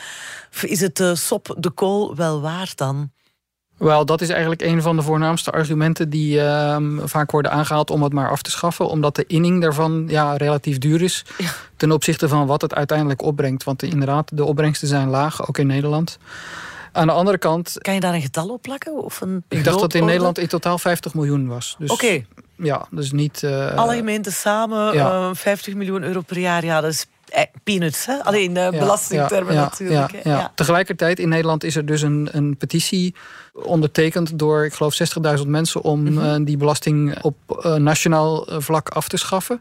is 0.62 0.80
het 0.80 1.02
sop 1.12 1.54
de 1.58 1.70
kool 1.70 2.16
wel 2.16 2.40
waard 2.40 2.76
dan? 2.76 3.10
Wel, 3.78 4.06
dat 4.06 4.20
is 4.20 4.28
eigenlijk 4.28 4.62
een 4.62 4.82
van 4.82 4.96
de 4.96 5.02
voornaamste 5.02 5.50
argumenten 5.50 6.10
die 6.10 6.40
ehm, 6.40 7.06
vaak 7.06 7.30
worden 7.30 7.50
aangehaald 7.50 7.90
om 7.90 8.02
het 8.02 8.12
maar 8.12 8.30
af 8.30 8.42
te 8.42 8.50
schaffen. 8.50 8.88
Omdat 8.88 9.16
de 9.16 9.24
inning 9.26 9.60
daarvan 9.60 10.04
ja, 10.08 10.36
relatief 10.36 10.78
duur 10.78 11.02
is 11.02 11.24
ten 11.76 11.92
opzichte 11.92 12.28
van 12.28 12.46
wat 12.46 12.62
het 12.62 12.74
uiteindelijk 12.74 13.22
opbrengt. 13.22 13.64
Want 13.64 13.82
inderdaad, 13.82 14.36
de 14.36 14.44
opbrengsten 14.44 14.88
zijn 14.88 15.08
laag, 15.08 15.48
ook 15.48 15.58
in 15.58 15.66
Nederland. 15.66 16.18
Aan 16.96 17.06
de 17.06 17.12
andere 17.12 17.38
kant. 17.38 17.74
Kan 17.78 17.94
je 17.94 18.00
daar 18.00 18.14
een 18.14 18.20
getal 18.22 18.48
op 18.48 18.62
plakken? 18.62 19.04
Of 19.04 19.20
een 19.20 19.44
ik 19.48 19.64
dacht 19.64 19.80
dat 19.80 19.94
in 19.94 20.04
Nederland 20.04 20.38
in 20.38 20.46
totaal 20.48 20.78
50 20.78 21.14
miljoen 21.14 21.46
was. 21.48 21.76
Dus, 21.78 21.90
Oké. 21.90 22.24
Ja, 22.56 22.86
dus 22.90 23.12
niet. 23.12 23.42
Uh, 23.42 23.74
Alle 23.74 23.94
gemeenten 23.96 24.32
samen 24.32 24.92
Ja. 24.94 25.10
eh, 25.10 25.34
50 25.34 25.74
miljoen 25.74 26.02
euro 26.02 26.20
per 26.20 26.38
jaar. 26.38 26.64
Ja, 26.64 26.80
dat 26.80 26.90
is 26.90 27.06
eh, 27.28 27.42
peanuts, 27.64 28.06
hè? 28.06 28.24
Alleen 28.24 28.56
eh, 28.56 28.70
belastingtermen 28.70 29.54
ja, 29.54 29.60
natuurlijk. 29.60 30.24
Ja. 30.24 30.52
Tegelijkertijd 30.54 31.18
in 31.18 31.28
Nederland 31.28 31.64
is 31.64 31.76
er 31.76 31.86
dus 31.86 32.02
een, 32.02 32.28
een 32.32 32.56
petitie 32.56 33.14
ondertekend 33.52 34.38
door, 34.38 34.64
ik 34.64 34.72
geloof, 34.74 34.94
60.000 35.38 35.46
mensen 35.46 35.82
om 35.82 36.02
Mhm. 36.02 36.24
eh, 36.24 36.34
die 36.44 36.56
belasting 36.56 37.22
op 37.22 37.36
eh, 37.62 37.74
nationaal 37.74 38.46
eh, 38.46 38.56
vlak 38.60 38.88
af 38.88 39.08
te 39.08 39.16
schaffen. 39.16 39.60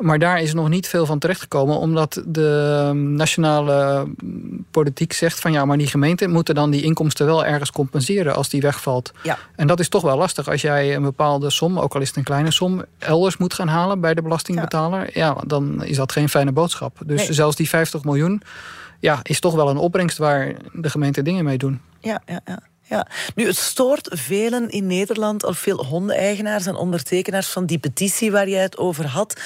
Maar 0.00 0.18
daar 0.18 0.40
is 0.40 0.54
nog 0.54 0.68
niet 0.68 0.88
veel 0.88 1.06
van 1.06 1.18
terechtgekomen, 1.18 1.78
omdat 1.78 2.22
de 2.26 2.82
eh, 2.86 2.90
nationale 2.94 4.06
mm, 4.22 4.64
politiek 4.70 5.12
zegt 5.12 5.40
van 5.40 5.52
ja, 5.52 5.64
maar 5.64 5.78
die 5.78 5.86
gemeenten 5.86 6.30
moeten 6.30 6.54
dan 6.54 6.70
die 6.70 6.82
inkomsten 6.82 7.26
wel 7.26 7.44
ergens 7.44 7.70
compenseren 7.70 8.34
als 8.34 8.48
die 8.48 8.60
wegvalt. 8.60 9.12
Ja. 9.22 9.38
En 9.56 9.66
dat 9.66 9.80
is 9.80 9.88
toch 9.88 10.02
wel 10.02 10.16
lastig 10.16 10.48
als 10.48 10.60
jij 10.60 10.94
een 10.94 11.02
bepaalde 11.02 11.50
som, 11.50 11.78
ook 11.78 11.94
al 11.94 12.00
is 12.00 12.08
het 12.08 12.16
een 12.16 12.24
kleine 12.24 12.50
som, 12.50 12.84
elders 12.98 13.36
moet 13.36 13.54
gaan 13.54 13.68
halen 13.68 14.00
bij 14.00 14.14
de 14.14 14.22
belastingbetaler. 14.22 15.10
Ja, 15.18 15.36
dan 15.46 15.84
is 15.84 15.96
dat 15.96 16.12
geen 16.12 16.28
fijne 16.28 16.52
boodschap. 16.52 16.98
Dus 17.06 17.20
Nee. 17.20 17.32
zelfs 17.32 17.56
die 17.56 17.68
50 17.68 18.04
miljoen 18.04 18.42
ja, 18.98 19.18
is 19.22 19.40
toch 19.40 19.54
wel 19.54 19.68
een 19.68 19.76
opbrengst 19.76 20.18
waar 20.18 20.54
de 20.72 20.90
gemeenten 20.90 21.24
dingen 21.24 21.44
mee 21.44 21.58
doen. 21.58 21.80
Ja, 22.00 22.22
ja, 22.26 22.40
ja. 22.44 22.58
Ja. 22.90 23.06
Nu, 23.34 23.46
het 23.46 23.56
stoort 23.56 24.08
velen 24.10 24.70
in 24.70 24.86
Nederland, 24.86 25.44
of 25.44 25.58
veel 25.58 25.84
hondeneigenaars 25.84 26.66
en 26.66 26.74
ondertekenaars 26.74 27.48
van 27.48 27.66
die 27.66 27.78
petitie 27.78 28.30
waar 28.30 28.48
jij 28.48 28.62
het 28.62 28.78
over 28.78 29.06
had, 29.06 29.40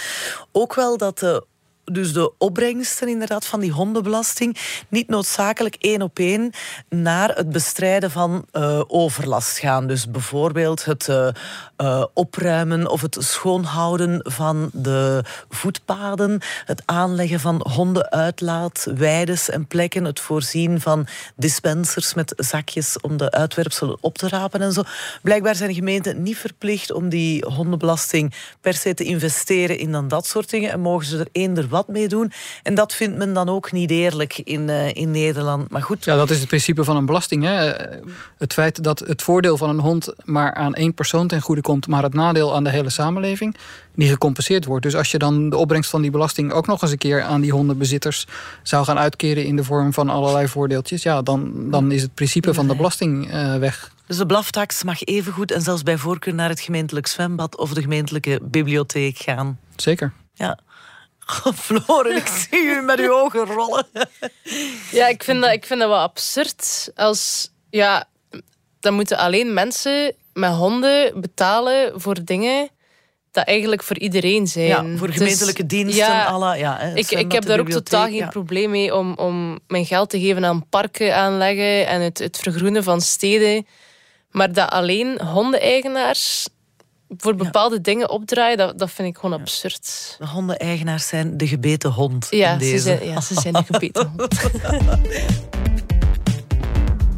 ook 0.53 0.75
wel 0.75 0.97
dat 0.97 1.19
de, 1.19 1.47
dus 1.85 2.13
de 2.13 2.33
opbrengsten 2.39 3.09
inderdaad 3.09 3.47
van 3.47 3.61
die 3.61 3.71
hondenbelasting 3.71 4.57
niet 4.89 5.09
noodzakelijk 5.09 5.77
één 5.79 6.03
op 6.03 6.19
één 6.19 6.51
naar 6.89 7.29
het 7.37 7.51
bestrijden 7.51 8.11
van 8.11 8.45
eh, 8.51 8.81
overlast 8.87 9.59
gaan. 9.59 9.87
Dus 9.87 10.11
bijvoorbeeld 10.11 10.85
het 10.85 11.09
eh, 11.09 11.29
eh, 11.77 12.05
opruimen 12.15 12.91
of 12.91 13.01
het 13.01 13.17
schoonhouden 13.21 14.21
van 14.23 14.71
de 14.73 15.25
voetpaden, 15.49 16.41
het 16.65 16.83
aanleggen 16.85 17.41
van 17.41 17.67
hondenuitlaat, 17.71 18.87
weides 18.95 19.51
en 19.51 19.67
plekken, 19.67 20.05
het 20.05 20.21
voorzien 20.21 20.81
van 20.81 21.07
dispensers 21.37 22.15
met 22.15 22.33
zakjes 22.37 23.01
om 23.01 23.17
de 23.17 23.31
uitwerpselen 23.31 23.97
op 24.01 24.19
te 24.19 24.29
rapen 24.29 24.61
en 24.61 24.73
zo. 24.73 24.83
Blijkbaar 25.23 25.55
zijn 25.55 25.75
gemeenten 25.75 26.23
niet 26.23 26.39
verplicht 26.39 26.93
om 26.93 27.09
die 27.09 27.45
hondenbelasting 27.45 28.35
per 28.61 28.75
se 28.75 28.95
te 28.95 29.05
investeren 29.05 29.79
in 29.79 29.93
dan 29.93 30.09
dat 30.09 30.27
soort 30.27 30.51
dingen 30.51 30.71
en 30.71 30.81
mogen 30.81 31.07
ze 31.07 31.19
er 31.19 31.29
eender 31.33 31.69
wat 31.75 31.89
mee 31.89 32.09
doen. 32.09 32.33
En 32.63 32.75
dat 32.75 32.95
vindt 32.95 33.17
men 33.17 33.33
dan 33.33 33.49
ook 33.49 33.73
niet 33.73 33.91
eerlijk 33.91 34.39
in, 34.39 34.69
eh, 34.69 34.95
in 34.95 35.11
Nederland. 35.11 35.71
Maar 35.71 35.83
goed, 35.83 36.05
Ja, 36.05 36.17
dat 36.17 36.31
is 36.31 36.39
het 36.39 36.49
principe 36.49 36.85
van 36.85 36.97
een 36.97 37.07
belasting. 37.07 37.45
Hè? 37.45 37.73
Het 38.39 38.53
feit 38.53 38.83
dat 38.85 38.99
het 38.99 39.23
voordeel 39.23 39.57
van 39.57 39.69
een 39.69 39.79
hond 39.79 40.13
maar 40.25 40.55
aan 40.55 40.75
één 40.75 40.95
persoon 40.95 41.27
ten 41.27 41.41
goede 41.41 41.61
komt, 41.61 41.87
maar 41.87 42.03
het 42.03 42.15
nadeel 42.15 42.55
aan 42.55 42.65
de 42.65 42.71
hele 42.71 42.91
samenleving, 42.91 43.57
niet 43.95 44.11
gecompenseerd 44.11 44.65
wordt. 44.65 44.83
Dus 44.83 44.97
als 44.97 45.11
je 45.11 45.19
dan 45.19 45.51
de 45.51 45.57
opbrengst 45.57 45.91
van 45.91 46.03
die 46.03 46.11
belasting 46.11 46.53
ook 46.53 46.67
nog 46.67 46.83
eens 46.83 46.91
een 46.91 46.99
keer 46.99 47.23
aan 47.23 47.41
die 47.41 47.53
hondenbezitters 47.53 48.27
zou 48.63 48.85
gaan 48.85 48.99
uitkeren 48.99 49.45
in 49.45 49.57
de 49.57 49.65
vorm 49.65 49.93
van 49.93 50.09
allerlei 50.09 50.49
voordeeltjes, 50.49 51.03
ja, 51.03 51.23
dan, 51.23 51.71
dan 51.71 51.93
is 51.93 52.03
het 52.03 52.15
principe 52.15 52.55
van 52.55 52.69
de 52.69 52.77
belasting 52.77 53.31
eh, 53.31 53.57
weg. 53.57 53.93
Dus 54.07 54.17
de 54.17 54.27
blaftax 54.27 54.83
mag 54.83 55.03
evengoed 55.03 55.51
en 55.51 55.63
zelfs 55.63 55.83
bij 55.83 55.99
voorkeur 55.99 56.35
naar 56.35 56.49
het 56.49 56.61
gemeentelijk 56.61 57.07
zwembad 57.07 57.57
of 57.57 57.75
de 57.75 57.81
gemeentelijke 57.81 58.41
bibliotheek 58.43 59.19
gaan. 59.19 59.59
Zeker. 59.77 60.13
Ja. 60.35 60.59
Floren, 61.55 62.17
ik 62.17 62.27
zie 62.27 62.63
u 62.63 62.81
met 62.83 62.99
uw 62.99 63.13
ogen 63.13 63.45
rollen. 63.45 63.87
Ja, 64.91 65.09
ik 65.09 65.23
vind 65.23 65.43
dat, 65.43 65.53
ik 65.53 65.65
vind 65.65 65.81
dat 65.81 65.89
wel 65.89 65.99
absurd. 65.99 66.91
Als, 66.95 67.51
ja, 67.71 68.09
dan 68.81 68.95
moeten 68.95 69.19
alleen 69.19 69.55
mensen 69.55 70.15
met 70.33 70.53
honden 70.53 71.21
betalen 71.21 72.01
voor 72.01 72.25
dingen 72.25 72.69
dat 73.31 73.47
eigenlijk 73.47 73.83
voor 73.83 73.99
iedereen 73.99 74.47
zijn. 74.47 74.67
Ja, 74.67 74.97
voor 74.97 75.07
Dus, 75.07 75.17
gemeentelijke 75.17 75.67
diensten, 75.67 76.07
ja, 76.07 76.39
la, 76.39 76.55
ja, 76.55 76.77
hè, 76.79 76.95
ik, 76.95 77.11
ik 77.11 77.33
heb 77.33 77.45
daar 77.45 77.61
ook 77.61 77.71
totaal 77.71 78.05
geen 78.05 78.15
ja. 78.15 78.29
probleem 78.29 78.71
mee 78.71 78.95
om, 78.95 79.15
om 79.17 79.59
mijn 79.67 79.87
geld 79.87 80.11
te 80.11 80.21
geven 80.21 80.45
aan 80.45 80.69
parken 80.69 81.17
aanleggen 81.17 81.87
en 81.87 82.01
het, 82.01 82.19
het 82.19 82.39
vergroenen 82.39 82.83
van 82.83 83.01
steden. 83.01 83.67
Maar 84.31 84.53
dat 84.53 84.71
alleen 84.71 85.21
hondeneigenaars 85.21 86.49
voor 87.17 87.35
bepaalde 87.35 87.81
dingen 87.81 88.11
opdraaien, 88.11 88.57
dat, 88.57 88.79
dat 88.79 88.91
vind 88.91 89.09
ik 89.09 89.17
gewoon 89.19 89.41
absurd. 89.41 90.17
De 90.19 90.27
hondeneigenaars 90.27 91.09
zijn 91.09 91.37
de 91.37 91.47
gebeten 91.47 91.91
hond. 91.91 92.27
Ja, 92.31 92.53
in 92.53 92.61
ze 92.61 92.65
deze. 92.65 92.79
zijn, 92.79 93.05
ja, 93.05 93.21
ze 93.21 93.35
zijn 93.41 93.55
de 93.55 93.65
gebeten 93.65 94.13
hond. 94.17 94.39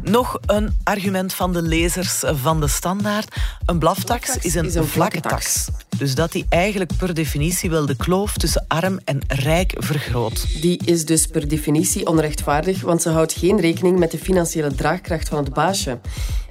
Nog 0.07 0.39
een 0.45 0.77
argument 0.83 1.33
van 1.33 1.53
de 1.53 1.61
lezers 1.61 2.23
van 2.25 2.59
de 2.59 2.67
standaard. 2.67 3.35
Een 3.65 3.79
blaftax 3.79 4.37
is 4.37 4.55
een, 4.55 4.65
is 4.65 4.75
een 4.75 4.85
vlakke 4.85 5.21
tax. 5.21 5.69
Dus 5.97 6.15
dat 6.15 6.31
die 6.31 6.45
eigenlijk 6.49 6.91
per 6.97 7.13
definitie 7.13 7.69
wel 7.69 7.85
de 7.85 7.95
kloof 7.95 8.37
tussen 8.37 8.65
arm 8.67 8.99
en 9.05 9.19
rijk 9.27 9.73
vergroot. 9.77 10.61
Die 10.61 10.81
is 10.85 11.05
dus 11.05 11.27
per 11.27 11.47
definitie 11.47 12.07
onrechtvaardig, 12.07 12.81
want 12.81 13.01
ze 13.01 13.09
houdt 13.09 13.33
geen 13.33 13.59
rekening 13.59 13.99
met 13.99 14.11
de 14.11 14.17
financiële 14.17 14.75
draagkracht 14.75 15.29
van 15.29 15.43
het 15.43 15.53
baasje. 15.53 15.99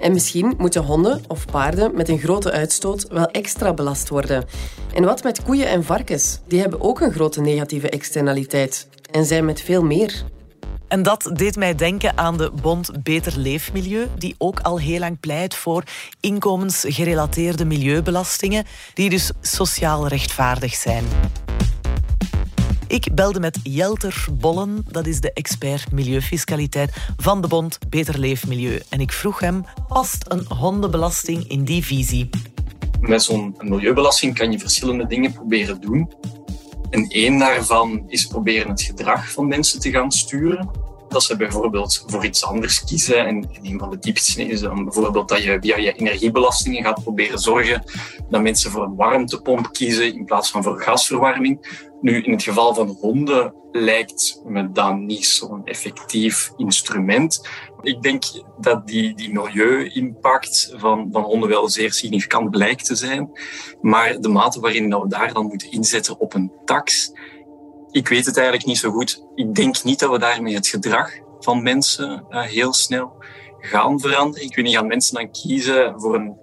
En 0.00 0.12
misschien 0.12 0.54
moeten 0.58 0.82
honden 0.82 1.22
of 1.28 1.46
paarden 1.46 1.94
met 1.94 2.08
een 2.08 2.18
grote 2.18 2.52
uitstoot 2.52 3.06
wel 3.08 3.30
extra 3.30 3.74
belast 3.74 4.08
worden. 4.08 4.44
En 4.94 5.04
wat 5.04 5.22
met 5.22 5.42
koeien 5.42 5.68
en 5.68 5.84
varkens? 5.84 6.40
Die 6.48 6.60
hebben 6.60 6.80
ook 6.80 7.00
een 7.00 7.12
grote 7.12 7.40
negatieve 7.40 7.90
externaliteit. 7.90 8.88
En 9.10 9.24
zijn 9.24 9.44
met 9.44 9.60
veel 9.60 9.82
meer. 9.82 10.24
En 10.88 11.03
dat 11.03 11.31
deed 11.33 11.57
mij 11.57 11.75
denken 11.75 12.18
aan 12.18 12.37
de 12.37 12.51
Bond 12.62 13.03
Beter 13.03 13.38
Leefmilieu, 13.38 14.07
die 14.18 14.35
ook 14.38 14.61
al 14.61 14.79
heel 14.79 14.99
lang 14.99 15.20
pleit 15.20 15.55
voor 15.55 15.83
inkomensgerelateerde 16.20 17.64
milieubelastingen, 17.64 18.64
die 18.94 19.11
dus 19.11 19.31
sociaal 19.40 20.07
rechtvaardig 20.07 20.75
zijn. 20.75 21.05
Ik 22.87 23.14
belde 23.14 23.40
met 23.40 23.59
Jelter 23.62 24.27
Bollen, 24.33 24.85
dat 24.90 25.07
is 25.07 25.20
de 25.20 25.33
expert 25.33 25.92
milieufiscaliteit 25.92 26.96
van 27.16 27.40
de 27.40 27.49
Bond 27.49 27.79
Beter 27.88 28.18
Leefmilieu. 28.18 28.83
En 28.88 29.01
ik 29.01 29.12
vroeg 29.12 29.40
hem, 29.40 29.64
past 29.88 30.25
een 30.29 30.44
hondenbelasting 30.57 31.49
in 31.49 31.64
die 31.64 31.85
visie? 31.85 32.31
Met 33.01 33.22
zo'n 33.22 33.55
milieubelasting 33.59 34.35
kan 34.35 34.53
je 34.53 34.59
verschillende 34.59 35.07
dingen 35.07 35.33
proberen 35.33 35.81
doen. 35.81 36.12
En 36.90 37.07
één 37.09 37.38
daarvan 37.38 38.05
is 38.07 38.27
proberen 38.27 38.70
het 38.70 38.83
gedrag 38.83 39.31
van 39.31 39.49
mensen 39.49 39.81
te 39.81 39.90
gaan 39.90 40.12
sturen. 40.12 40.70
Dat 41.09 41.22
ze 41.22 41.37
bijvoorbeeld 41.37 42.05
voor 42.07 42.25
iets 42.25 42.44
anders 42.44 42.85
kiezen. 42.85 43.27
En 43.27 43.49
een 43.62 43.79
van 43.79 43.90
de 43.90 43.99
typische 43.99 44.42
is 44.42 44.61
dan 44.61 44.85
bijvoorbeeld 44.85 45.29
dat 45.29 45.42
je 45.42 45.59
via 45.61 45.77
je 45.77 45.92
energiebelastingen 45.92 46.85
gaat 46.85 47.03
proberen 47.03 47.38
zorgen 47.38 47.85
dat 48.29 48.42
mensen 48.42 48.70
voor 48.70 48.83
een 48.83 48.96
warmtepomp 48.96 49.72
kiezen 49.72 50.14
in 50.14 50.25
plaats 50.25 50.51
van 50.51 50.62
voor 50.62 50.81
gasverwarming. 50.81 51.85
Nu, 52.00 52.22
in 52.22 52.32
het 52.32 52.42
geval 52.42 52.74
van 52.74 52.88
honden 52.88 53.54
lijkt 53.72 54.42
me 54.44 54.72
dat 54.72 54.96
niet 54.96 55.26
zo'n 55.26 55.64
effectief 55.64 56.52
instrument. 56.56 57.48
Ik 57.82 58.02
denk 58.02 58.24
dat 58.61 58.87
die, 58.87 59.14
die 59.14 59.32
milieu-impact 59.32 60.74
van, 60.76 61.09
van 61.12 61.22
honden 61.22 61.48
wel 61.48 61.68
zeer 61.68 61.92
significant 61.92 62.50
blijkt 62.50 62.85
te 62.87 62.94
zijn. 62.94 63.30
Maar 63.80 64.20
de 64.20 64.28
mate 64.28 64.61
waarin 64.61 65.00
we 65.00 65.09
daar 65.09 65.32
dan 65.32 65.46
moeten 65.46 65.70
inzetten 65.70 66.20
op 66.20 66.35
een 66.35 66.52
tax, 66.64 67.12
ik 67.90 68.09
weet 68.09 68.26
het 68.26 68.37
eigenlijk 68.37 68.66
niet 68.66 68.78
zo 68.78 68.90
goed. 68.90 69.24
Ik 69.35 69.54
denk 69.54 69.85
niet 69.85 69.98
dat 69.98 70.11
we 70.11 70.18
daarmee 70.18 70.54
het 70.54 70.66
gedrag 70.66 71.11
van 71.38 71.62
mensen 71.62 72.24
uh, 72.30 72.42
heel 72.42 72.72
snel 72.72 73.24
gaan 73.61 74.00
veranderen. 74.00 74.46
Ik 74.46 74.56
weet 74.56 74.64
niet, 74.64 74.74
gaan 74.74 74.87
mensen 74.87 75.14
dan 75.14 75.30
kiezen 75.30 76.00
voor 76.00 76.14
een, 76.14 76.37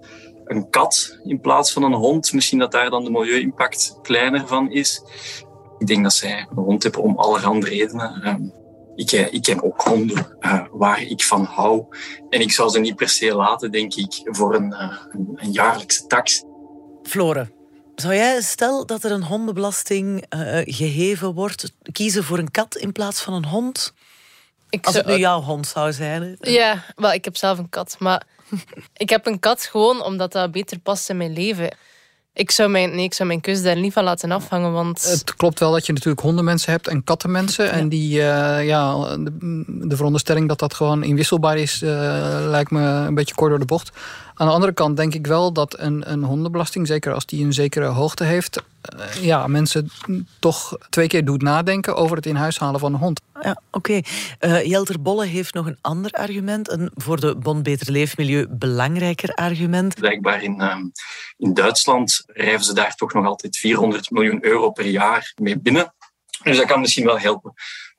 een 0.44 0.70
kat 0.70 1.18
in 1.24 1.40
plaats 1.40 1.72
van 1.72 1.82
een 1.82 1.92
hond? 1.92 2.32
Misschien 2.32 2.58
dat 2.58 2.72
daar 2.72 2.90
dan 2.90 3.04
de 3.04 3.10
milieu-impact 3.10 3.98
kleiner 4.02 4.46
van 4.46 4.70
is. 4.70 5.02
Ik 5.84 5.90
denk 5.90 6.02
dat 6.02 6.14
zij 6.14 6.46
een 6.50 6.62
hond 6.62 6.82
hebben 6.82 7.02
om 7.02 7.18
allerhande 7.18 7.68
redenen. 7.68 8.28
Um, 8.28 8.52
ik, 8.94 9.12
ik 9.12 9.46
heb 9.46 9.62
ook 9.62 9.82
honden 9.82 10.36
uh, 10.40 10.64
waar 10.70 11.02
ik 11.02 11.22
van 11.22 11.44
hou. 11.44 11.84
En 12.28 12.40
ik 12.40 12.52
zou 12.52 12.70
ze 12.70 12.78
niet 12.78 12.96
per 12.96 13.08
se 13.08 13.34
laten, 13.34 13.70
denk 13.70 13.94
ik, 13.94 14.20
voor 14.24 14.54
een, 14.54 14.72
uh, 14.72 14.96
een, 15.10 15.32
een 15.34 15.52
jaarlijkse 15.52 16.06
tax. 16.06 16.42
Floren, 17.02 17.52
zou 17.94 18.14
jij, 18.14 18.40
stel 18.42 18.86
dat 18.86 19.04
er 19.04 19.12
een 19.12 19.24
hondenbelasting 19.24 20.24
uh, 20.34 20.60
geheven 20.64 21.34
wordt, 21.34 21.72
kiezen 21.92 22.24
voor 22.24 22.38
een 22.38 22.50
kat 22.50 22.76
in 22.76 22.92
plaats 22.92 23.22
van 23.22 23.32
een 23.32 23.46
hond? 23.46 23.92
Ik 24.70 24.86
Als 24.86 24.94
het 24.94 25.06
nu 25.06 25.16
jouw 25.16 25.40
hond 25.40 25.66
zou 25.66 25.92
zijn. 25.92 26.22
Hè? 26.22 26.50
Ja, 26.50 26.84
wel, 26.94 27.12
ik 27.12 27.24
heb 27.24 27.36
zelf 27.36 27.58
een 27.58 27.68
kat. 27.68 27.96
Maar 27.98 28.26
ik 28.96 29.10
heb 29.10 29.26
een 29.26 29.40
kat 29.40 29.62
gewoon 29.62 30.02
omdat 30.02 30.32
dat 30.32 30.52
beter 30.52 30.78
past 30.78 31.08
in 31.08 31.16
mijn 31.16 31.32
leven. 31.32 31.76
Ik 32.36 32.50
zou 32.50 32.70
mijn, 32.70 32.94
nee, 32.94 33.04
ik 33.04 33.14
zou 33.14 33.28
mijn 33.28 33.40
keus 33.40 33.62
daar 33.62 33.76
niet 33.76 33.92
van 33.92 34.04
laten 34.04 34.30
afhangen, 34.30 34.72
want... 34.72 35.02
Het 35.02 35.34
klopt 35.34 35.58
wel 35.58 35.72
dat 35.72 35.86
je 35.86 35.92
natuurlijk 35.92 36.20
hondenmensen 36.20 36.72
hebt 36.72 36.88
en 36.88 37.04
kattenmensen. 37.04 37.70
En 37.70 37.88
die, 37.88 38.18
uh, 38.18 38.66
ja, 38.66 39.16
de, 39.16 39.64
de, 39.66 39.96
veronderstelling 39.96 40.48
dat 40.48 40.58
dat 40.58 40.74
gewoon 40.74 41.02
inwisselbaar 41.02 41.58
is... 41.58 41.82
Uh, 41.82 41.90
lijkt 42.46 42.70
me 42.70 42.80
een 42.80 43.14
beetje 43.14 43.34
kort 43.34 43.50
door 43.50 43.58
de 43.58 43.64
bocht. 43.64 43.90
Aan 44.34 44.46
de 44.46 44.52
andere 44.52 44.72
kant 44.72 44.96
denk 44.96 45.14
ik 45.14 45.26
wel 45.26 45.52
dat 45.52 45.78
een, 45.78 46.10
een 46.12 46.22
hondenbelasting... 46.22 46.86
zeker 46.86 47.12
als 47.12 47.26
die 47.26 47.44
een 47.44 47.52
zekere 47.52 47.86
hoogte 47.86 48.24
heeft... 48.24 48.62
Uh, 48.98 49.24
ja, 49.24 49.46
mensen 49.46 49.90
toch 50.38 50.76
twee 50.88 51.06
keer 51.06 51.24
doet 51.24 51.42
nadenken... 51.42 51.96
over 51.96 52.16
het 52.16 52.26
in 52.26 52.34
huis 52.34 52.58
halen 52.58 52.80
van 52.80 52.92
een 52.92 53.00
hond. 53.00 53.20
Ja, 53.40 53.60
oké. 53.70 54.02
Okay. 54.38 54.64
Jelter 54.64 55.02
Bolle 55.02 55.26
heeft 55.26 55.54
nog 55.54 55.66
een 55.66 55.78
ander 55.80 56.10
argument. 56.10 56.70
Een 56.70 56.90
voor 56.94 57.20
de 57.20 57.36
Bon 57.36 57.62
Beter 57.62 57.92
Leefmilieu 57.92 58.46
belangrijker 58.48 59.34
argument. 59.34 59.94
Blijkbaar 59.94 60.42
in, 60.42 60.60
um, 60.60 60.92
in 61.36 61.54
Duitsland 61.54 62.22
rijven 62.26 62.64
ze 62.64 62.74
daar 62.74 62.94
toch 62.94 63.12
nog 63.12 63.26
altijd 63.26 63.56
400 63.56 64.10
miljoen 64.10 64.44
euro 64.44 64.70
per 64.70 64.86
jaar 64.86 65.32
mee 65.36 65.58
binnen. 65.58 65.94
Dus 66.42 66.56
dat 66.56 66.66
kan 66.66 66.80
misschien 66.80 67.04
wel 67.04 67.18
helpen. 67.18 67.54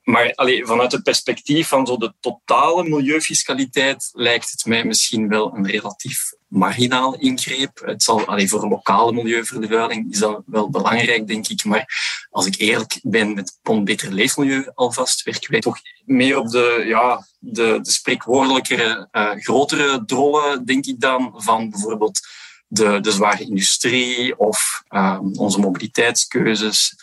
Maar 0.06 0.32
allee, 0.34 0.66
vanuit 0.66 0.92
het 0.92 1.02
perspectief 1.02 1.68
van 1.68 1.86
zo 1.86 1.96
de 1.96 2.12
totale 2.20 2.88
milieufiscaliteit 2.88 4.10
lijkt 4.12 4.50
het 4.50 4.64
mij 4.64 4.84
misschien 4.84 5.28
wel 5.28 5.54
een 5.54 5.66
relatief 5.66 6.32
marginaal 6.48 7.18
ingreep. 7.18 7.80
Het 7.84 8.02
zal, 8.02 8.24
allee, 8.24 8.48
voor 8.48 8.68
lokale 8.68 9.12
milieuvervuiling 9.12 10.12
is 10.12 10.18
dat 10.18 10.42
wel 10.46 10.70
belangrijk, 10.70 11.26
denk 11.26 11.48
ik. 11.48 11.64
Maar 11.64 11.86
als 12.30 12.46
ik 12.46 12.56
eerlijk 12.56 13.00
ben 13.02 13.34
met 13.34 13.58
Bon 13.62 13.84
Beter 13.84 14.12
Leefmilieu 14.12 14.70
alvast, 14.74 15.22
werken 15.22 15.50
wij 15.50 15.60
toch 15.60 15.78
meer 16.04 16.38
op 16.38 16.48
de, 16.50 16.82
ja, 16.86 17.26
de, 17.38 17.78
de 17.82 17.90
spreekwoordelijkere, 17.90 19.08
uh, 19.12 19.30
grotere 19.36 20.04
drollen, 20.04 20.64
denk 20.64 20.86
ik 20.86 21.00
dan, 21.00 21.32
van 21.36 21.70
bijvoorbeeld 21.70 22.20
de, 22.66 23.00
de 23.00 23.10
zware 23.10 23.44
industrie 23.44 24.38
of 24.38 24.82
uh, 24.88 25.18
onze 25.32 25.58
mobiliteitskeuzes 25.58 26.94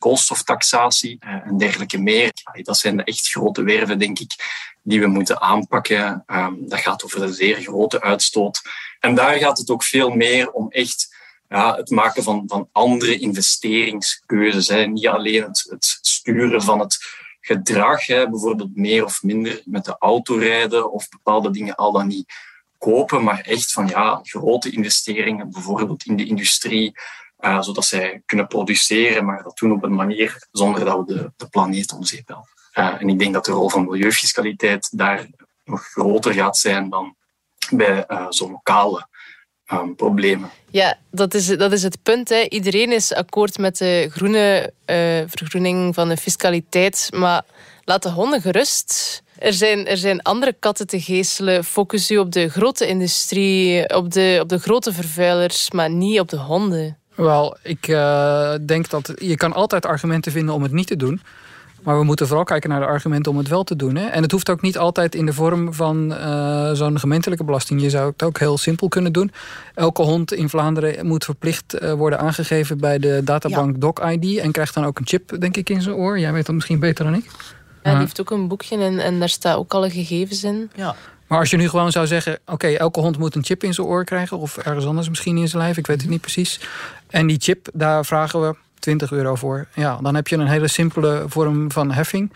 koolstoftaxatie 0.00 1.18
en 1.20 1.58
dergelijke 1.58 1.98
meer. 1.98 2.32
Dat 2.62 2.78
zijn 2.78 2.96
de 2.96 3.04
echt 3.04 3.28
grote 3.28 3.62
werven, 3.62 3.98
denk 3.98 4.18
ik, 4.18 4.34
die 4.82 5.00
we 5.00 5.06
moeten 5.06 5.40
aanpakken. 5.40 6.24
Dat 6.58 6.80
gaat 6.80 7.04
over 7.04 7.22
een 7.22 7.32
zeer 7.32 7.56
grote 7.56 8.00
uitstoot. 8.00 8.60
En 9.00 9.14
daar 9.14 9.34
gaat 9.38 9.58
het 9.58 9.70
ook 9.70 9.82
veel 9.82 10.10
meer 10.10 10.50
om 10.50 10.70
echt 10.70 11.16
ja, 11.48 11.76
het 11.76 11.90
maken 11.90 12.22
van, 12.22 12.42
van 12.46 12.68
andere 12.72 13.18
investeringskeuzes. 13.18 14.68
Hè. 14.68 14.86
Niet 14.86 15.06
alleen 15.06 15.42
het, 15.42 15.66
het 15.70 15.98
sturen 16.00 16.62
van 16.62 16.80
het 16.80 16.98
gedrag, 17.40 18.06
hè. 18.06 18.30
bijvoorbeeld 18.30 18.76
meer 18.76 19.04
of 19.04 19.22
minder 19.22 19.62
met 19.64 19.84
de 19.84 19.96
auto 19.98 20.36
rijden 20.36 20.92
of 20.92 21.08
bepaalde 21.08 21.50
dingen 21.50 21.74
al 21.74 21.92
dan 21.92 22.06
niet 22.06 22.32
kopen, 22.78 23.24
maar 23.24 23.40
echt 23.40 23.72
van 23.72 23.86
ja, 23.86 24.20
grote 24.22 24.70
investeringen, 24.70 25.50
bijvoorbeeld 25.50 26.04
in 26.04 26.16
de 26.16 26.26
industrie, 26.26 26.92
uh, 27.40 27.62
zodat 27.62 27.84
zij 27.84 28.22
kunnen 28.26 28.46
produceren, 28.46 29.24
maar 29.24 29.42
dat 29.42 29.58
doen 29.58 29.72
op 29.72 29.82
een 29.82 29.94
manier 29.94 30.46
zonder 30.52 30.84
dat 30.84 30.98
we 30.98 31.14
de, 31.14 31.32
de 31.36 31.48
planeet 31.48 31.92
omzeep 31.92 32.48
Uh, 32.74 33.00
en 33.00 33.08
ik 33.08 33.18
denk 33.18 33.34
dat 33.34 33.44
de 33.44 33.52
rol 33.52 33.68
van 33.68 33.84
milieufiscaliteit 33.84 34.98
daar 34.98 35.26
nog 35.64 35.82
groter 35.82 36.32
gaat 36.32 36.56
zijn 36.56 36.90
dan 36.90 37.16
bij 37.70 38.04
uh, 38.08 38.26
zo'n 38.28 38.50
lokale 38.50 39.06
um, 39.72 39.96
problemen. 39.96 40.50
Ja, 40.70 40.98
dat 41.10 41.34
is, 41.34 41.46
dat 41.46 41.72
is 41.72 41.82
het 41.82 42.02
punt. 42.02 42.28
Hè. 42.28 42.46
Iedereen 42.48 42.92
is 42.92 43.12
akkoord 43.14 43.58
met 43.58 43.78
de 43.78 44.08
groene 44.10 44.72
uh, 44.86 44.96
vergroening 45.26 45.94
van 45.94 46.08
de 46.08 46.16
fiscaliteit, 46.16 47.08
maar 47.14 47.42
laat 47.84 48.02
de 48.02 48.10
honden 48.10 48.40
gerust. 48.40 49.22
Er 49.38 49.52
zijn, 49.52 49.86
er 49.86 49.96
zijn 49.96 50.22
andere 50.22 50.56
katten 50.58 50.86
te 50.86 51.00
geestelen. 51.00 51.64
Focus 51.64 52.10
u 52.10 52.18
op 52.18 52.32
de 52.32 52.48
grote 52.48 52.86
industrie, 52.86 53.94
op 53.94 54.10
de, 54.10 54.38
op 54.42 54.48
de 54.48 54.58
grote 54.58 54.92
vervuilers, 54.92 55.70
maar 55.70 55.90
niet 55.90 56.20
op 56.20 56.28
de 56.28 56.38
honden. 56.38 56.99
Wel, 57.20 57.56
ik 57.62 57.88
uh, 57.88 58.54
denk 58.66 58.90
dat 58.90 59.12
je 59.18 59.36
kan 59.36 59.52
altijd 59.52 59.86
argumenten 59.86 60.32
vinden 60.32 60.54
om 60.54 60.62
het 60.62 60.72
niet 60.72 60.86
te 60.86 60.96
doen. 60.96 61.20
Maar 61.82 61.98
we 61.98 62.04
moeten 62.04 62.26
vooral 62.26 62.44
kijken 62.44 62.70
naar 62.70 62.80
de 62.80 62.86
argumenten 62.86 63.32
om 63.32 63.38
het 63.38 63.48
wel 63.48 63.64
te 63.64 63.76
doen. 63.76 63.96
Hè? 63.96 64.06
En 64.06 64.22
het 64.22 64.32
hoeft 64.32 64.50
ook 64.50 64.60
niet 64.60 64.78
altijd 64.78 65.14
in 65.14 65.26
de 65.26 65.32
vorm 65.32 65.74
van 65.74 66.12
uh, 66.12 66.72
zo'n 66.72 66.98
gemeentelijke 66.98 67.44
belasting. 67.44 67.82
Je 67.82 67.90
zou 67.90 68.10
het 68.10 68.22
ook 68.22 68.38
heel 68.38 68.58
simpel 68.58 68.88
kunnen 68.88 69.12
doen. 69.12 69.32
Elke 69.74 70.02
hond 70.02 70.32
in 70.32 70.48
Vlaanderen 70.48 71.06
moet 71.06 71.24
verplicht 71.24 71.82
uh, 71.82 71.92
worden 71.92 72.18
aangegeven 72.18 72.78
bij 72.78 72.98
de 72.98 73.20
databank 73.24 73.72
ja. 73.72 73.78
DocID. 73.78 74.38
En 74.38 74.52
krijgt 74.52 74.74
dan 74.74 74.84
ook 74.84 74.98
een 74.98 75.06
chip, 75.06 75.40
denk 75.40 75.56
ik, 75.56 75.70
in 75.70 75.82
zijn 75.82 75.94
oor. 75.94 76.18
Jij 76.18 76.32
weet 76.32 76.46
dat 76.46 76.54
misschien 76.54 76.78
beter 76.78 77.04
dan 77.04 77.14
ik. 77.14 77.24
Ja, 77.82 77.90
die 77.90 78.00
heeft 78.00 78.20
ook 78.20 78.30
een 78.30 78.48
boekje 78.48 78.76
en, 78.76 78.98
en 78.98 79.18
daar 79.18 79.28
staan 79.28 79.56
ook 79.56 79.74
alle 79.74 79.90
gegevens 79.90 80.44
in. 80.44 80.70
Ja. 80.74 80.94
Maar 81.30 81.38
als 81.38 81.50
je 81.50 81.56
nu 81.56 81.68
gewoon 81.68 81.92
zou 81.92 82.06
zeggen: 82.06 82.38
oké, 82.46 82.66
elke 82.66 83.00
hond 83.00 83.18
moet 83.18 83.34
een 83.34 83.44
chip 83.44 83.64
in 83.64 83.74
zijn 83.74 83.86
oor 83.86 84.04
krijgen, 84.04 84.38
of 84.38 84.56
ergens 84.56 84.86
anders 84.86 85.08
misschien 85.08 85.36
in 85.36 85.48
zijn 85.48 85.62
lijf, 85.62 85.76
ik 85.76 85.86
weet 85.86 86.00
het 86.00 86.10
niet 86.10 86.20
precies. 86.20 86.60
En 87.08 87.26
die 87.26 87.40
chip, 87.40 87.68
daar 87.72 88.04
vragen 88.04 88.40
we 88.40 88.54
20 88.78 89.12
euro 89.12 89.34
voor. 89.34 89.66
Ja, 89.74 89.98
dan 90.02 90.14
heb 90.14 90.28
je 90.28 90.36
een 90.36 90.48
hele 90.48 90.68
simpele 90.68 91.24
vorm 91.26 91.72
van 91.72 91.92
heffing. 91.92 92.32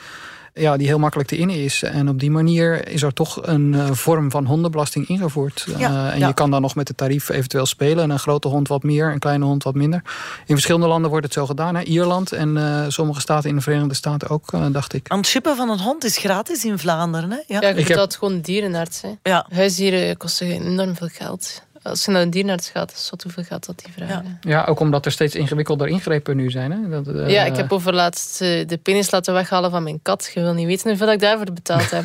Ja, 0.56 0.76
die 0.76 0.86
heel 0.86 0.98
makkelijk 0.98 1.28
te 1.28 1.36
innen 1.36 1.56
is. 1.56 1.82
En 1.82 2.08
op 2.08 2.20
die 2.20 2.30
manier 2.30 2.88
is 2.88 3.02
er 3.02 3.12
toch 3.12 3.46
een 3.46 3.72
uh, 3.72 3.90
vorm 3.90 4.30
van 4.30 4.46
hondenbelasting 4.46 5.08
ingevoerd. 5.08 5.66
Ja, 5.78 5.90
uh, 5.90 6.12
en 6.12 6.18
ja. 6.18 6.26
je 6.26 6.34
kan 6.34 6.50
dan 6.50 6.60
nog 6.60 6.74
met 6.74 6.88
het 6.88 6.96
tarief 6.96 7.28
eventueel 7.28 7.66
spelen. 7.66 8.10
Een 8.10 8.18
grote 8.18 8.48
hond 8.48 8.68
wat 8.68 8.82
meer, 8.82 9.12
een 9.12 9.18
kleine 9.18 9.44
hond 9.44 9.62
wat 9.62 9.74
minder. 9.74 10.02
In 10.46 10.54
verschillende 10.54 10.86
landen 10.86 11.10
wordt 11.10 11.24
het 11.24 11.34
zo 11.34 11.46
gedaan. 11.46 11.74
Hè? 11.74 11.82
Ierland 11.82 12.32
en 12.32 12.56
uh, 12.56 12.84
sommige 12.88 13.20
staten 13.20 13.50
in 13.50 13.56
de 13.56 13.62
Verenigde 13.62 13.94
Staten 13.94 14.28
ook, 14.28 14.72
dacht 14.72 14.92
ik. 14.92 15.08
Aan 15.08 15.18
het 15.18 15.28
chippen 15.28 15.56
van 15.56 15.70
een 15.70 15.80
hond 15.80 16.04
is 16.04 16.16
gratis 16.16 16.64
in 16.64 16.78
Vlaanderen. 16.78 17.30
Hè? 17.30 17.38
Ja, 17.46 17.60
ik 17.60 17.88
heb... 17.88 17.96
dat 17.96 18.16
gewoon 18.16 18.40
dierenarts. 18.40 19.02
Hè. 19.02 19.12
Ja. 19.22 19.46
Huisdieren 19.52 20.16
kosten 20.16 20.46
enorm 20.46 20.96
veel 20.96 21.10
geld. 21.12 21.62
Als 21.84 22.04
je 22.04 22.10
naar 22.10 22.22
een 22.22 22.30
dierenarts 22.30 22.68
gaat, 22.68 22.92
is 22.92 23.10
wat 23.10 23.22
hoeveel 23.22 23.42
gaat 23.42 23.66
dat 23.66 23.78
die 23.78 23.92
vragen? 23.92 24.38
Ja. 24.40 24.50
ja, 24.50 24.64
ook 24.64 24.80
omdat 24.80 25.06
er 25.06 25.12
steeds 25.12 25.34
ingewikkelder 25.34 25.88
ingrepen 25.88 26.36
nu 26.36 26.50
zijn. 26.50 26.72
Hè? 26.72 26.88
Dat, 26.88 27.14
uh, 27.14 27.30
ja, 27.30 27.44
ik 27.44 27.56
heb 27.56 27.72
overlaatst 27.72 28.40
uh, 28.40 28.66
de 28.66 28.76
penis 28.76 29.10
laten 29.10 29.34
weghalen 29.34 29.70
van 29.70 29.82
mijn 29.82 30.02
kat. 30.02 30.30
Je 30.34 30.40
wil 30.40 30.52
niet 30.52 30.66
weten 30.66 30.88
hoeveel 30.88 31.12
ik 31.12 31.20
daarvoor 31.20 31.52
betaald 31.52 31.90
heb. 31.90 32.04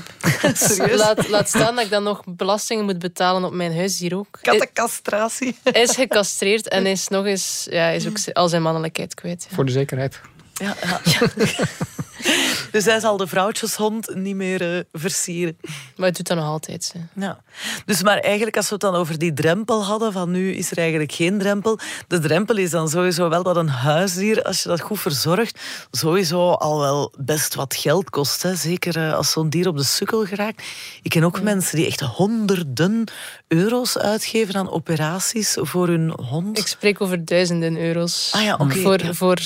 laat, 0.97 1.29
laat 1.29 1.47
staan 1.47 1.75
dat 1.75 1.83
ik 1.83 1.89
dan 1.89 2.03
nog 2.03 2.23
belastingen 2.25 2.85
moet 2.85 2.99
betalen 2.99 3.43
op 3.43 3.53
mijn 3.53 3.75
huisdier 3.75 4.17
ook. 4.17 4.39
Kattencastratie. 4.41 5.57
Hij 5.63 5.81
is 5.81 5.95
gecastreerd 5.95 6.67
en 6.67 6.85
is 6.85 7.07
nog 7.07 7.25
eens 7.25 7.67
ja, 7.69 7.89
is 7.89 8.07
ook 8.07 8.17
al 8.33 8.49
zijn 8.49 8.61
mannelijkheid 8.61 9.13
kwijt. 9.13 9.45
Ja. 9.49 9.55
Voor 9.55 9.65
de 9.65 9.71
zekerheid. 9.71 10.21
Ja, 10.53 10.75
ja, 10.81 11.01
ja. 11.03 11.27
dus 12.71 12.85
hij 12.85 12.99
zal 12.99 13.17
de 13.17 13.27
vrouwtjeshond 13.27 14.15
niet 14.15 14.35
meer 14.35 14.75
uh, 14.75 14.79
versieren. 14.91 15.57
Maar 15.95 16.07
het 16.07 16.15
doet 16.15 16.27
dat 16.27 16.37
nog 16.37 16.45
altijd. 16.45 16.93
Hè. 16.93 17.21
Ja. 17.21 17.39
Dus 17.85 18.03
maar 18.03 18.17
eigenlijk 18.17 18.57
als 18.57 18.65
we 18.67 18.73
het 18.73 18.81
dan 18.81 18.95
over 18.95 19.17
die 19.17 19.33
drempel 19.33 19.83
hadden, 19.83 20.11
van 20.11 20.31
nu 20.31 20.53
is 20.53 20.71
er 20.71 20.77
eigenlijk 20.77 21.11
geen 21.11 21.39
drempel. 21.39 21.79
De 22.07 22.19
drempel 22.19 22.57
is 22.57 22.69
dan 22.69 22.89
sowieso 22.89 23.29
wel 23.29 23.43
dat 23.43 23.55
een 23.55 23.69
huisdier, 23.69 24.43
als 24.43 24.63
je 24.63 24.69
dat 24.69 24.81
goed 24.81 24.99
verzorgt, 24.99 25.59
sowieso 25.91 26.51
al 26.51 26.79
wel 26.79 27.13
best 27.17 27.55
wat 27.55 27.75
geld 27.75 28.09
kost. 28.09 28.43
Hè. 28.43 28.55
Zeker 28.55 28.97
uh, 28.97 29.13
als 29.13 29.31
zo'n 29.31 29.49
dier 29.49 29.67
op 29.67 29.77
de 29.77 29.83
sukkel 29.83 30.25
geraakt. 30.25 30.63
Ik 31.01 31.09
ken 31.09 31.23
ook 31.23 31.37
ja. 31.37 31.43
mensen 31.43 31.75
die 31.75 31.85
echt 31.85 31.99
honderden 31.99 33.03
euro's 33.47 33.97
uitgeven 33.97 34.55
aan 34.55 34.71
operaties 34.71 35.57
voor 35.59 35.87
hun 35.87 36.13
hond. 36.21 36.57
Ik 36.57 36.67
spreek 36.67 37.01
over 37.01 37.25
duizenden 37.25 37.77
euro's. 37.77 38.31
Ah 38.35 38.43
ja, 38.43 38.53
oké. 38.53 38.63
Okay, 38.63 38.81
voor, 38.81 39.03
ja. 39.03 39.13
voor 39.13 39.39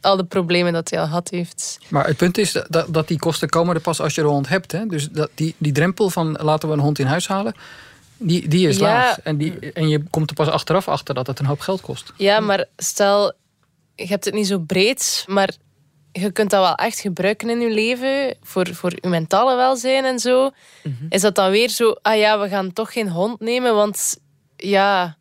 al 0.00 0.16
de 0.16 0.24
problemen 0.24 0.72
dat 0.72 0.90
hij 0.90 1.00
al 1.00 1.06
had 1.06 1.28
heeft. 1.30 1.78
Maar 1.88 2.06
het 2.06 2.16
punt 2.16 2.38
is 2.38 2.52
dat, 2.68 2.86
dat 2.94 3.08
die 3.08 3.18
kosten 3.18 3.48
komen 3.48 3.74
er 3.74 3.80
pas 3.80 4.00
als 4.00 4.14
je 4.14 4.20
een 4.20 4.26
hond 4.26 4.48
hebt. 4.48 4.72
Hè? 4.72 4.86
Dus 4.86 5.08
dat 5.08 5.30
die, 5.34 5.54
die 5.58 5.72
drempel 5.72 6.10
van 6.10 6.32
laten 6.40 6.68
we 6.68 6.74
een 6.74 6.80
hond 6.80 6.98
in 6.98 7.06
huis 7.06 7.28
halen, 7.28 7.54
die, 8.16 8.48
die 8.48 8.68
is 8.68 8.76
Ja. 8.76 8.82
laag. 8.82 9.20
En, 9.20 9.36
die, 9.36 9.72
en 9.72 9.88
je 9.88 10.02
komt 10.10 10.30
er 10.30 10.36
pas 10.36 10.48
achteraf 10.48 10.88
achter 10.88 11.14
dat 11.14 11.26
het 11.26 11.38
een 11.38 11.46
hoop 11.46 11.60
geld 11.60 11.80
kost. 11.80 12.12
Ja, 12.16 12.40
maar 12.40 12.64
stel, 12.76 13.32
je 13.94 14.06
hebt 14.06 14.24
het 14.24 14.34
niet 14.34 14.46
zo 14.46 14.58
breed, 14.58 15.24
maar 15.26 15.50
je 16.12 16.30
kunt 16.30 16.50
dat 16.50 16.60
wel 16.60 16.74
echt 16.74 17.00
gebruiken 17.00 17.50
in 17.50 17.60
je 17.60 17.70
leven 17.70 18.36
voor, 18.42 18.74
voor 18.74 18.92
je 19.00 19.08
mentale 19.08 19.56
welzijn 19.56 20.04
en 20.04 20.18
zo. 20.18 20.50
Is 21.08 21.20
dat 21.20 21.34
dan 21.34 21.50
weer 21.50 21.68
zo, 21.68 21.96
ah 22.02 22.16
ja, 22.16 22.40
we 22.40 22.48
gaan 22.48 22.72
toch 22.72 22.92
geen 22.92 23.08
hond 23.08 23.40
nemen, 23.40 23.74
want 23.74 24.16
ja, 24.56 25.16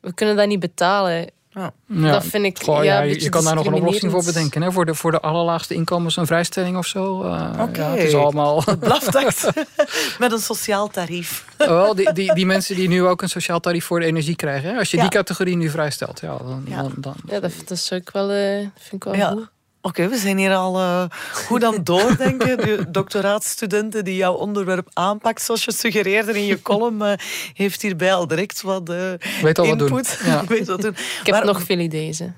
we 0.00 0.14
kunnen 0.14 0.36
dat 0.36 0.46
niet 0.48 0.60
betalen. 0.60 1.30
Ja. 1.56 1.72
Dat 2.10 2.24
vind 2.24 2.44
ik 2.44 2.62
Goh, 2.62 2.84
ja, 2.84 3.00
je, 3.00 3.28
kan 3.28 3.44
daar 3.44 3.54
nog 3.54 3.66
een 3.66 3.74
oplossing 3.74 4.12
voor 4.12 4.24
bedenken. 4.24 4.62
Hè? 4.62 4.72
Voor, 4.72 4.86
de, 4.86 4.94
voor 4.94 5.10
de 5.10 5.20
allerlaagste 5.20 5.74
inkomens 5.74 6.16
een 6.16 6.26
vrijstelling 6.26 6.76
of 6.76 6.86
zo. 6.86 7.24
Uh, 7.24 7.50
Oké. 7.60 7.80
ja, 7.80 7.90
het 7.90 8.02
is 8.02 8.14
allemaal... 8.14 8.62
Met 10.18 10.32
een 10.32 10.38
sociaal 10.38 10.88
tarief. 10.88 11.44
Wel, 11.56 11.94
die, 11.94 12.12
die, 12.12 12.34
die 12.34 12.46
mensen 12.46 12.76
die 12.76 12.88
nu 12.88 13.04
ook 13.04 13.22
een 13.22 13.28
sociaal 13.28 13.60
tarief 13.60 13.84
voor 13.84 14.00
de 14.00 14.06
energie 14.06 14.36
krijgen. 14.36 14.70
Hè? 14.70 14.78
Als 14.78 14.90
je 14.90 14.96
Ja. 14.96 15.02
die 15.02 15.12
categorie 15.12 15.56
nu 15.56 15.70
vrijstelt, 15.70 16.20
ja, 16.20 16.36
dan, 16.36 16.64
dan, 16.68 16.92
dan, 16.96 17.14
Ja, 17.26 17.40
dat, 17.40 17.52
dat 17.66 17.78
zou 17.78 18.00
ik 18.00 18.10
wel, 18.10 18.30
eh, 18.30 18.56
vind 18.58 18.92
ik 18.92 19.04
wel 19.04 19.14
Ja. 19.14 19.30
goed. 19.30 19.48
Oké, 19.86 20.08
we 20.08 20.16
zijn 20.16 20.38
hier 20.38 20.54
al 20.54 20.78
eh, 20.78 21.04
goed 21.32 21.64
aan 21.64 21.72
het 21.72 21.86
doordenken. 21.86 22.56
De 22.56 22.90
doctoraatstudenten 22.90 24.04
die 24.04 24.16
jouw 24.16 24.32
onderwerp 24.34 24.88
aanpakt, 24.92 25.42
zoals 25.42 25.64
je 25.64 25.72
suggereerde 25.72 26.32
in 26.32 26.44
je 26.44 26.62
column, 26.62 27.02
eh, 27.02 27.12
heeft 27.54 27.82
hierbij 27.82 28.14
al 28.14 28.26
direct 28.26 28.62
wat 28.62 28.88
eh, 28.90 28.96
Weet 29.42 29.58
al 29.58 29.66
wat 29.66 29.78
doen. 29.78 29.88
input. 29.88 30.18
Ja. 30.24 30.44
Weet 30.46 30.66
wat 30.66 30.80
doen. 30.82 30.90
Ik 30.92 31.26
heb 31.26 31.34
Maar- 31.34 31.44
nog 31.44 31.62
veel 31.62 31.78
ideeën. 31.78 32.34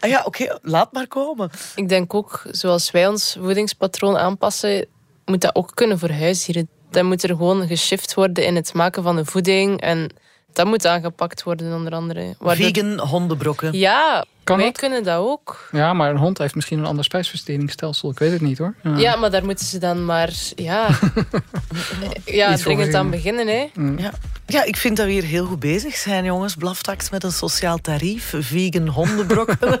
Ah 0.00 0.10
ja, 0.10 0.22
oké, 0.24 0.58
laat 0.62 0.92
maar 0.92 1.06
komen. 1.06 1.50
Ik 1.74 1.88
denk 1.88 2.14
ook, 2.14 2.42
zoals 2.50 2.90
wij 2.90 3.08
ons 3.08 3.36
voedingspatroon 3.40 4.16
aanpassen, 4.16 4.86
moet 5.24 5.40
dat 5.40 5.54
ook 5.54 5.70
kunnen 5.74 5.98
voor 5.98 6.10
huisdieren. 6.10 6.68
Dan 6.90 7.06
moet 7.06 7.22
er 7.22 7.28
gewoon 7.28 7.66
geshift 7.66 8.14
worden 8.14 8.44
in 8.46 8.56
het 8.56 8.74
maken 8.74 9.02
van 9.02 9.16
de 9.16 9.24
voeding 9.24 9.80
en 9.80 10.10
Dat 10.52 10.66
moet 10.66 10.86
aangepakt 10.86 11.42
worden, 11.42 11.74
onder 11.74 11.92
andere. 11.92 12.34
Waardoor- 12.38 12.66
Vegan 12.66 12.98
hondenbrokken. 12.98 13.72
Ja, 13.78 14.24
Kan 14.44 14.56
wij 14.56 14.66
dat? 14.66 14.78
kunnen 14.78 15.04
dat 15.04 15.18
ook. 15.18 15.68
Ja, 15.72 15.92
maar 15.92 16.10
een 16.10 16.16
hond 16.16 16.38
heeft 16.38 16.54
misschien 16.54 16.78
een 16.78 16.84
ander 16.84 17.04
spijsverteringsstelsel. 17.04 18.10
Ik 18.10 18.18
weet 18.18 18.32
het 18.32 18.40
niet 18.40 18.58
hoor. 18.58 18.74
Ja, 18.96 19.16
maar 19.16 19.30
daar 19.30 19.44
moeten 19.44 19.66
ze 19.66 19.78
dan 19.78 20.04
maar 20.04 20.30
ja, 20.54 20.88
ja 22.24 22.56
dringend 22.56 22.94
aan 22.94 23.10
beginnen. 23.10 23.46
Hè. 23.46 23.66
Ja. 24.02 24.10
ja, 24.46 24.62
ik 24.64 24.76
vind 24.76 24.96
dat 24.96 25.06
we 25.06 25.12
hier 25.12 25.22
heel 25.24 25.44
goed 25.46 25.60
bezig 25.60 25.94
zijn, 25.96 26.24
jongens. 26.24 26.54
Blaftax 26.54 27.10
met 27.10 27.24
een 27.24 27.32
sociaal 27.32 27.78
tarief, 27.78 28.34
vegan 28.38 28.88
hondenbrokken. 28.88 29.80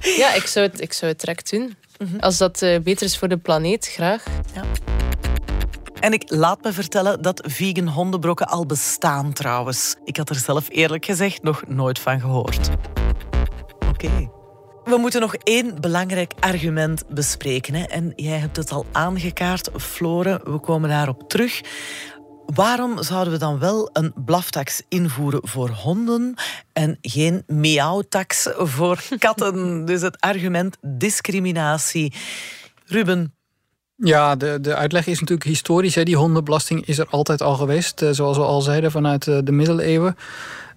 Ja, 0.00 0.34
ik 0.34 0.46
zou 0.46 0.66
het, 0.66 0.80
ik 0.80 0.92
zou 0.92 1.10
het 1.10 1.20
direct 1.20 1.50
doen. 1.50 1.76
Als 2.20 2.36
dat 2.38 2.62
eh, 2.62 2.78
beter 2.80 3.06
is 3.06 3.18
voor 3.18 3.28
de 3.28 3.36
planeet, 3.36 3.86
graag. 3.94 4.22
En 6.00 6.12
ik 6.12 6.30
laat 6.30 6.62
me 6.62 6.72
vertellen 6.72 7.22
dat 7.22 7.42
vegan 7.46 7.88
hondenbrokken 7.88 8.48
al 8.48 8.66
bestaan 8.66 9.32
trouwens. 9.32 9.96
Ik 10.04 10.16
had 10.16 10.30
er 10.30 10.36
zelf 10.36 10.68
eerlijk 10.68 11.04
gezegd 11.04 11.42
nog 11.42 11.62
nooit 11.66 11.98
van 11.98 12.20
gehoord. 12.20 12.70
Oké. 13.88 14.30
We 14.84 14.96
moeten 14.96 15.20
nog 15.20 15.34
één 15.34 15.80
belangrijk 15.80 16.32
argument 16.40 17.08
bespreken. 17.08 17.74
Hè? 17.74 17.82
En 17.82 18.12
jij 18.16 18.38
hebt 18.38 18.56
het 18.56 18.72
al 18.72 18.86
aangekaart, 18.92 19.70
Floren. 19.76 20.52
We 20.52 20.58
komen 20.58 20.88
daarop 20.88 21.28
terug. 21.28 21.60
Waarom 22.46 23.02
zouden 23.02 23.32
we 23.32 23.38
dan 23.38 23.58
wel 23.58 23.90
een 23.92 24.12
blaftax 24.24 24.82
invoeren 24.88 25.48
voor 25.48 25.68
honden 25.68 26.34
en 26.72 26.98
geen 27.00 27.42
miauwtax 27.46 28.48
voor 28.56 29.02
katten? 29.18 29.84
dus 29.86 30.00
het 30.00 30.20
argument 30.20 30.76
discriminatie. 30.80 32.12
Ruben, 32.84 33.34
Ja, 33.96 34.36
de, 34.36 34.58
de 34.60 34.74
uitleg 34.74 35.06
is 35.06 35.20
natuurlijk 35.20 35.48
historisch. 35.48 35.94
Hè. 35.94 36.02
Die 36.02 36.16
hondenbelasting 36.16 36.86
is 36.86 36.98
er 36.98 37.06
altijd 37.10 37.42
al 37.42 37.54
geweest. 37.54 38.02
eh, 38.02 38.10
zoals 38.10 38.36
we 38.36 38.42
al 38.42 38.60
zeiden, 38.60 38.90
vanuit 38.90 39.26
eh, 39.26 39.38
de 39.44 39.52
middeleeuwen. 39.52 40.16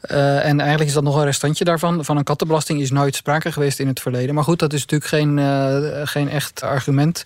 Eh, 0.02 0.46
en 0.46 0.60
eigenlijk 0.60 0.90
is 0.90 0.94
dat 0.96 1.04
nog 1.04 1.16
een 1.16 1.24
restantje 1.24 1.64
daarvan. 1.64 2.06
Van 2.06 2.18
een 2.18 2.24
kattenbelasting 2.24 2.82
is 2.82 2.92
nooit 2.92 3.16
sprake 3.16 3.52
geweest 3.52 3.80
in 3.80 3.88
het 3.88 4.00
verleden. 4.00 4.36
Maar 4.36 4.44
goed, 4.44 4.60
dat 4.60 4.74
is 4.74 4.86
natuurlijk 4.86 5.10
geen, 5.10 6.08
geen 6.08 6.30
echt 6.30 6.64
argument. 6.64 7.24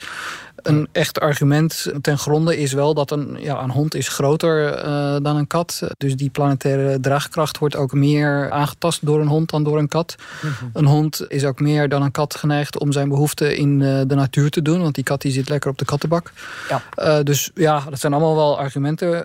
Een 0.63 0.88
echt 0.91 1.19
argument 1.19 1.91
ten 2.02 2.17
gronde 2.17 2.58
is 2.58 2.73
wel 2.73 2.93
dat 2.93 3.12
een, 3.12 3.38
ja, 3.39 3.63
een 3.63 3.69
hond 3.69 3.95
is 3.95 4.08
groter 4.08 4.73
eh, 4.73 5.15
dan 5.21 5.36
een 5.36 5.47
kat. 5.47 5.82
Dus 5.97 6.15
die 6.15 6.30
planetaire 6.30 6.99
draagkracht 6.99 7.58
wordt 7.58 7.76
ook 7.76 7.93
meer 7.93 8.52
aangetast 8.52 9.06
door 9.06 9.21
een 9.21 9.28
hond 9.28 9.49
dan 9.49 9.63
door 9.63 9.78
een 9.78 9.88
kat. 9.88 10.15
Een 10.73 10.86
hond 10.86 11.26
is 11.28 11.45
ook 11.45 11.60
meer 11.60 11.89
dan 11.89 12.02
een 12.02 12.12
kat 12.12 12.36
geneigd 12.36 12.80
om 12.80 12.91
zijn 12.91 13.10
behoeften 13.10 13.58
in 13.58 13.82
eh, 13.82 14.02
de 14.08 14.15
natuur 14.15 14.49
te 14.49 14.62
doen. 14.62 14.82
Want 14.82 14.95
die 14.95 15.04
kat 15.04 15.21
die 15.21 15.32
zit 15.32 15.49
lekker 15.49 15.69
op 15.69 15.78
de 15.78 15.86
kattenbak. 15.86 16.32
Ja. 16.69 16.82
Eh, 16.95 17.23
dus 17.23 17.52
ja, 17.56 17.84
dat 17.89 17.99
zijn 17.99 18.13
allemaal 18.13 18.36
wel 18.36 18.60
argumenten 18.60 19.23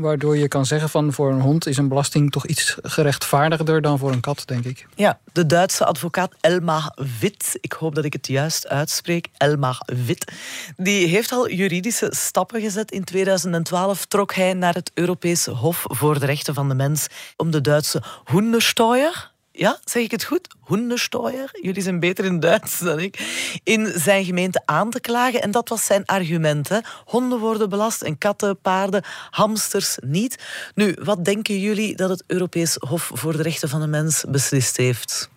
waardoor 0.00 0.36
je 0.36 0.48
kan 0.48 0.66
zeggen 0.66 0.88
van 0.88 1.12
voor 1.12 1.32
een 1.32 1.40
hond 1.40 1.66
is 1.66 1.76
een 1.76 1.88
belasting 1.88 2.30
toch 2.30 2.46
iets 2.46 2.76
gerechtvaardigder 2.82 3.82
dan 3.82 3.98
voor 3.98 4.12
een 4.12 4.20
kat, 4.20 4.42
denk 4.46 4.64
ik. 4.64 4.86
Ja, 4.94 5.18
de 5.32 5.46
Duitse 5.46 5.84
advocaat 5.84 6.34
Elmar 6.40 6.92
Witt, 7.20 7.58
ik 7.60 7.72
hoop 7.72 7.94
dat 7.94 8.04
ik 8.04 8.12
het 8.12 8.26
juist 8.26 8.68
uitspreek, 8.68 9.28
Elmar 9.36 9.82
Witt, 10.06 10.32
die 10.76 11.06
heeft 11.06 11.32
al 11.32 11.50
juridische 11.50 12.12
stappen 12.16 12.60
gezet. 12.60 12.90
In 12.90 13.04
2012 13.04 14.06
trok 14.06 14.34
hij 14.34 14.54
naar 14.54 14.74
het 14.74 14.90
Europese 14.94 15.50
Hof 15.50 15.84
voor 15.88 16.18
de 16.18 16.26
Rechten 16.26 16.54
van 16.54 16.68
de 16.68 16.74
Mens 16.74 17.06
om 17.36 17.50
de 17.50 17.60
Duitse 17.60 18.02
Hundensteuer, 18.24 19.32
ja, 19.52 19.78
zeg 19.84 20.02
ik 20.02 20.10
het 20.10 20.24
goed? 20.24 20.48
Hundensteuer, 20.66 21.50
jullie 21.52 21.82
zijn 21.82 22.00
beter 22.00 22.24
in 22.24 22.40
Duits 22.40 22.78
dan 22.78 22.98
ik, 22.98 23.18
in 23.64 23.92
zijn 23.96 24.24
gemeente 24.24 24.62
aan 24.64 24.90
te 24.90 25.00
klagen. 25.00 25.42
En 25.42 25.50
dat 25.50 25.68
was 25.68 25.84
zijn 25.84 26.06
argument. 26.06 26.68
Hè. 26.68 26.78
Honden 27.04 27.38
worden 27.38 27.68
belast 27.68 28.02
en 28.02 28.18
katten, 28.18 28.60
paarden, 28.60 29.04
hamsters 29.30 29.96
niet. 30.00 30.38
Nu, 30.74 30.96
wat 31.02 31.24
denken 31.24 31.60
jullie 31.60 31.96
dat 31.96 32.10
het 32.10 32.24
Europees 32.26 32.76
Hof 32.78 33.10
voor 33.14 33.36
de 33.36 33.42
Rechten 33.42 33.68
van 33.68 33.80
de 33.80 33.86
Mens 33.86 34.24
beslist 34.28 34.76
heeft? 34.76 35.30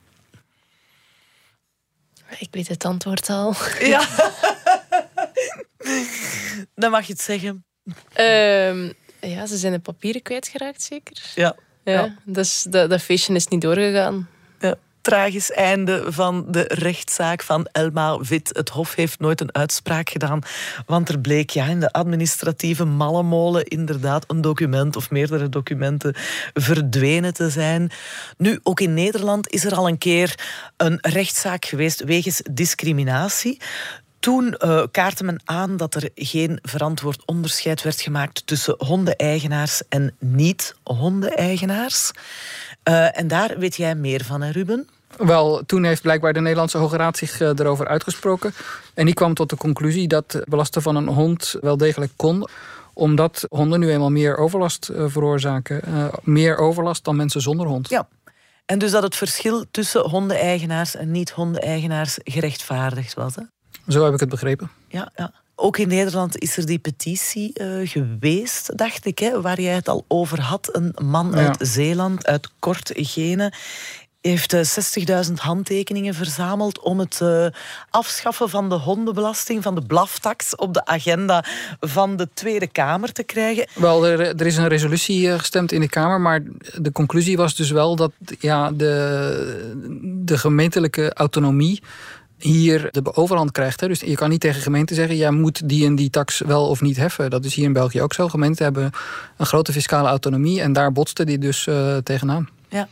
Ik 2.40 2.48
weet 2.52 2.68
het 2.68 2.86
antwoord 2.86 3.30
al. 3.30 3.56
Ja. 3.80 4.08
Dan 6.76 6.92
mag 6.92 7.06
je 7.06 7.14
het 7.14 7.22
zeggen. 7.22 7.66
Ehm, 8.14 8.92
ja, 9.22 9.46
ze 9.46 9.58
zijn 9.58 9.74
de 9.74 9.80
papieren 9.80 10.22
kwijtgeraakt, 10.22 10.82
zeker? 10.82 11.32
Ja. 11.36 11.56
Ja, 11.84 12.16
Dus 12.24 12.66
dat, 12.70 12.90
dat 12.90 13.02
feestje 13.02 13.34
is 13.34 13.48
niet 13.48 13.62
doorgegaan. 13.62 14.30
Ja, 14.60 14.76
tragisch 15.02 15.52
einde 15.52 16.04
van 16.08 16.46
de 16.52 16.64
rechtszaak 16.68 17.44
van 17.44 17.68
Elma 17.72 18.20
Wit. 18.20 18.50
Het 18.54 18.70
Hof 18.70 18.96
heeft 18.96 19.20
nooit 19.20 19.42
een 19.42 19.56
uitspraak 19.56 20.10
gedaan, 20.10 20.42
want 20.86 21.10
er 21.10 21.20
bleek 21.20 21.50
ja, 21.50 21.66
in 21.66 21.80
de 21.80 21.92
administratieve 21.92 22.86
mallenmolen 22.86 23.64
inderdaad 23.66 24.24
een 24.28 24.42
document 24.42 24.96
of 24.96 25.10
meerdere 25.10 25.50
documenten 25.50 26.16
verdwenen 26.54 27.34
te 27.34 27.50
zijn. 27.50 27.92
Nu, 28.38 28.60
ook 28.64 28.80
in 28.80 28.94
Nederland 28.94 29.50
is 29.50 29.66
er 29.66 29.76
al 29.76 29.88
een 29.88 29.98
keer 29.98 30.40
een 30.78 30.98
rechtszaak 31.02 31.66
geweest 31.66 32.04
wegens 32.04 32.42
discriminatie. 32.52 33.60
Toen 34.26 34.54
eh, 34.54 34.84
kaartte 34.92 35.24
men 35.24 35.42
aan 35.44 35.78
dat 35.78 35.96
er 35.96 36.10
geen 36.16 36.60
verantwoord 36.62 37.26
onderscheid 37.26 37.82
werd 37.82 38.02
gemaakt 38.02 38.48
tussen 38.48 38.76
hondeneigenaars 38.78 39.82
en 39.90 40.16
niet-hondeneigenaars. 40.20 42.12
Eh, 42.84 43.20
en 43.20 43.28
daar 43.28 43.58
weet 43.58 43.76
jij 43.76 43.96
meer 43.96 44.24
van, 44.24 44.42
hè, 44.42 44.52
Ruben? 44.52 44.90
Wel, 45.18 45.64
toen 45.66 45.84
heeft 45.84 46.02
blijkbaar 46.02 46.34
de 46.34 46.40
Nederlandse 46.40 46.78
Hoge 46.78 46.98
Raad 46.98 47.18
zich 47.18 47.42
eh, 47.42 47.48
erover 47.48 47.88
uitgesproken. 47.88 48.54
En 48.94 49.06
die 49.06 49.14
kwam 49.14 49.34
tot 49.34 49.50
de 49.50 49.58
conclusie 49.58 50.08
dat 50.08 50.42
belasten 50.46 50.82
van 50.82 50.96
een 50.96 51.08
hond 51.08 51.56
wel 51.62 51.78
degelijk 51.78 52.12
kon 52.16 52.48
omdat 52.94 53.46
honden 53.50 53.80
nu 53.80 53.92
eenmaal 53.92 54.12
meer 54.12 54.38
overlast 54.38 54.90
veroorzaken. 54.96 55.82
Meer 56.24 56.58
overlast 56.58 57.04
dan 57.04 57.16
mensen 57.16 57.42
zonder 57.42 57.68
hond. 57.68 57.90
Ja. 57.90 58.08
En 58.66 58.80
dus 58.80 58.92
dat 58.92 59.04
het 59.04 59.16
verschil 59.16 59.66
tussen 59.72 60.10
hondeneigenaars 60.10 60.96
en 60.96 61.12
niet-hondeneigenaars 61.12 62.18
gerechtvaardigd 62.24 63.14
was. 63.14 63.36
Hè? 63.36 63.42
Zo 63.88 64.04
heb 64.04 64.14
ik 64.14 64.20
het 64.20 64.30
begrepen. 64.30 64.70
Ja, 64.88 65.12
ja. 65.16 65.32
Ook 65.56 65.78
in 65.78 65.88
Nederland 65.88 66.38
is 66.38 66.58
er 66.58 66.66
die 66.66 66.80
petitie 66.80 67.54
eh, 67.54 67.68
geweest, 67.90 68.78
dacht 68.78 69.06
ik, 69.06 69.20
hè, 69.20 69.42
waar 69.42 69.62
jij 69.62 69.74
het 69.74 69.88
al 69.90 70.06
over 70.08 70.42
had. 70.42 70.70
Een 70.72 70.96
man 71.04 71.32
Ja. 71.32 71.38
uit 71.38 71.58
Zeeland, 71.60 72.26
uit 72.28 72.50
Kortegene, 72.60 73.54
heeft 74.22 74.54
eh, 74.54 75.24
60.000 75.28 75.34
handtekeningen 75.34 76.14
verzameld 76.14 76.80
om 76.80 77.00
het 77.00 77.22
eh, 77.22 77.46
afschaffen 77.90 78.50
van 78.50 78.70
de 78.70 78.76
hondenbelasting, 78.76 79.64
van 79.64 79.76
de 79.76 79.82
blaftax, 79.82 80.56
op 80.56 80.74
de 80.74 80.86
agenda 80.86 81.46
van 81.80 82.16
de 82.16 82.28
Tweede 82.34 82.68
Kamer 82.68 83.12
te 83.12 83.24
krijgen. 83.24 83.68
Wel, 83.76 84.08
er, 84.08 84.20
er 84.20 84.46
is 84.46 84.58
een 84.58 84.68
resolutie 84.68 85.32
eh, 85.32 85.40
gestemd 85.40 85.72
in 85.72 85.82
de 85.82 85.90
Kamer, 85.90 86.22
maar 86.22 86.44
de 86.78 86.92
conclusie 86.92 87.38
was 87.38 87.56
dus 87.56 87.72
wel 87.72 87.96
dat 87.96 88.12
ja, 88.40 88.72
de, 88.72 89.88
de 90.24 90.38
gemeentelijke 90.38 91.14
autonomie 91.14 91.82
hier 92.46 92.88
de 92.92 93.16
overhand 93.16 93.52
krijgt. 93.52 93.82
Hè. 93.82 93.88
Dus 93.88 94.00
je 94.00 94.16
kan 94.16 94.30
niet 94.30 94.40
tegen 94.40 94.62
gemeenten 94.62 94.96
zeggen, 94.96 95.16
jij 95.16 95.32
moet 95.32 95.70
die 95.70 95.86
en 95.86 95.96
die 95.96 96.10
tax 96.10 96.40
wel 96.40 96.68
of 96.68 96.82
niet 96.82 96.98
heffen. 96.98 97.30
Dat 97.30 97.46
is 97.46 97.56
hier 97.56 97.66
in 97.66 97.74
België 97.74 98.02
ook 98.02 98.14
zo. 98.14 98.28
Gemeenten 98.28 98.64
hebben 98.64 98.92
een 99.38 99.46
grote 99.46 99.72
fiscale 99.72 100.08
autonomie 100.08 100.62
en 100.62 100.74
daar 100.74 100.92
botste 100.92 101.26
die 101.26 101.38
dus 101.38 101.68
eh, 101.68 101.98
tegenaan. 101.98 102.50
Ja. 102.70 102.88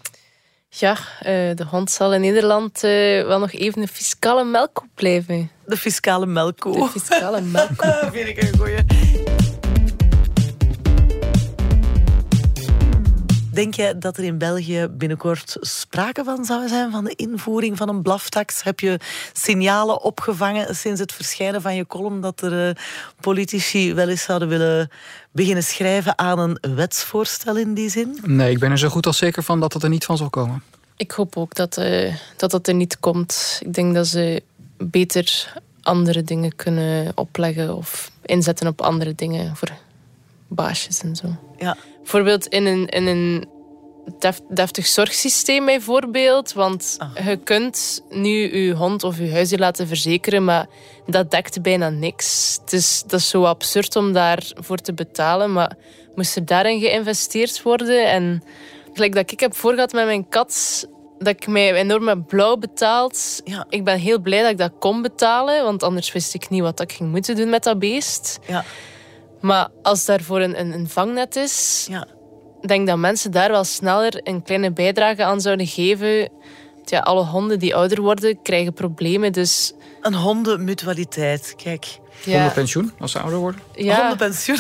Ja, 0.70 0.98
eh, 1.20 1.56
de 1.56 1.66
hond 1.70 1.92
zal 1.92 2.14
in 2.14 2.22
Nederland 2.22 2.84
eh, 2.84 2.92
wel 3.26 3.40
nog 3.40 3.52
even 3.52 3.82
een 3.82 3.88
fiscale 3.88 4.44
melkkoe 4.44 4.88
blijven. 4.96 5.52
De 5.66 5.78
fiscale 5.78 6.26
melkkoe. 6.26 6.74
De 6.74 7.00
fiscale 7.00 7.42
melkkoe. 7.42 8.10
vind 8.12 8.28
ik 8.28 8.42
een 8.42 8.58
goeie. 8.58 9.53
Denk 13.54 13.74
je 13.74 13.98
dat 13.98 14.18
er 14.18 14.24
in 14.24 14.38
België 14.38 14.88
binnenkort 14.92 15.58
sprake 15.60 16.24
van 16.24 16.46
zou 16.46 16.68
zijn 16.68 16.92
van 16.92 17.04
de 17.04 17.16
invoering 17.16 17.78
van 17.78 17.90
een 17.90 18.02
blaftax? 18.02 18.64
Heb 18.64 18.80
je 18.80 19.00
signalen 19.34 20.02
opgevangen 20.02 20.76
sinds 20.76 21.00
het 21.00 21.14
verschijnen 21.14 21.62
van 21.62 21.76
je 21.76 21.88
column 21.88 22.22
dat 22.22 22.42
er 22.42 22.68
eh, 22.68 22.76
politici 23.20 23.94
wel 23.94 24.10
eens 24.10 24.24
zouden 24.24 24.48
willen 24.48 24.90
beginnen 25.32 25.64
schrijven 25.64 26.18
aan 26.18 26.40
een 26.40 26.76
wetsvoorstel 26.76 27.58
in 27.58 27.74
die 27.74 27.90
zin? 27.90 28.18
Nee, 28.24 28.52
ik 28.52 28.60
ben 28.60 28.72
er 28.72 28.78
zo 28.78 28.90
goed 28.90 29.06
als 29.06 29.18
zeker 29.18 29.44
van 29.44 29.60
dat 29.60 29.74
het 29.74 29.84
er 29.84 29.90
niet 29.90 30.06
van 30.06 30.18
zal 30.18 30.30
komen. 30.30 30.64
Ik 30.98 31.12
hoop 31.12 31.38
ook 31.38 31.56
dat, 31.56 31.78
eh, 31.78 32.16
dat 32.38 32.52
dat 32.52 32.68
er 32.68 32.74
niet 32.74 33.00
komt. 33.00 33.60
Ik 33.66 33.74
denk 33.74 33.94
dat 33.94 34.08
ze 34.08 34.44
beter 34.78 35.54
andere 35.82 36.24
dingen 36.24 36.56
kunnen 36.56 37.12
opleggen 37.16 37.76
of 37.76 38.12
inzetten 38.26 38.68
op 38.68 38.82
andere 38.82 39.16
dingen 39.16 39.56
voor 39.56 39.72
baasjes 40.54 41.02
en 41.02 41.16
zo. 41.16 41.28
Ja. 41.58 41.78
Bijvoorbeeld 41.98 42.48
in 42.48 42.66
een, 42.66 42.88
in 42.88 43.08
een 43.08 43.46
def- 44.20 44.42
deftig 44.50 44.88
zorgsysteem 44.88 45.66
bijvoorbeeld. 45.66 46.54
Want 46.54 46.98
je 47.26 47.38
kunt 47.38 48.04
nu 48.10 48.58
je 48.58 48.74
hond 48.74 49.04
of 49.04 49.18
je 49.18 49.32
huisdier 49.32 49.60
laten 49.60 49.88
verzekeren, 49.88 50.44
maar 50.44 50.68
dat 51.06 51.32
dekt 51.32 51.62
bijna 51.62 51.90
niks. 51.90 52.58
Het 52.62 52.74
is, 52.74 53.04
dat 53.08 53.20
is 53.20 53.30
zo 53.30 53.44
absurd 53.44 53.96
om 53.96 54.14
daarvoor 54.14 54.78
te 54.78 54.94
betalen, 54.94 55.54
maar 55.54 55.76
moest 56.16 56.36
er 56.36 56.46
daarin 56.46 56.80
geïnvesteerd 56.80 57.62
worden? 57.62 58.08
En 58.08 58.44
gelijk 58.94 59.14
dat 59.14 59.32
ik 59.32 59.40
heb 59.40 59.56
voorgehad 59.56 59.94
met 59.94 60.06
mijn 60.06 60.30
kat, 60.30 60.88
dat 61.18 61.28
ik 61.28 61.48
mij 61.48 61.74
enorm 61.74 62.08
heb 62.08 62.28
blauw 62.28 62.58
betaald. 62.58 63.42
Ik 63.70 63.84
ben 63.84 64.00
heel 64.00 64.20
blij 64.20 64.42
dat 64.42 64.52
ik 64.52 64.58
dat 64.58 64.72
kon 64.80 65.02
betalen, 65.02 65.64
want 65.64 65.84
anders 65.84 66.12
wist 66.12 66.34
ik 66.34 66.50
niet 66.50 66.62
wat 66.62 66.82
ik 66.82 66.92
ging 66.92 67.12
moeten 67.12 67.36
doen 67.36 67.50
met 67.50 67.64
dat 67.64 67.80
beest. 67.80 68.40
Ja. 68.48 68.66
Maar 69.44 69.68
als 69.82 70.06
daarvoor 70.06 70.42
een, 70.42 70.60
een, 70.60 70.72
een 70.72 70.90
vangnet 70.90 71.36
is, 71.36 71.86
Ja. 71.90 72.08
denk 72.62 72.88
dat 72.88 72.98
mensen 72.98 73.32
daar 73.32 73.50
wel 73.50 73.64
sneller 73.64 74.20
een 74.24 74.44
kleine 74.44 74.72
bijdrage 74.72 75.24
aan 75.24 75.42
zouden 75.42 75.68
geven. 75.68 76.30
Ja, 76.86 77.00
alle 77.00 77.24
honden 77.24 77.60
die 77.60 77.76
ouder 77.76 78.02
worden, 78.02 78.42
krijgen 78.42 78.74
problemen. 78.74 79.32
Dus... 79.32 79.74
Een 80.02 80.14
hondenmutualiteit, 80.14 81.54
kijk. 81.64 81.86
Ja. 82.26 82.34
Hondenpensioen, 82.34 82.92
als 83.00 83.12
ze 83.12 83.20
ouder 83.20 83.40
worden? 83.40 83.62
Ja. 83.76 84.00
Hondenpensioen. 84.00 84.60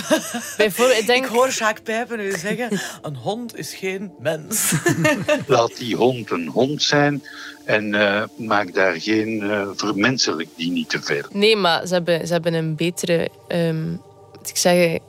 Bijvoorbeeld, 0.57 0.99
ik, 0.99 1.07
denk... 1.07 1.25
ik 1.25 1.31
hoor 1.31 1.49
Jacques 1.49 1.83
Pijpen 1.83 2.17
nu 2.17 2.31
zeggen, 2.31 2.79
een 3.01 3.15
hond 3.15 3.57
is 3.57 3.73
geen 3.73 4.11
mens. 4.19 4.73
Laat 5.47 5.77
die 5.77 5.95
hond 5.95 6.31
een 6.31 6.47
hond 6.47 6.83
zijn 6.83 7.23
en 7.65 7.93
uh, 7.93 8.23
maak 8.35 8.73
daar 8.73 9.01
geen 9.01 9.29
uh, 9.29 9.67
vermenselijk 9.75 10.49
die 10.55 10.71
niet 10.71 10.89
te 10.89 11.01
veel. 11.01 11.23
Nee, 11.31 11.55
maar 11.55 11.87
ze 11.87 11.93
hebben, 11.93 12.27
ze 12.27 12.33
hebben 12.33 12.53
een 12.53 12.75
betere... 12.75 13.29
Um, 13.47 14.01
ik 14.49 14.57
zeg, 14.57 14.99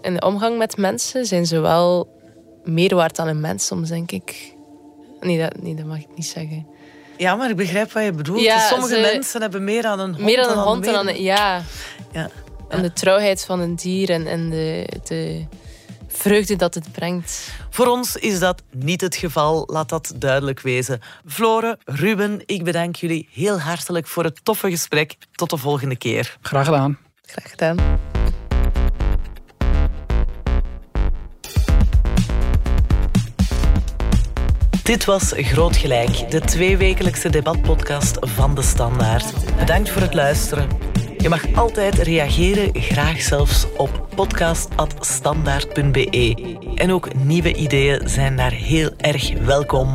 in 0.00 0.14
de 0.14 0.20
omgang 0.20 0.58
met 0.58 0.76
mensen 0.76 1.26
zijn 1.26 1.46
ze 1.46 1.60
wel 1.60 2.08
meer 2.64 2.94
waard 2.94 3.16
dan 3.16 3.28
een 3.28 3.40
mens 3.40 3.66
soms, 3.66 3.88
denk 3.88 4.12
ik. 4.12 4.54
Nee, 5.20 5.38
dat, 5.38 5.62
nee, 5.62 5.74
dat 5.74 5.86
mag 5.86 5.98
ik 5.98 6.08
niet 6.14 6.26
zeggen. 6.26 6.66
Ja, 7.16 7.34
maar 7.34 7.50
ik 7.50 7.56
begrijp 7.56 7.92
wat 7.92 8.04
je 8.04 8.12
bedoelt. 8.12 8.40
Ja, 8.40 8.58
Sommige 8.58 9.00
mensen 9.00 9.40
hebben 9.40 9.64
meer 9.64 9.86
aan 9.86 10.00
een 10.00 10.14
hond 10.14 10.24
meer 10.24 10.44
aan 10.44 10.58
een 10.58 10.64
hond 10.64 10.84
dan, 10.84 10.94
aan 10.94 11.08
een... 11.08 11.22
Ja. 11.22 11.62
ja. 12.12 12.30
En 12.68 12.82
de 12.82 12.92
trouwheid 12.92 13.44
van 13.44 13.60
een 13.60 13.74
dier 13.74 14.10
en, 14.10 14.26
en 14.26 14.50
de, 14.50 14.88
de 15.04 15.46
vreugde 16.08 16.56
dat 16.56 16.74
het 16.74 16.92
brengt. 16.92 17.50
Voor 17.70 17.86
ons 17.86 18.16
is 18.16 18.38
dat 18.38 18.62
niet 18.70 19.00
het 19.00 19.16
geval, 19.16 19.64
laat 19.66 19.88
dat 19.88 20.12
duidelijk 20.16 20.60
wezen. 20.60 21.00
Flore, 21.26 21.78
Ruben, 21.84 22.42
ik 22.46 22.64
bedank 22.64 22.96
jullie 22.96 23.28
heel 23.32 23.60
hartelijk 23.60 24.06
voor 24.06 24.24
het 24.24 24.44
toffe 24.44 24.70
gesprek. 24.70 25.14
Tot 25.32 25.50
de 25.50 25.56
volgende 25.56 25.96
keer. 25.96 26.36
Graag 26.40 26.64
gedaan. 26.64 26.98
Graag 27.22 27.50
gedaan. 27.50 27.76
Dit 34.88 35.04
was 35.04 35.32
Groot 35.36 35.76
Gelijk, 35.76 36.30
de 36.30 36.40
tweewekelijkse 36.40 37.30
debatpodcast 37.30 38.16
van 38.20 38.54
De 38.54 38.62
Standaard. 38.62 39.56
Bedankt 39.58 39.90
voor 39.90 40.02
het 40.02 40.14
luisteren. 40.14 40.68
Je 41.18 41.28
mag 41.28 41.54
altijd 41.54 41.94
reageren, 41.94 42.82
graag 42.82 43.20
zelfs 43.20 43.66
op 43.76 44.08
podcast.standaard.be. 44.14 46.56
En 46.74 46.92
ook 46.92 47.14
nieuwe 47.14 47.54
ideeën 47.54 48.08
zijn 48.08 48.36
daar 48.36 48.52
heel 48.52 48.90
erg 48.96 49.32
welkom. 49.32 49.94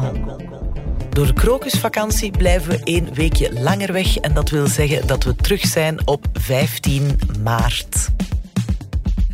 Door 1.09 1.25
de 1.25 1.33
krokusvakantie 1.33 2.31
blijven 2.31 2.69
we 2.69 2.79
één 2.83 3.13
weekje 3.13 3.53
langer 3.53 3.93
weg 3.93 4.17
en 4.17 4.33
dat 4.33 4.49
wil 4.49 4.67
zeggen 4.67 5.07
dat 5.07 5.23
we 5.23 5.35
terug 5.35 5.61
zijn 5.61 6.07
op 6.07 6.25
15 6.33 7.19
maart. 7.43 8.09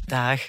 Dag. 0.06 0.40